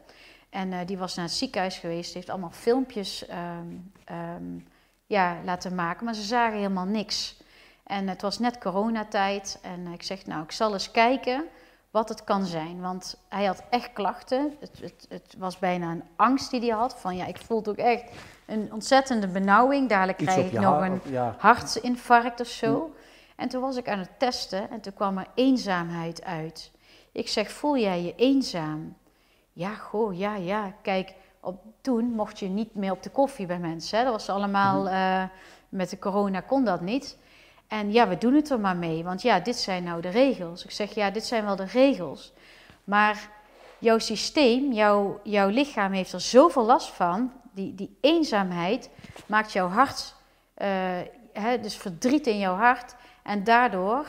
[0.50, 3.92] En die was naar het ziekenhuis geweest, heeft allemaal filmpjes um,
[4.36, 4.68] um,
[5.06, 7.42] ja, laten maken, maar ze zagen helemaal niks.
[7.84, 11.44] En het was net coronatijd en ik zeg, nou, ik zal eens kijken
[11.92, 12.82] wat het kan zijn.
[12.82, 14.54] Want hij had echt klachten.
[14.60, 16.96] Het, het, het was bijna een angst die hij had.
[17.00, 18.04] Van ja, ik voel ook echt
[18.46, 19.90] een ontzettende benauwing.
[19.90, 21.02] Dadelijk krijg ik nog een
[21.38, 22.94] hartinfarct of zo.
[23.40, 26.72] En toen was ik aan het testen en toen kwam er eenzaamheid uit.
[27.12, 28.98] Ik zeg, voel jij je eenzaam?
[29.54, 30.74] Ja, goh, ja, ja.
[30.82, 33.98] Kijk, op, toen mocht je niet meer op de koffie bij mensen.
[33.98, 34.04] Hè.
[34.04, 35.24] Dat was allemaal, uh,
[35.70, 37.18] met de corona kon dat niet.
[37.68, 40.64] En ja, we doen het er maar mee, want ja, dit zijn nou de regels.
[40.64, 42.34] Ik zeg, ja, dit zijn wel de regels.
[42.84, 43.30] Maar
[43.78, 47.32] jouw systeem, jouw, jouw lichaam heeft er zoveel last van.
[47.52, 48.90] Die, die eenzaamheid
[49.26, 50.16] maakt jouw hart,
[50.58, 50.68] uh,
[51.34, 52.96] hè, dus verdriet in jouw hart.
[53.24, 54.08] En daardoor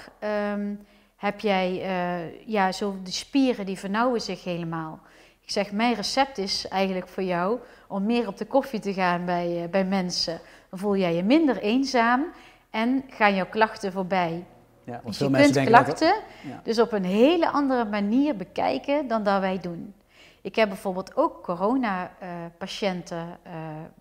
[0.53, 5.01] um, heb jij, uh, ja, zo die spieren die vernauwen zich helemaal.
[5.41, 7.59] Ik zeg, mijn recept is eigenlijk voor jou
[7.89, 10.41] om meer op de koffie te gaan bij, uh, bij mensen.
[10.71, 12.25] Dan voel jij je minder eenzaam
[12.71, 14.45] en gaan jouw klachten voorbij.
[14.85, 16.15] Ja, dus je kunt klachten
[16.63, 19.95] dus op een hele andere manier bekijken dan dat wij doen.
[20.43, 23.53] Ik heb bijvoorbeeld ook corona-patiënten uh,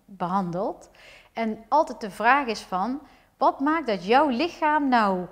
[0.04, 0.90] behandeld.
[1.32, 3.00] En altijd de vraag is van,
[3.40, 5.26] wat maakt dat jouw lichaam nou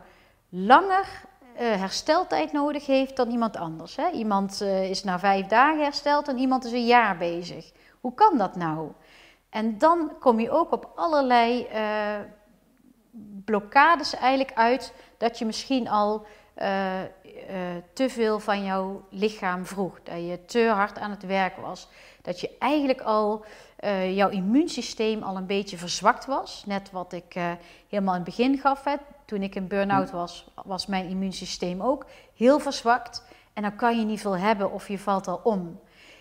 [0.49, 1.07] langer
[1.55, 3.97] uh, hersteltijd nodig heeft dan iemand anders?
[3.97, 4.11] Hè?
[4.11, 7.73] Iemand uh, is na vijf dagen hersteld en iemand is een jaar bezig.
[8.01, 8.93] Hoe kan dat nou?
[9.51, 11.67] En dan kom je ook op allerlei
[13.45, 16.27] blokkades eigenlijk uit dat je misschien al
[17.93, 20.03] te veel van jouw lichaam vroeg.
[20.03, 21.89] Dat je te hard aan het werk was.
[22.29, 23.45] Dat je eigenlijk al
[23.81, 26.63] uh, jouw immuunsysteem al een beetje verzwakt was.
[26.67, 27.35] Net wat ik
[27.89, 28.85] helemaal in het begin gaf.
[28.85, 28.95] Hè.
[29.25, 32.07] Toen ik in burn-out was, was mijn immuunsysteem ook
[32.37, 33.25] heel verzwakt.
[33.53, 35.81] En dan kan je niet veel hebben of je valt al om.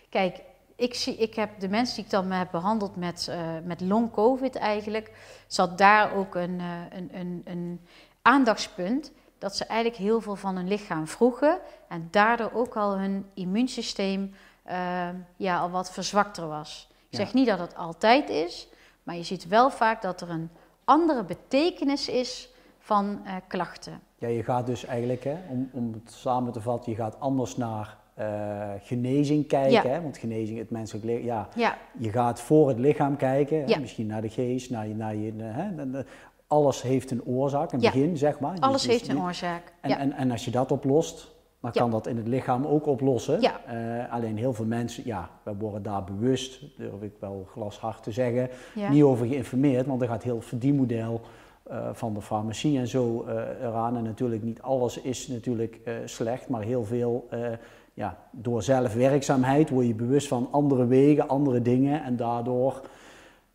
[0.09, 0.41] Kijk,
[0.75, 4.55] ik, zie, ik heb de mensen die ik dan heb behandeld met, uh, met long-covid
[4.55, 5.11] eigenlijk,
[5.47, 7.85] zat daar ook een, een, een, een
[8.21, 13.25] aandachtspunt dat ze eigenlijk heel veel van hun lichaam vroegen en daardoor ook al hun
[13.34, 14.34] immuunsysteem
[14.69, 16.89] uh, ja, al wat verzwakter was.
[17.10, 18.68] Ik zeg niet dat het altijd is,
[19.03, 20.49] maar je ziet wel vaak dat er een
[20.84, 22.49] andere betekenis is
[22.80, 24.02] van uh, klachten.
[24.18, 27.57] Ja, je gaat dus eigenlijk, hè, om, om het samen te vatten, je gaat anders
[27.57, 29.91] naar uh, genezing kijken.
[29.91, 30.02] Hè?
[30.02, 33.64] Want genezing, het menselijk lichaam, ja, ja, je gaat voor het lichaam kijken.
[33.65, 33.80] Hè?
[33.80, 35.69] Misschien naar de geest, naar je, naar je, hè?
[36.48, 38.60] alles heeft een oorzaak, een begin, zeg maar.
[38.60, 39.73] Alles dus, heeft een oorzaak.
[39.81, 43.41] En, en, en, als je dat oplost, dan kan dat in het lichaam ook oplossen.
[43.43, 48.11] Uh, alleen heel veel mensen, ja, we worden daar bewust, durf ik wel glashard te
[48.11, 48.49] zeggen,
[48.89, 51.21] niet over geïnformeerd, want er gaat heel verdienmodel
[51.71, 53.97] uh, van de farmacie en zo uh, eraan.
[53.97, 57.27] En natuurlijk niet alles is natuurlijk slecht, maar heel veel
[57.93, 62.81] ja, door zelfwerkzaamheid word je bewust van andere wegen, andere dingen en daardoor,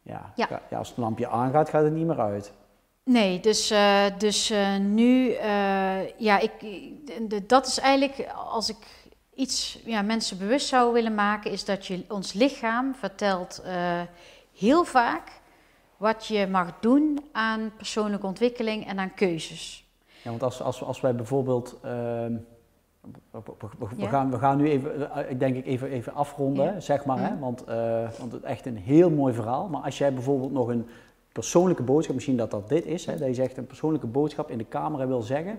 [0.02, 0.60] ja, ja.
[0.78, 2.52] als het lampje aangaat, gaat het niet meer uit.
[3.04, 6.50] Nee, dus, uh, dus uh, nu, uh, ja, ik,
[7.28, 8.76] de, dat is eigenlijk, als ik
[9.34, 13.62] iets ja, mensen bewust zou willen maken, is dat je ons lichaam vertelt
[14.52, 15.40] heel vaak
[15.96, 19.86] wat je mag doen aan persoonlijke ontwikkeling en aan keuzes.
[20.22, 22.36] Ja, want als, als, als wij bijvoorbeeld ehm,
[23.98, 27.18] we, gaan, we gaan nu even, eh, ik denk ik even, even afronden, zeg maar.
[27.18, 27.38] Hè?
[27.38, 27.64] Want,
[28.18, 29.68] want het is echt een heel mooi verhaal.
[29.68, 30.86] Maar als jij bijvoorbeeld nog een
[31.32, 34.58] persoonlijke boodschap, misschien dat dat dit is, hè, dat je zegt een persoonlijke boodschap in
[34.58, 35.58] de camera wil zeggen,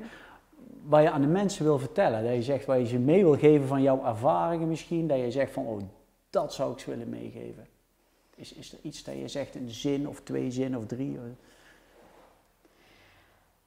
[0.83, 2.23] waar je aan de mensen wil vertellen.
[2.23, 5.07] Dat je zegt waar je ze mee wil geven van jouw ervaringen misschien.
[5.07, 5.81] Dat je zegt van, oh,
[6.29, 7.67] dat zou ik ze willen meegeven.
[8.35, 11.19] Is, is er iets dat je zegt, een zin of twee zinnen of drie?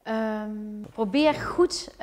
[0.09, 1.99] Um, probeer goed uh,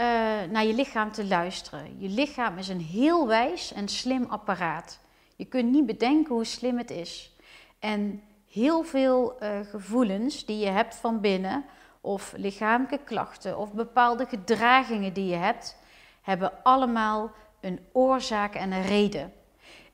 [0.52, 2.00] naar je lichaam te luisteren.
[2.00, 5.00] Je lichaam is een heel wijs en slim apparaat.
[5.36, 7.36] Je kunt niet bedenken hoe slim het is.
[7.80, 8.22] En
[8.54, 11.66] heel veel uh, gevoelens die je hebt van binnen,
[12.02, 15.78] of lichamelijke klachten, of bepaalde gedragingen die je hebt,
[16.22, 19.34] hebben allemaal een oorzaak en een reden.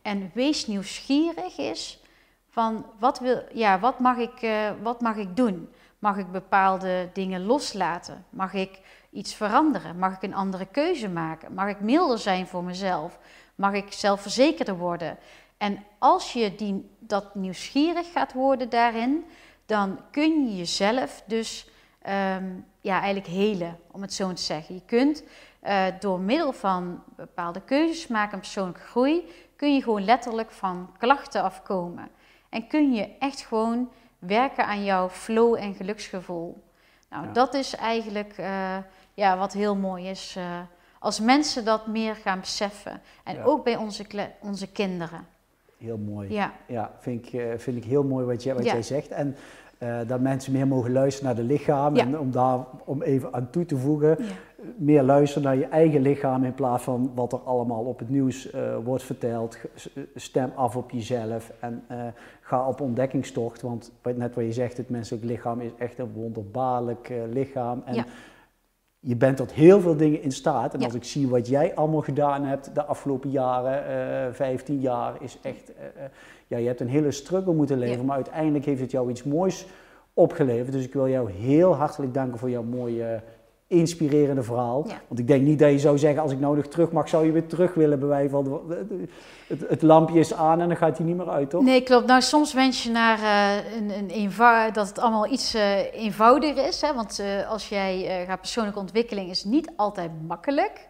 [0.01, 2.03] En wees nieuwsgierig is
[2.49, 5.69] van wat, wil, ja, wat, mag, ik, uh, wat mag ik doen?
[5.99, 8.25] Mag ik bepaalde dingen loslaten?
[8.29, 8.79] Mag ik
[9.11, 9.97] iets veranderen?
[9.99, 11.53] Mag ik een andere keuze maken?
[11.53, 13.19] Mag ik milder zijn voor mezelf?
[13.55, 15.17] Mag ik zelfverzekerder worden?
[15.59, 19.25] En als je die, dat nieuwsgierig gaat worden daarin,
[19.65, 21.69] dan kun je jezelf dus
[22.07, 24.75] um, ja, eigenlijk helen, om het zo te zeggen.
[24.75, 25.23] Je kunt
[25.63, 30.91] uh, door middel van bepaalde keuzes maken en persoonlijke groei, kun je gewoon letterlijk van
[30.97, 32.09] klachten afkomen.
[32.49, 36.63] En kun je echt gewoon werken aan jouw flow en geluksgevoel.
[37.09, 38.77] Nou, dat is eigenlijk uh,
[39.13, 40.35] ja, wat heel mooi is.
[40.37, 40.59] Uh,
[40.99, 43.01] als mensen dat meer gaan beseffen.
[43.23, 44.05] En ook bij onze,
[44.41, 45.27] onze kinderen.
[45.79, 46.33] Heel mooi.
[46.33, 49.07] Ja, ja vind, ik, uh, vind ik heel mooi wat, jij, wat jij zegt.
[49.07, 49.35] En
[50.07, 51.95] dat mensen meer mogen luisteren naar de lichaam.
[51.95, 54.17] En om daar om even aan toe te voegen
[54.77, 58.53] meer luisteren naar je eigen lichaam in plaats van wat er allemaal op het nieuws
[58.53, 59.57] uh, wordt verteld.
[60.15, 61.97] Stem af op jezelf en uh,
[62.41, 63.61] ga op ontdekkingstocht.
[63.61, 67.81] Want net wat je zegt, het menselijk lichaam is echt een wonderbaarlijk lichaam.
[67.85, 68.05] En
[68.99, 70.73] je bent tot heel veel dingen in staat.
[70.73, 75.37] En als ik zie wat jij allemaal gedaan hebt de afgelopen jaren, 15 jaar, is
[75.41, 75.71] echt.
[76.47, 79.67] ja, je hebt een hele struggle moeten leveren, maar uiteindelijk heeft het jou iets moois
[80.13, 80.71] opgeleverd.
[80.71, 83.21] Dus ik wil jou heel hartelijk danken voor jouw mooie
[83.69, 84.85] inspirerende verhaal.
[85.07, 87.25] Want ik denk niet dat je zou zeggen, als ik nou nog terug mag, zou
[87.25, 88.61] je weer terug willen bij van
[89.47, 91.63] het, het, lampje is aan en dan gaat hij niet meer uit, toch?
[91.63, 92.07] Nee, klopt.
[92.07, 94.31] Nou, soms wens je naar uh, een, een
[94.73, 96.81] dat het allemaal iets uh, eenvoudiger is.
[96.81, 96.93] Hè?
[96.93, 100.87] Want uh, als jij gaat persoonlijke ontwikkeling is niet altijd makkelijk.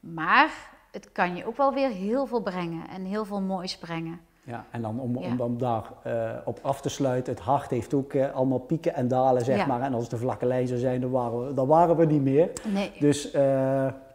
[0.00, 0.50] Maar
[0.90, 4.20] het kan je ook wel weer heel veel brengen en heel veel moois brengen.
[4.44, 7.94] Ja, en dan om, om dan daar uh, op af te sluiten, het hart heeft
[7.94, 9.80] ook uh, allemaal pieken en dalen, zeg maar.
[9.80, 12.22] En als het een vlakke lijn zou zijn, dan waren we, dan waren we niet
[12.22, 12.50] meer.
[12.72, 12.92] Nee.
[12.98, 13.32] Dus uh,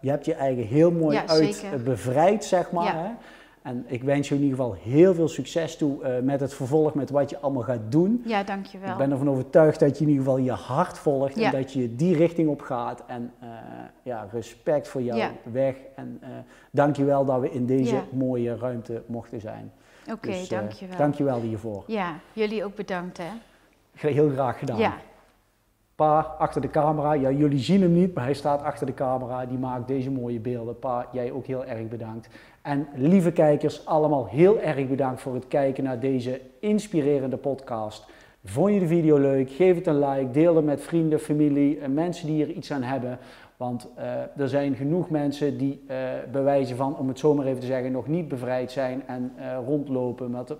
[0.01, 2.95] je hebt je eigen heel mooi ja, uit bevrijd, zeg maar.
[2.95, 3.09] Hè?
[3.61, 7.09] En ik wens je in ieder geval heel veel succes toe met het vervolg, met
[7.09, 8.21] wat je allemaal gaat doen.
[8.25, 8.91] Ja, dankjewel.
[8.91, 11.95] Ik ben ervan overtuigd dat je in ieder geval je hart volgt en dat je
[11.95, 13.03] die richting op gaat.
[13.07, 13.33] En
[14.03, 15.75] ja, respect voor jouw weg.
[15.95, 16.21] En
[16.71, 19.71] dankjewel dat we in deze mooie ruimte mochten zijn.
[20.11, 20.97] Oké, okay, dus, uh, dankjewel.
[20.97, 21.83] Dankjewel hiervoor.
[21.87, 23.29] Ja, jullie ook bedankt hè.
[23.93, 24.77] Heel graag gedaan.
[24.77, 24.97] Ja.
[25.95, 29.45] Pa, achter de camera, ja, jullie zien hem niet, maar hij staat achter de camera.
[29.45, 30.79] Die maakt deze mooie beelden.
[30.79, 32.29] Pa, jij ook heel erg bedankt.
[32.61, 38.05] En lieve kijkers, allemaal heel erg bedankt voor het kijken naar deze inspirerende podcast.
[38.43, 39.51] Vond je de video leuk?
[39.51, 42.83] Geef het een like, deel het met vrienden, familie en mensen die er iets aan
[42.83, 43.19] hebben.
[43.57, 44.03] Want uh,
[44.37, 45.97] er zijn genoeg mensen die uh,
[46.31, 50.31] bewijzen van, om het zomaar even te zeggen, nog niet bevrijd zijn en uh, rondlopen
[50.31, 50.55] met,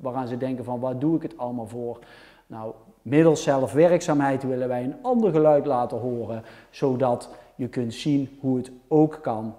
[0.00, 1.98] waaraan ze denken van, waar doe ik het allemaal voor?
[2.46, 2.72] Nou,
[3.02, 8.70] middels zelfwerkzaamheid willen wij een ander geluid laten horen, zodat je kunt zien hoe het
[8.88, 9.54] ook kan.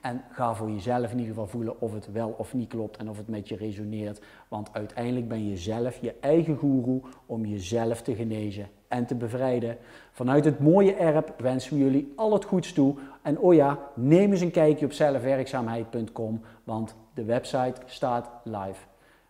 [0.00, 3.08] En ga voor jezelf in ieder geval voelen of het wel of niet klopt en
[3.10, 4.20] of het met je resoneert.
[4.48, 9.76] Want uiteindelijk ben je zelf je eigen goeroe om jezelf te genezen en te bevrijden.
[10.12, 12.94] Vanuit het mooie erp wensen we jullie al het goeds toe.
[13.22, 18.84] En oh ja, neem eens een kijkje op zelfwerkzaamheid.com, want de website staat live.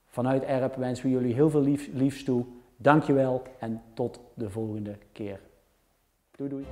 [0.06, 2.44] Vanuit erp wensen we jullie heel veel lief, liefs toe.
[2.76, 5.40] Dankjewel en tot de volgende keer.
[6.36, 6.64] Doei doei.